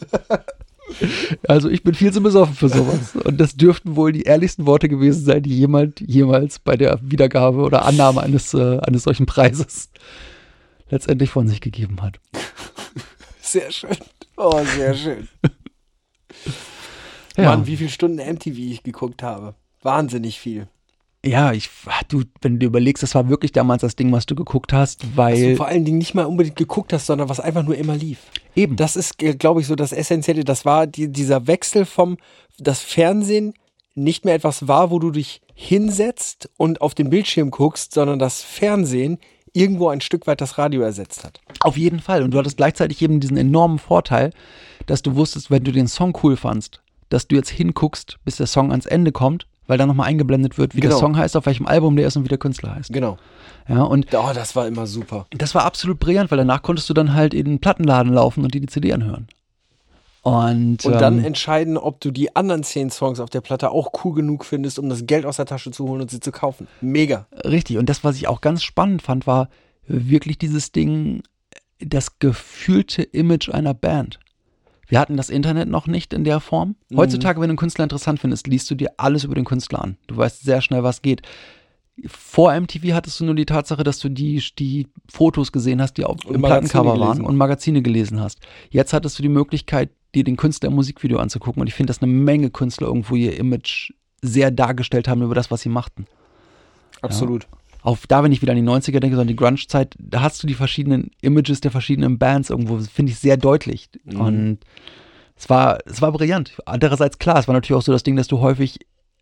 Also 1.48 1.70
ich 1.70 1.84
bin 1.84 1.94
viel 1.94 2.12
zu 2.12 2.20
besoffen 2.20 2.56
für 2.56 2.68
sowas. 2.68 3.16
Und 3.16 3.40
das 3.40 3.56
dürften 3.56 3.96
wohl 3.96 4.12
die 4.12 4.24
ehrlichsten 4.24 4.66
Worte 4.66 4.90
gewesen 4.90 5.24
sein, 5.24 5.44
die 5.44 5.56
jemand 5.56 6.02
jemals 6.02 6.58
bei 6.58 6.78
der 6.78 6.98
Wiedergabe 7.04 7.60
oder 7.60 7.86
Annahme 7.86 8.22
eines, 8.22 8.56
äh, 8.56 8.80
eines 8.80 9.04
solchen 9.04 9.28
Preises 9.28 9.92
letztendlich 10.90 11.30
von 11.30 11.48
sich 11.48 11.62
gegeben 11.62 12.02
hat. 12.02 12.20
Sehr 13.42 13.72
schön. 13.72 13.98
Oh, 14.38 14.64
sehr 14.64 14.94
schön. 14.94 15.28
Ja, 17.36 17.46
Mann, 17.46 17.68
wie 17.68 17.78
viele 17.78 17.90
Stunden 17.90 18.18
MTV 18.18 18.58
ich 18.58 18.84
geguckt 18.84 19.24
habe. 19.24 19.56
Wahnsinnig 19.82 20.40
viel. 20.40 20.68
ja 21.26 21.52
ich, 21.54 21.70
du, 22.10 22.24
wenn 22.42 22.60
du 22.60 22.66
überlegst, 22.68 23.02
das 23.02 23.16
war 23.16 23.28
wirklich 23.30 23.52
damals 23.52 23.82
das 23.82 23.96
Ding, 23.96 24.12
was 24.12 24.26
du 24.26 24.36
geguckt 24.36 24.72
hast, 24.72 25.04
Was 25.04 25.18
weil 25.18 25.50
du 25.52 25.56
vor 25.58 25.68
allen 25.68 25.84
Dingen 25.86 25.98
nicht 25.98 26.14
mal 26.14 26.26
unbedingt 26.26 26.58
geguckt 26.58 26.94
hast, 26.94 27.06
sondern 27.08 27.28
was 27.30 27.40
einfach 27.40 27.64
nur 27.64 27.76
immer 27.76 27.96
lief. 27.96 28.20
eben, 28.56 28.76
Das 28.76 28.96
ist, 28.96 29.18
glaube 29.18 29.62
ich, 29.62 29.68
so 29.68 29.76
das 29.76 29.92
Essentielle. 29.94 30.44
Das 30.44 30.64
war 30.66 30.86
die, 30.88 31.12
dieser 31.12 31.48
Wechsel 31.48 31.86
vom, 31.86 32.18
das 32.58 32.82
Fernsehen 32.82 33.54
nicht 33.96 34.26
mehr 34.26 34.36
etwas 34.36 34.68
war, 34.68 34.92
wo 34.92 35.00
du 35.00 35.12
dich 35.12 35.42
hinsetzt 35.54 36.50
und 36.58 36.82
auf 36.82 36.94
den 36.94 37.10
Bildschirm 37.10 37.52
guckst, 37.52 37.94
sondern 37.94 38.20
das 38.20 38.42
Fernsehen 38.42 39.18
irgendwo 39.54 39.90
ein 39.90 40.02
Stück 40.02 40.28
weit 40.28 40.42
das 40.42 40.58
Radio 40.58 40.82
ersetzt 40.82 41.24
hat. 41.24 41.40
Auf 41.62 41.78
jeden 41.78 42.00
Fall. 42.00 42.24
Und 42.24 42.32
du 42.32 42.38
hattest 42.40 42.58
gleichzeitig 42.58 43.02
eben 43.02 43.20
diesen 43.20 43.38
enormen 43.38 43.80
Vorteil, 43.80 44.32
dass 44.86 45.02
du 45.02 45.16
wusstest, 45.16 45.52
wenn 45.52 45.64
du 45.64 45.72
den 45.72 45.88
Song 45.88 46.18
cool 46.24 46.36
fandst, 46.38 46.82
dass 47.10 47.28
du 47.28 47.36
jetzt 47.36 47.50
hinguckst, 47.50 48.18
bis 48.26 48.38
der 48.38 48.48
Song 48.48 48.72
ans 48.72 48.86
Ende 48.86 49.12
kommt, 49.12 49.48
weil 49.68 49.78
dann 49.78 49.88
nochmal 49.88 50.08
eingeblendet 50.08 50.58
wird, 50.58 50.76
wie 50.76 50.82
der 50.82 50.90
Genau. 50.90 51.00
Song 51.00 51.18
heißt, 51.18 51.38
auf 51.38 51.46
welchem 51.46 51.68
Album 51.68 51.96
der 51.96 52.08
ist 52.08 52.18
und 52.18 52.24
wie 52.24 52.30
der 52.30 52.38
Künstler 52.40 52.76
heißt. 52.76 52.92
Genau. 52.92 53.18
Ja, 53.68 53.84
und 53.84 54.08
Oh, 54.14 54.32
das 54.34 54.56
war 54.56 54.68
immer 54.68 54.88
super. 54.88 55.28
das 55.32 55.54
war 55.54 55.64
absolut 55.64 56.00
brillant, 56.00 56.32
weil 56.32 56.38
danach 56.40 56.64
konntest 56.64 56.90
du 56.90 56.94
dann 56.96 57.14
halt 57.14 57.34
in 57.36 57.46
den 57.46 57.60
Plattenladen 57.60 58.12
laufen 58.14 58.44
und 58.44 58.54
dir 58.54 58.62
die 58.62 58.68
CD 58.68 58.94
anhören. 58.94 59.28
Und, 60.30 60.86
Und 60.86 60.94
dann 60.94 61.20
ähm, 61.20 61.26
entscheiden, 61.26 61.78
ob 61.78 62.00
du 62.02 62.12
die 62.12 62.36
anderen 62.36 62.64
zehn 62.64 62.90
Songs 62.90 63.20
auf 63.20 63.30
der 63.30 63.42
Platte 63.42 63.72
auch 63.72 63.92
cool 64.04 64.14
genug 64.14 64.46
findest, 64.46 64.80
um 64.80 64.90
das 64.90 65.06
Geld 65.06 65.26
aus 65.26 65.38
der 65.38 65.46
Tasche 65.46 65.72
zu 65.72 65.88
holen 65.88 66.02
und 66.02 66.12
sie 66.12 66.20
zu 66.20 66.32
kaufen. 66.32 66.68
Mega. 66.82 67.28
Richtig. 67.44 67.78
Und 67.78 67.90
das, 67.90 68.04
was 68.04 68.16
ich 68.16 68.28
auch 68.28 68.42
ganz 68.42 68.64
spannend 68.64 69.02
fand, 69.02 69.28
war 69.28 69.50
wirklich 69.88 70.38
dieses 70.38 70.72
Ding, 70.72 71.24
das 71.80 72.20
gefühlte 72.20 73.04
Image 73.04 73.50
einer 73.50 73.74
Band. 73.74 74.20
Wir 74.88 75.00
hatten 75.00 75.18
das 75.18 75.30
Internet 75.30 75.70
noch 75.70 75.86
nicht 75.86 76.14
in 76.14 76.24
der 76.24 76.40
Form. 76.40 76.76
Heutzutage, 76.96 77.40
wenn 77.40 77.48
du 77.48 77.52
einen 77.52 77.58
Künstler 77.58 77.84
interessant 77.84 78.20
findest, 78.20 78.48
liest 78.48 78.70
du 78.72 78.76
dir 78.76 78.90
alles 78.98 79.24
über 79.24 79.36
den 79.36 79.46
Künstler 79.46 79.84
an. 79.84 79.98
Du 80.08 80.18
weißt 80.18 80.44
sehr 80.44 80.62
schnell, 80.62 80.84
was 80.84 81.04
geht. 81.04 81.22
Vor 82.08 82.54
MTV 82.54 82.94
hattest 82.94 83.20
du 83.20 83.26
nur 83.26 83.36
die 83.36 83.46
Tatsache, 83.46 83.84
dass 83.84 84.00
du 84.00 84.10
die, 84.10 84.44
die 84.58 84.88
Fotos 85.12 85.52
gesehen 85.52 85.82
hast, 85.82 85.94
die 85.94 86.06
auf, 86.06 86.24
Und 86.26 86.36
im 86.36 86.42
Magazine 86.42 86.70
Plattencover 86.70 87.00
waren 87.00 87.10
gelesen. 87.10 87.26
und 87.26 87.36
Magazine 87.36 87.82
gelesen 87.82 88.20
hast. 88.20 88.40
Jetzt 88.70 88.94
hattest 88.94 89.18
du 89.18 89.24
die 89.24 89.30
Möglichkeit, 89.30 89.90
dir 90.16 90.24
den 90.24 90.38
Künstler 90.38 90.70
im 90.70 90.76
Musikvideo 90.76 91.20
anzugucken. 91.20 91.62
Und 91.62 91.68
ich 91.68 91.74
finde, 91.74 91.92
dass 91.92 92.02
eine 92.02 92.12
Menge 92.12 92.50
Künstler 92.50 92.88
irgendwo 92.88 93.16
ihr 93.16 93.38
Image 93.38 93.92
sehr 94.22 94.52
dargestellt 94.52 95.08
haben 95.08 95.22
über 95.22 95.36
das, 95.36 95.50
was 95.52 95.62
sie 95.62 95.70
machten 95.70 96.06
Absolut. 97.02 97.48
auf 97.82 98.06
da, 98.08 98.24
wenn 98.24 98.32
ich 98.32 98.42
wieder 98.42 98.52
an 98.52 98.58
die 98.58 98.70
90er 98.70 99.00
denke, 99.00 99.16
sondern 99.16 99.28
die 99.28 99.36
Grunge-Zeit, 99.36 99.96
da 99.98 100.22
hast 100.22 100.44
du 100.44 100.48
die 100.48 100.56
verschiedenen 100.56 101.12
Images 101.22 101.62
der 101.62 101.72
verschiedenen 101.72 102.18
Bands 102.18 102.50
irgendwo, 102.50 102.80
finde 102.80 103.12
ich 103.12 103.20
sehr 103.20 103.38
deutlich. 103.38 103.90
Mhm. 104.04 104.22
Und 104.22 104.58
es 105.38 105.50
war, 105.50 105.78
es 105.86 106.02
war 106.02 106.12
brillant. 106.12 106.58
Andererseits, 106.66 107.18
klar, 107.18 107.40
es 107.40 107.48
war 107.48 107.54
natürlich 107.54 107.78
auch 107.78 107.86
so 107.86 107.94
das 107.94 108.04
Ding, 108.04 108.18
dass 108.18 108.28
du 108.28 108.40
häufig 108.40 108.80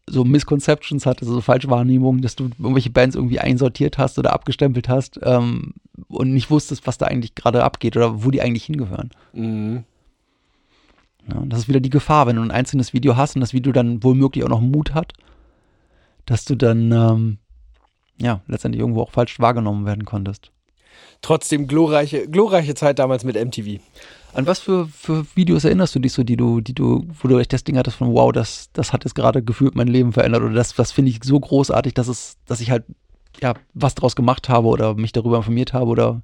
so 0.10 0.24
Misconceptions 0.24 1.05
hattest, 1.05 1.30
also 1.30 1.41
Falschwahrnehmungen, 1.41 2.22
dass 2.22 2.36
du 2.36 2.49
irgendwelche 2.60 2.89
Bands 2.89 3.16
irgendwie 3.16 3.39
einsortiert 3.39 3.97
hast 3.97 4.18
oder 4.18 4.34
abgestempelt 4.34 4.88
hast 4.88 5.20
ähm, 5.24 5.74
und 6.08 6.34
nicht 6.34 6.49
wusstest, 6.49 6.88
was 6.88 6.97
da 6.97 7.08
eigentlich 7.08 7.36
gerade 7.36 7.64
abgeht 7.64 7.97
oder 7.97 8.24
wo 8.24 8.32
die 8.32 8.41
eigentlich 8.41 8.66
hingehören. 8.66 9.12
Mhm. 9.34 9.84
Ja, 11.28 11.43
das 11.45 11.60
ist 11.60 11.68
wieder 11.68 11.82
die 11.82 11.89
Gefahr, 11.89 12.26
wenn 12.26 12.38
du 12.38 12.41
ein 12.41 12.51
einzelnes 12.51 12.93
Video 12.93 13.18
hast 13.18 13.36
und 13.36 13.41
das 13.41 13.53
Video 13.53 13.74
dann 13.74 14.01
womöglich 14.01 14.45
auch 14.45 14.49
noch 14.49 14.62
Mut 14.62 14.93
hat, 14.93 15.12
dass 16.26 16.45
du 16.45 16.55
dann 16.55 16.91
ähm, 16.93 17.38
ja 18.18 18.41
letztendlich 18.47 18.80
irgendwo 18.80 19.01
auch 19.01 19.12
falsch 19.12 19.39
wahrgenommen 19.39 19.86
werden 19.86 20.05
konntest. 20.05 20.51
Trotzdem 21.22 21.68
glorreiche, 21.68 22.28
glorreiche 22.28 22.76
Zeit 22.76 23.00
damals 23.00 23.24
mit 23.24 23.36
MTV. 23.36 23.82
An 24.34 24.45
was 24.45 24.60
für, 24.60 24.88
für 24.88 25.26
Videos 25.36 25.64
erinnerst 25.64 25.95
du 25.95 26.00
dich 26.00 26.14
so, 26.14 26.24
die 26.24 26.38
du, 26.38 26.62
die 26.62 26.76
du, 26.76 27.08
wo 27.22 27.28
du 27.28 27.39
echt 27.39 27.54
das 27.54 27.64
Ding 27.64 27.78
hattest 27.78 27.98
von 27.98 28.14
wow, 28.14 28.32
das, 28.32 28.70
das 28.74 28.93
hat 28.93 29.04
jetzt 29.04 29.16
gerade 29.16 29.41
gefühlt 29.41 29.76
mein 29.76 29.88
Leben 29.88 30.14
verändert 30.14 30.43
oder 30.43 30.54
das, 30.54 30.76
das 30.76 30.91
finde 30.91 31.12
ich 31.12 31.20
so 31.24 31.39
großartig, 31.39 31.93
dass 31.93 32.08
es, 32.08 32.38
dass 32.45 32.62
ich 32.62 32.70
halt 32.70 32.86
ja 33.41 33.54
was 33.74 33.95
draus 33.95 34.16
gemacht 34.16 34.50
habe 34.50 34.68
oder 34.68 34.93
mich 34.95 35.12
darüber 35.12 35.38
informiert 35.38 35.74
habe 35.74 35.89
oder 35.89 36.22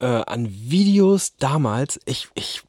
Äh, 0.00 0.06
an 0.06 0.48
Videos 0.48 1.36
damals, 1.36 1.98
ich, 2.04 2.28
ich 2.34 2.62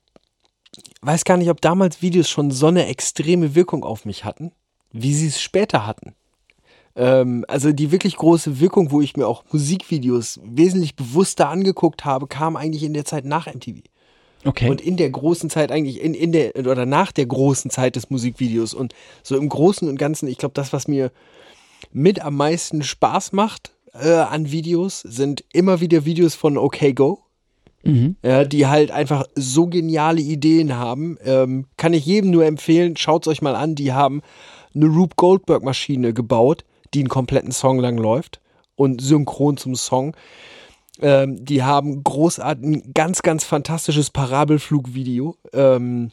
weiß 1.02 1.26
gar 1.26 1.38
nicht, 1.38 1.50
ob 1.50 1.62
damals 1.62 2.02
Videos 2.02 2.28
schon 2.28 2.50
so 2.50 2.68
eine 2.68 2.88
extreme 2.88 3.54
Wirkung 3.54 3.84
auf 3.84 4.06
mich 4.06 4.26
hatten, 4.26 4.52
wie 4.92 5.14
sie 5.14 5.28
es 5.28 5.40
später 5.40 5.86
hatten. 5.86 6.16
Ähm, 7.00 7.46
also 7.48 7.72
die 7.72 7.92
wirklich 7.94 8.18
große 8.18 8.60
Wirkung, 8.60 8.92
wo 8.92 9.00
ich 9.00 9.16
mir 9.16 9.26
auch 9.26 9.46
Musikvideos 9.54 10.42
wesentlich 10.44 10.98
bewusster 10.98 11.48
angeguckt 11.48 12.04
habe, 12.04 12.28
kam 12.28 12.58
eigentlich 12.58 12.84
in 12.84 12.94
der 12.94 13.06
Zeit 13.06 13.24
nach 13.24 13.48
MTV. 13.48 13.78
okay. 14.44 14.70
Und 14.70 14.82
in 14.82 14.98
der 14.98 15.10
großen 15.10 15.50
Zeit 15.50 15.72
eigentlich, 15.72 16.02
in, 16.02 16.14
in 16.14 16.34
der, 16.34 16.58
oder 16.58 16.86
nach 16.86 17.14
der 17.14 17.26
großen 17.26 17.72
Zeit 17.72 17.96
des 17.96 18.10
Musikvideos. 18.10 18.74
Und 18.74 18.94
so 19.24 19.38
im 19.38 19.48
Großen 19.48 19.88
und 19.88 19.98
Ganzen, 19.98 20.28
ich 20.28 20.38
glaube, 20.38 20.54
das, 20.56 20.74
was 20.74 20.90
mir 20.90 21.12
mit 21.94 22.22
am 22.22 22.36
meisten 22.36 22.84
Spaß 22.84 23.32
macht 23.32 23.72
äh, 23.94 24.16
an 24.16 24.52
Videos, 24.52 25.00
sind 25.00 25.46
immer 25.54 25.80
wieder 25.80 26.04
Videos 26.04 26.36
von 26.36 26.58
OK 26.58 26.94
Go. 26.96 27.20
mhm. 27.84 28.18
Ja, 28.22 28.44
die 28.44 28.68
halt 28.68 28.92
einfach 28.92 29.24
so 29.36 29.68
geniale 29.68 30.20
Ideen 30.20 30.76
haben. 30.76 31.18
Ähm, 31.24 31.68
kann 31.78 31.94
ich 31.94 32.06
jedem 32.06 32.32
nur 32.32 32.44
empfehlen, 32.46 32.98
schaut 32.98 33.26
es 33.26 33.32
euch 33.32 33.42
mal 33.42 33.56
an. 33.56 33.76
Die 33.76 33.94
haben 33.94 34.22
eine 34.76 34.88
Rube 34.88 35.16
Goldberg-Maschine 35.16 36.14
gebaut, 36.14 36.66
die 36.94 37.00
einen 37.00 37.10
kompletten 37.10 37.52
Song 37.52 37.80
lang 37.80 37.98
läuft 37.98 38.40
und 38.76 39.02
synchron 39.02 39.58
zum 39.58 39.76
Song. 39.76 40.16
Ähm, 41.02 41.44
die 41.44 41.64
haben 41.64 42.04
großartig, 42.04 42.66
ein 42.66 42.94
ganz, 42.94 43.22
ganz 43.22 43.44
fantastisches 43.44 44.10
Parabelflugvideo. 44.10 45.36
Ähm, 45.54 46.12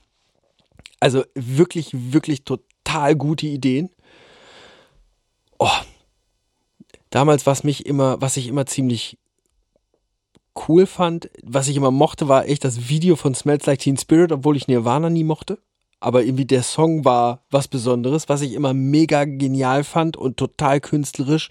also 1.01 1.24
wirklich, 1.35 1.91
wirklich 1.93 2.45
total 2.45 3.16
gute 3.16 3.47
Ideen. 3.47 3.91
Oh. 5.59 5.68
Damals, 7.11 7.47
was 7.47 7.64
mich 7.64 7.87
immer, 7.87 8.20
was 8.20 8.37
ich 8.37 8.49
immer 8.49 8.66
ziemlich 8.66 9.18
cool 10.68 10.87
fand, 10.87 11.31
was 11.43 11.68
ich 11.68 11.77
immer 11.77 11.91
mochte, 11.91 12.29
war 12.29 12.47
echt 12.47 12.64
das 12.64 12.89
Video 12.89 13.16
von 13.16 13.35
Smells 13.35 13.66
Like 13.66 13.81
Teen 13.81 13.97
Spirit, 13.97 14.33
obwohl 14.33 14.57
ich 14.57 14.68
Nirvana 14.68 15.11
nie 15.11 15.24
mochte. 15.24 15.59
Aber 16.01 16.22
irgendwie 16.24 16.44
der 16.44 16.62
Song 16.62 17.05
war 17.05 17.42
was 17.51 17.68
Besonderes, 17.68 18.28
was 18.28 18.42
ich 18.42 18.53
immer 18.53 18.74
mega 18.74 19.24
genial 19.24 19.84
fand 19.84 20.16
und 20.16 20.36
total 20.36 20.80
künstlerisch, 20.80 21.49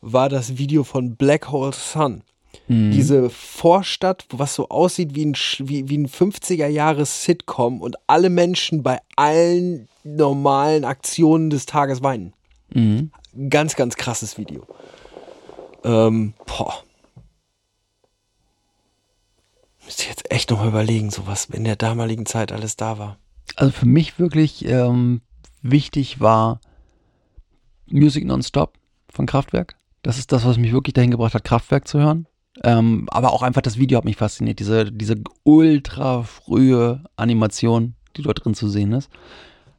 war 0.00 0.28
das 0.28 0.58
Video 0.58 0.84
von 0.84 1.16
Black 1.16 1.50
Hole 1.50 1.72
Sun. 1.72 2.22
Diese 2.68 3.28
Vorstadt, 3.28 4.24
was 4.30 4.54
so 4.54 4.68
aussieht 4.70 5.14
wie 5.14 5.26
ein, 5.26 5.34
wie, 5.58 5.88
wie 5.88 5.98
ein 5.98 6.08
50er-Jahres-Sitcom 6.08 7.82
und 7.82 7.96
alle 8.06 8.30
Menschen 8.30 8.82
bei 8.82 9.00
allen 9.16 9.88
normalen 10.02 10.84
Aktionen 10.84 11.50
des 11.50 11.66
Tages 11.66 12.02
weinen. 12.02 12.32
Mhm. 12.72 13.10
Ganz, 13.50 13.76
ganz 13.76 13.96
krasses 13.96 14.38
Video. 14.38 14.66
Ähm, 15.84 16.32
boah. 16.46 16.82
Müsste 19.84 20.04
ich 20.04 20.08
jetzt 20.08 20.30
echt 20.30 20.50
nochmal 20.50 20.68
überlegen, 20.68 21.10
so 21.10 21.26
was 21.26 21.46
in 21.46 21.64
der 21.64 21.76
damaligen 21.76 22.24
Zeit 22.24 22.50
alles 22.50 22.76
da 22.76 22.98
war. 22.98 23.18
Also 23.56 23.72
für 23.72 23.86
mich 23.86 24.18
wirklich 24.18 24.64
ähm, 24.66 25.20
wichtig 25.62 26.20
war 26.20 26.60
Music 27.86 28.24
Nonstop 28.24 28.74
von 29.08 29.26
Kraftwerk. 29.26 29.76
Das 30.02 30.18
ist 30.18 30.32
das, 30.32 30.44
was 30.44 30.58
mich 30.58 30.72
wirklich 30.72 30.94
dahin 30.94 31.10
gebracht 31.10 31.34
hat, 31.34 31.44
Kraftwerk 31.44 31.88
zu 31.88 31.98
hören. 31.98 32.26
Ähm, 32.62 33.08
aber 33.10 33.32
auch 33.32 33.42
einfach 33.42 33.62
das 33.62 33.78
Video 33.78 33.98
hat 33.98 34.04
mich 34.04 34.16
fasziniert. 34.16 34.60
Diese, 34.60 34.92
diese 34.92 35.16
ultra 35.42 36.22
frühe 36.22 37.02
Animation, 37.16 37.94
die 38.16 38.22
dort 38.22 38.44
drin 38.44 38.54
zu 38.54 38.68
sehen 38.68 38.92
ist. 38.92 39.10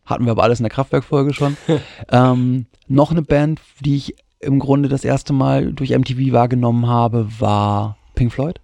Hatten 0.05 0.26
wir 0.26 0.32
aber 0.32 0.43
alles 0.43 0.59
in 0.59 0.63
der 0.63 0.71
Kraftwerk-Folge 0.71 1.34
schon. 1.34 1.57
ähm, 2.11 2.65
noch 2.88 3.11
eine 3.11 3.21
Band, 3.21 3.61
die 3.80 3.95
ich 3.95 4.15
im 4.39 4.59
Grunde 4.59 4.89
das 4.89 5.03
erste 5.03 5.34
Mal 5.34 5.73
durch 5.73 5.91
MTV 5.91 6.32
wahrgenommen 6.32 6.88
habe, 6.88 7.28
war 7.39 7.97
Pink 8.13 8.32
Floyd. 8.32 8.59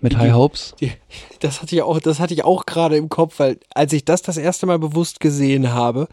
Mit 0.00 0.16
High 0.16 0.32
Hopes. 0.32 0.74
Das 1.40 1.62
hatte 1.62 1.74
ich 1.74 1.82
auch, 1.82 2.00
das 2.00 2.20
hatte 2.20 2.34
ich 2.34 2.44
auch 2.44 2.66
gerade 2.66 2.96
im 2.96 3.08
Kopf, 3.08 3.38
weil 3.38 3.58
als 3.74 3.92
ich 3.92 4.04
das 4.04 4.22
das 4.22 4.36
erste 4.36 4.66
Mal 4.66 4.78
bewusst 4.78 5.20
gesehen 5.20 5.72
habe, 5.72 6.08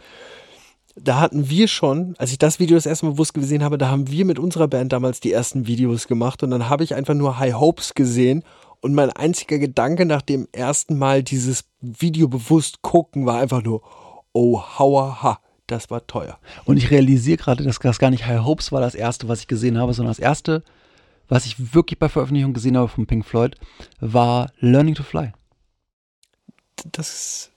da 0.95 1.19
hatten 1.19 1.49
wir 1.49 1.67
schon, 1.67 2.15
als 2.17 2.31
ich 2.31 2.39
das 2.39 2.59
Video 2.59 2.75
das 2.75 2.85
erste 2.85 3.05
Mal 3.05 3.13
bewusst 3.13 3.33
gesehen 3.33 3.63
habe, 3.63 3.77
da 3.77 3.89
haben 3.89 4.09
wir 4.09 4.25
mit 4.25 4.39
unserer 4.39 4.67
Band 4.67 4.93
damals 4.93 5.19
die 5.19 5.31
ersten 5.31 5.67
Videos 5.67 6.07
gemacht 6.07 6.43
und 6.43 6.51
dann 6.51 6.69
habe 6.69 6.83
ich 6.83 6.95
einfach 6.95 7.13
nur 7.13 7.39
High 7.39 7.53
Hopes 7.53 7.93
gesehen 7.93 8.43
und 8.81 8.93
mein 8.93 9.11
einziger 9.11 9.59
Gedanke 9.59 10.05
nach 10.05 10.21
dem 10.21 10.47
ersten 10.51 10.97
Mal 10.97 11.23
dieses 11.23 11.65
Video 11.81 12.27
bewusst 12.27 12.81
gucken 12.81 13.25
war 13.25 13.39
einfach 13.39 13.63
nur, 13.63 13.81
oh, 14.33 14.61
hauer, 14.77 15.21
ha, 15.21 15.39
das 15.67 15.89
war 15.89 16.05
teuer. 16.07 16.39
Und 16.65 16.77
ich 16.77 16.91
realisiere 16.91 17.37
gerade, 17.37 17.63
dass 17.63 17.79
das 17.79 17.99
gar 17.99 18.09
nicht 18.09 18.25
High 18.25 18.43
Hopes 18.43 18.71
war 18.71 18.81
das 18.81 18.95
erste, 18.95 19.27
was 19.27 19.41
ich 19.41 19.47
gesehen 19.47 19.77
habe, 19.77 19.93
sondern 19.93 20.11
das 20.11 20.19
erste, 20.19 20.63
was 21.27 21.45
ich 21.45 21.73
wirklich 21.73 21.99
bei 21.99 22.09
Veröffentlichung 22.09 22.53
gesehen 22.53 22.77
habe 22.77 22.87
von 22.87 23.07
Pink 23.07 23.25
Floyd, 23.25 23.55
war 23.99 24.51
Learning 24.59 24.95
to 24.95 25.03
Fly. 25.03 25.33
Das 26.91 27.51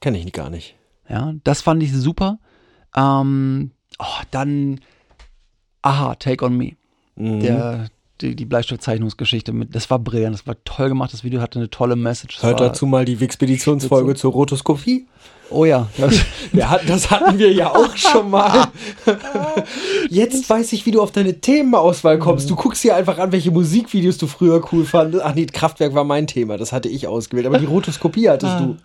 kenne 0.00 0.18
ich 0.18 0.32
gar 0.32 0.50
nicht. 0.50 0.76
Ja, 1.08 1.34
das 1.44 1.60
fand 1.60 1.82
ich 1.82 1.92
super. 1.92 2.38
Ähm, 2.94 3.72
oh, 3.98 4.22
dann 4.30 4.80
Aha, 5.82 6.14
Take 6.16 6.44
on 6.44 6.56
Me. 6.56 6.76
Mhm. 7.16 7.40
Der, 7.40 7.88
die, 8.20 8.36
die 8.36 8.44
Bleistiftzeichnungsgeschichte 8.44 9.52
mit, 9.52 9.74
das 9.74 9.90
war 9.90 9.98
brillant, 9.98 10.34
das 10.34 10.46
war 10.46 10.56
toll 10.64 10.88
gemacht, 10.88 11.12
das 11.12 11.24
Video 11.24 11.40
hatte 11.40 11.58
eine 11.58 11.70
tolle 11.70 11.96
Message. 11.96 12.42
Hört 12.42 12.60
dazu 12.60 12.86
mal 12.86 13.04
die 13.04 13.20
Wixpeditionsfolge 13.20 14.14
zur 14.14 14.32
Rotoskopie. 14.32 15.06
Oh 15.50 15.64
ja, 15.64 15.88
das, 15.98 16.24
hatten, 16.70 16.86
das 16.86 17.10
hatten 17.10 17.38
wir 17.38 17.52
ja 17.52 17.70
auch 17.70 17.96
schon 17.96 18.30
mal. 18.30 18.68
Jetzt 20.08 20.48
weiß 20.48 20.72
ich, 20.72 20.86
wie 20.86 20.92
du 20.92 21.02
auf 21.02 21.10
deine 21.10 21.40
Themenauswahl 21.40 22.18
kommst. 22.18 22.48
Du 22.48 22.56
guckst 22.56 22.84
dir 22.84 22.94
einfach 22.94 23.18
an, 23.18 23.32
welche 23.32 23.50
Musikvideos 23.50 24.18
du 24.18 24.28
früher 24.28 24.62
cool 24.72 24.84
fandest. 24.84 25.24
Ach 25.24 25.34
nee, 25.34 25.46
Kraftwerk 25.46 25.94
war 25.94 26.04
mein 26.04 26.26
Thema, 26.26 26.56
das 26.56 26.72
hatte 26.72 26.88
ich 26.88 27.08
ausgewählt. 27.08 27.46
Aber 27.46 27.58
die 27.58 27.66
Rotoskopie 27.66 28.28
hattest 28.28 28.60
du. 28.60 28.76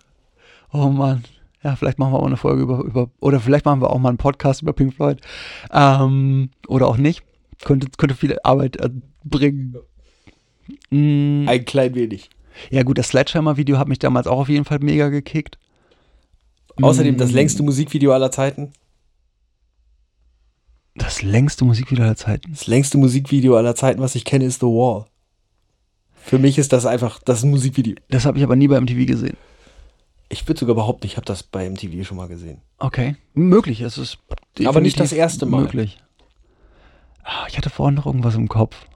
oh 0.72 0.88
Mann. 0.88 1.24
Ja, 1.62 1.74
vielleicht 1.74 1.98
machen 1.98 2.12
wir 2.12 2.20
auch 2.20 2.26
eine 2.26 2.36
Folge 2.36 2.62
über, 2.62 2.78
über, 2.84 3.10
oder 3.18 3.40
vielleicht 3.40 3.64
machen 3.64 3.80
wir 3.80 3.90
auch 3.90 3.98
mal 3.98 4.10
einen 4.10 4.18
Podcast 4.18 4.62
über 4.62 4.72
Pink 4.72 4.94
Floyd. 4.94 5.20
Ähm, 5.72 6.50
oder 6.68 6.86
auch 6.86 6.96
nicht. 6.96 7.22
Könnte, 7.64 7.88
könnte 7.96 8.14
viel 8.14 8.36
Arbeit 8.44 8.76
äh, 8.76 8.90
bringen. 9.28 9.76
Mm, 10.90 11.46
Ein 11.48 11.64
klein 11.64 11.94
wenig. 11.94 12.30
ja, 12.70 12.82
gut, 12.82 12.98
das 12.98 13.08
Sledgehammer-Video 13.08 13.78
hat 13.78 13.88
mich 13.88 13.98
damals 13.98 14.26
auch 14.26 14.38
auf 14.40 14.48
jeden 14.48 14.64
Fall 14.64 14.78
mega 14.80 15.08
gekickt. 15.08 15.58
Außerdem 16.80 17.16
das 17.16 17.30
Mm, 17.32 17.34
längste 17.34 17.62
Musikvideo 17.62 18.12
aller 18.12 18.30
Zeiten. 18.30 18.72
Das 20.94 21.22
längste 21.22 21.64
Musikvideo 21.64 22.04
aller 22.04 22.16
Zeiten. 22.16 22.50
Das 22.52 22.66
längste 22.66 22.98
Musikvideo 22.98 23.56
aller 23.56 23.74
Zeiten, 23.74 24.00
was 24.00 24.14
ich 24.14 24.24
kenne, 24.24 24.44
ist 24.46 24.60
The 24.60 24.66
Wall. 24.66 25.06
Für 26.14 26.38
mich 26.38 26.58
ist 26.58 26.72
das 26.72 26.86
einfach, 26.86 27.20
das 27.22 27.38
ist 27.38 27.44
ein 27.44 27.50
Musikvideo. 27.50 27.94
Das 28.08 28.24
habe 28.24 28.38
ich 28.38 28.44
aber 28.44 28.56
nie 28.56 28.66
bei 28.68 28.80
MTV 28.80 29.06
gesehen. 29.06 29.36
Ich 30.28 30.48
würde 30.48 30.58
sogar 30.58 30.74
behaupten, 30.74 31.06
ich 31.06 31.16
habe 31.16 31.24
das 31.26 31.42
bei 31.44 31.68
MTV 31.70 32.04
schon 32.04 32.16
mal 32.16 32.26
gesehen. 32.28 32.60
Okay. 32.78 33.14
Möglich, 33.34 33.80
es 33.82 33.96
ist. 33.96 34.18
Aber 34.64 34.80
nicht 34.80 34.98
das 34.98 35.12
erste 35.12 35.46
Mal. 35.46 35.62
Möglich. 35.62 35.98
Ah, 37.22 37.46
ich 37.48 37.56
hatte 37.56 37.70
vorhin 37.70 37.94
noch 37.94 38.06
irgendwas 38.06 38.34
im 38.34 38.48
Kopf. 38.48 38.86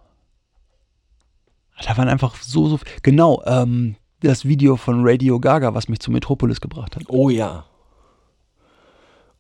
Da 1.85 1.97
waren 1.97 2.09
einfach 2.09 2.37
so, 2.37 2.69
so. 2.69 2.79
Genau, 3.03 3.43
ähm, 3.47 3.97
das 4.21 4.45
Video 4.45 4.77
von 4.77 5.07
Radio 5.07 5.41
Gaga, 5.41 5.75
was 5.75 5.89
mich 5.89 6.01
zu 6.01 6.11
Metropolis 6.11 6.61
gebracht 6.61 6.97
hat. 6.97 7.05
Oh 7.09 7.31
ja. 7.31 7.65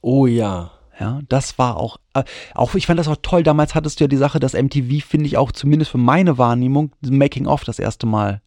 Oh 0.00 0.26
ja. 0.26 0.72
Ja, 0.98 1.20
das 1.30 1.58
war 1.58 1.78
auch, 1.78 1.96
äh, 2.12 2.24
auch, 2.54 2.74
ich 2.74 2.86
fand 2.86 2.98
das 2.98 3.08
auch 3.08 3.16
toll. 3.22 3.42
Damals 3.42 3.74
hattest 3.74 3.98
du 3.98 4.04
ja 4.04 4.08
die 4.08 4.18
Sache, 4.18 4.38
dass 4.38 4.52
MTV, 4.52 5.02
finde 5.02 5.26
ich, 5.26 5.38
auch 5.38 5.50
zumindest 5.50 5.90
für 5.90 5.98
meine 5.98 6.36
Wahrnehmung, 6.36 6.92
Making 7.00 7.46
of 7.46 7.64
das 7.64 7.78
erste 7.78 8.06
Mal 8.06 8.42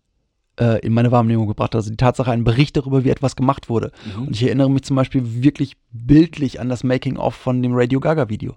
äh, 0.59 0.79
in 0.85 0.93
meine 0.93 1.11
Wahrnehmung 1.11 1.47
gebracht 1.47 1.71
hat. 1.71 1.77
Also 1.77 1.89
die 1.89 1.97
Tatsache, 1.97 2.31
ein 2.31 2.43
Bericht 2.43 2.77
darüber, 2.77 3.03
wie 3.03 3.09
etwas 3.09 3.35
gemacht 3.35 3.69
wurde. 3.69 3.91
Mhm. 4.05 4.27
Und 4.27 4.35
ich 4.35 4.43
erinnere 4.43 4.69
mich 4.69 4.83
zum 4.83 4.95
Beispiel 4.95 5.43
wirklich 5.43 5.77
bildlich 5.91 6.59
an 6.59 6.69
das 6.69 6.83
Making 6.83 7.17
of 7.17 7.33
von 7.33 7.63
dem 7.63 7.73
Radio 7.73 7.99
Gaga 7.99 8.29
Video, 8.29 8.55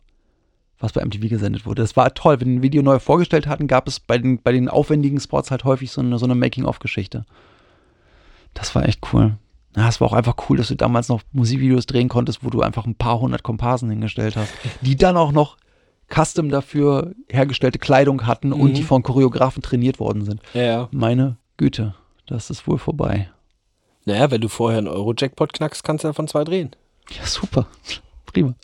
was 0.79 0.93
bei 0.93 1.05
MTV 1.05 1.29
gesendet 1.29 1.64
wurde. 1.66 1.83
Das 1.83 1.97
war 1.97 2.12
toll. 2.14 2.41
Wenn 2.41 2.57
ein 2.57 2.62
Video 2.62 2.83
neu 2.83 2.99
vorgestellt 2.99 3.47
hatten, 3.47 3.66
gab 3.66 3.89
es 3.89 3.99
bei 4.01 4.18
den, 4.18 4.43
bei 4.43 4.53
den 4.53 4.68
aufwendigen 4.68 5.20
Spots 5.20 5.51
halt 5.51 5.64
häufig 5.64 5.91
so 5.91 6.01
eine, 6.01 6.18
so 6.18 6.27
eine 6.27 6.35
Making 6.35 6.64
of 6.64 6.79
Geschichte. 6.81 7.24
Das 8.55 8.74
war 8.74 8.87
echt 8.87 9.01
cool. 9.12 9.37
Ja, 9.77 9.89
es 9.89 10.01
war 10.01 10.09
auch 10.09 10.12
einfach 10.14 10.37
cool, 10.49 10.57
dass 10.57 10.68
du 10.68 10.74
damals 10.77 11.09
noch 11.09 11.22
Musikvideos 11.33 11.85
drehen 11.87 12.09
konntest, 12.09 12.43
wo 12.43 12.49
du 12.51 12.62
einfach 12.62 12.87
ein 12.87 12.95
paar 12.95 13.20
hundert 13.20 13.43
Komparsen 13.43 13.91
hingestellt 13.91 14.37
hast, 14.37 14.51
die 14.81 14.97
dann 14.97 15.16
auch 15.18 15.33
noch 15.33 15.57
custom 16.12 16.49
dafür 16.49 17.12
hergestellte 17.29 17.79
Kleidung 17.79 18.27
hatten 18.27 18.53
und 18.53 18.70
Mhm. 18.70 18.74
die 18.74 18.83
von 18.83 19.03
Choreografen 19.03 19.62
trainiert 19.62 19.99
worden 20.01 20.24
sind. 20.24 20.41
Ja, 20.55 20.62
ja. 20.62 20.89
Meine 20.93 21.37
Güte, 21.59 21.95
das 22.27 22.49
ist 22.49 22.66
wohl 22.66 22.79
vorbei. 22.79 23.29
Naja, 24.07 24.31
wenn 24.31 24.41
du 24.41 24.49
vorher 24.49 24.79
einen 24.79 24.89
Euro-Jackpot 24.89 25.53
knackst, 25.53 25.83
kannst 25.85 26.05
du 26.05 26.09
davon 26.09 26.29
zwei 26.29 26.45
drehen. 26.45 26.70
Ja, 27.11 27.27
super. 27.27 27.66
Prima. 28.27 28.55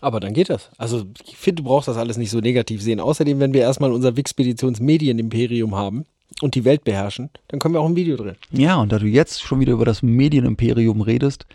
Aber 0.00 0.20
dann 0.20 0.32
geht 0.32 0.50
das. 0.50 0.70
Also 0.78 1.04
ich 1.26 1.36
finde, 1.36 1.62
du 1.62 1.68
brauchst 1.68 1.88
das 1.88 1.96
alles 1.96 2.16
nicht 2.16 2.30
so 2.30 2.40
negativ 2.40 2.82
sehen. 2.82 3.00
Außerdem, 3.00 3.40
wenn 3.40 3.52
wir 3.52 3.62
erstmal 3.62 3.92
unser 3.92 4.16
Wixpeditions-Medienimperium 4.16 5.74
haben 5.74 6.06
und 6.40 6.54
die 6.54 6.64
Welt 6.64 6.84
beherrschen, 6.84 7.30
dann 7.48 7.58
können 7.58 7.74
wir 7.74 7.80
auch 7.80 7.88
ein 7.88 7.96
Video 7.96 8.16
drehen. 8.16 8.36
Ja, 8.52 8.76
und 8.76 8.92
da 8.92 8.98
du 8.98 9.06
jetzt 9.06 9.42
schon 9.42 9.60
wieder 9.60 9.72
über 9.72 9.84
das 9.84 10.02
Medienimperium 10.02 11.00
redest, 11.00 11.46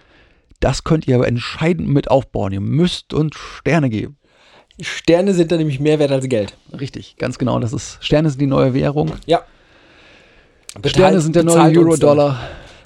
das 0.60 0.84
könnt 0.84 1.08
ihr 1.08 1.16
aber 1.16 1.28
entscheidend 1.28 1.89
mit 1.89 2.10
aufbauen. 2.12 2.54
Ihr 2.54 2.62
müsst 2.62 3.14
uns 3.14 3.36
Sterne 3.36 3.89
geben. 3.89 4.18
Sterne 4.80 5.34
sind 5.34 5.52
dann 5.52 5.60
nämlich 5.60 5.80
mehr 5.80 6.00
wert 6.00 6.12
als 6.12 6.28
Geld. 6.28 6.58
Richtig, 6.78 7.16
ganz 7.18 7.38
genau. 7.38 7.60
Das 7.60 7.74
ist 7.74 7.98
Sterne 8.02 8.30
sind 8.30 8.41
die 8.41 8.48
neue 8.48 8.74
Währung. 8.74 9.12
Ja. 9.26 9.44
Sterne 10.86 11.22
sind 11.22 11.36
der 11.36 11.44
neue 11.44 11.78
Euro-Dollar. 11.78 12.39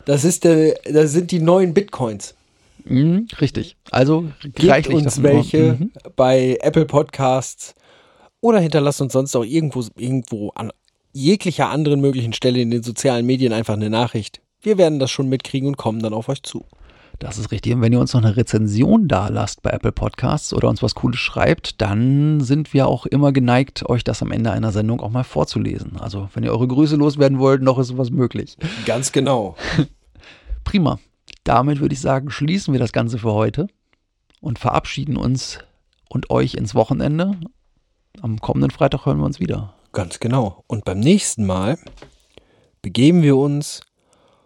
Das, 0.05 0.23
ist 0.25 0.43
der, 0.43 0.75
das 0.91 1.11
sind 1.13 1.31
die 1.31 1.39
neuen 1.39 1.73
Bitcoins. 1.73 2.35
Mhm, 2.89 3.27
richtig. 3.41 3.77
Also 3.91 4.25
Gebt 4.55 4.87
uns 4.87 5.21
welche 5.23 5.77
Mhm. 5.79 5.91
bei 6.15 6.57
Apple 6.61 6.85
Podcasts 6.85 7.73
oder 8.41 8.59
hinterlasst 8.59 9.01
uns 9.01 9.13
sonst 9.13 9.35
auch 9.35 9.43
irgendwo, 9.45 9.83
irgendwo 9.97 10.49
an 10.55 10.71
jeglicher 11.13 11.69
anderen 11.69 11.99
möglichen 12.01 12.33
Stelle 12.33 12.59
in 12.61 12.69
den 12.71 12.83
sozialen 12.83 13.25
Medien 13.25 13.53
einfach 13.53 13.73
eine 13.73 13.89
Nachricht. 13.89 14.41
Wir 14.61 14.77
werden 14.77 14.99
das 14.99 15.11
schon 15.11 15.29
mitkriegen 15.29 15.67
und 15.69 15.77
kommen 15.77 16.01
dann 16.01 16.13
auf 16.13 16.29
euch 16.29 16.43
zu. 16.43 16.65
Das 17.19 17.39
ist 17.39 17.51
richtig. 17.51 17.73
Und 17.73 17.81
wenn 17.81 17.91
ihr 17.93 17.99
uns 17.99 18.13
noch 18.13 18.21
eine 18.23 18.37
Rezension 18.37 19.07
da 19.07 19.29
lasst 19.29 19.63
bei 19.63 19.71
Apple 19.71 19.91
Podcasts 19.91 20.53
oder 20.53 20.69
uns 20.69 20.83
was 20.83 20.93
Cooles 20.93 21.17
schreibt, 21.19 21.81
dann 21.81 22.41
sind 22.41 22.75
wir 22.75 22.87
auch 22.87 23.07
immer 23.07 23.31
geneigt, 23.31 23.89
euch 23.89 24.03
das 24.03 24.21
am 24.21 24.31
Ende 24.31 24.51
einer 24.51 24.71
Sendung 24.71 25.01
auch 25.01 25.09
mal 25.09 25.23
vorzulesen. 25.23 25.97
Also, 25.99 26.29
wenn 26.35 26.43
ihr 26.43 26.51
eure 26.51 26.67
Grüße 26.67 26.95
loswerden 26.95 27.39
wollt, 27.39 27.63
noch 27.63 27.79
ist 27.79 27.87
sowas 27.87 28.11
möglich. 28.11 28.55
Ganz 28.85 29.11
genau. 29.11 29.55
Prima. 30.63 30.99
Damit 31.47 31.79
würde 31.79 31.93
ich 31.93 32.01
sagen, 32.01 32.29
schließen 32.29 32.73
wir 32.73 32.79
das 32.79 32.91
Ganze 32.91 33.19
für 33.19 33.31
heute 33.31 33.67
und 34.41 34.59
verabschieden 34.59 35.15
uns 35.15 35.59
und 36.09 36.29
euch 36.29 36.55
ins 36.55 36.75
Wochenende. 36.75 37.39
Am 38.21 38.41
kommenden 38.41 38.69
Freitag 38.69 39.05
hören 39.05 39.19
wir 39.19 39.25
uns 39.25 39.39
wieder. 39.39 39.73
Ganz 39.93 40.19
genau. 40.19 40.65
Und 40.67 40.83
beim 40.83 40.99
nächsten 40.99 41.45
Mal 41.45 41.77
begeben 42.81 43.23
wir 43.23 43.37
uns 43.37 43.79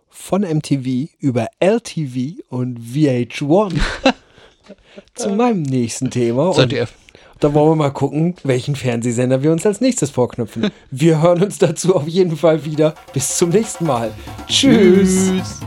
von 0.10 0.42
MTV 0.42 1.10
über 1.18 1.48
LTV 1.60 2.40
und 2.50 2.80
VH1 2.80 3.80
zu 5.16 5.30
meinem 5.30 5.64
nächsten 5.64 6.12
Thema. 6.12 6.52
ZDF. 6.52 6.94
da 7.40 7.52
wollen 7.56 7.72
wir 7.72 7.76
mal 7.78 7.94
gucken, 7.94 8.36
welchen 8.44 8.76
Fernsehsender 8.76 9.42
wir 9.42 9.52
uns 9.52 9.66
als 9.66 9.82
nächstes 9.82 10.12
vorknüpfen. 10.12 10.70
Wir 10.92 11.20
hören 11.20 11.42
uns 11.42 11.58
dazu 11.58 11.96
auf 11.96 12.08
jeden 12.08 12.38
Fall 12.38 12.64
wieder. 12.64 12.94
Bis 13.12 13.40
zum 13.40 13.50
nächsten 13.50 13.88
Mal. 13.88 14.14
Tschüss. 14.48 15.32
Tschüss. 15.32 15.62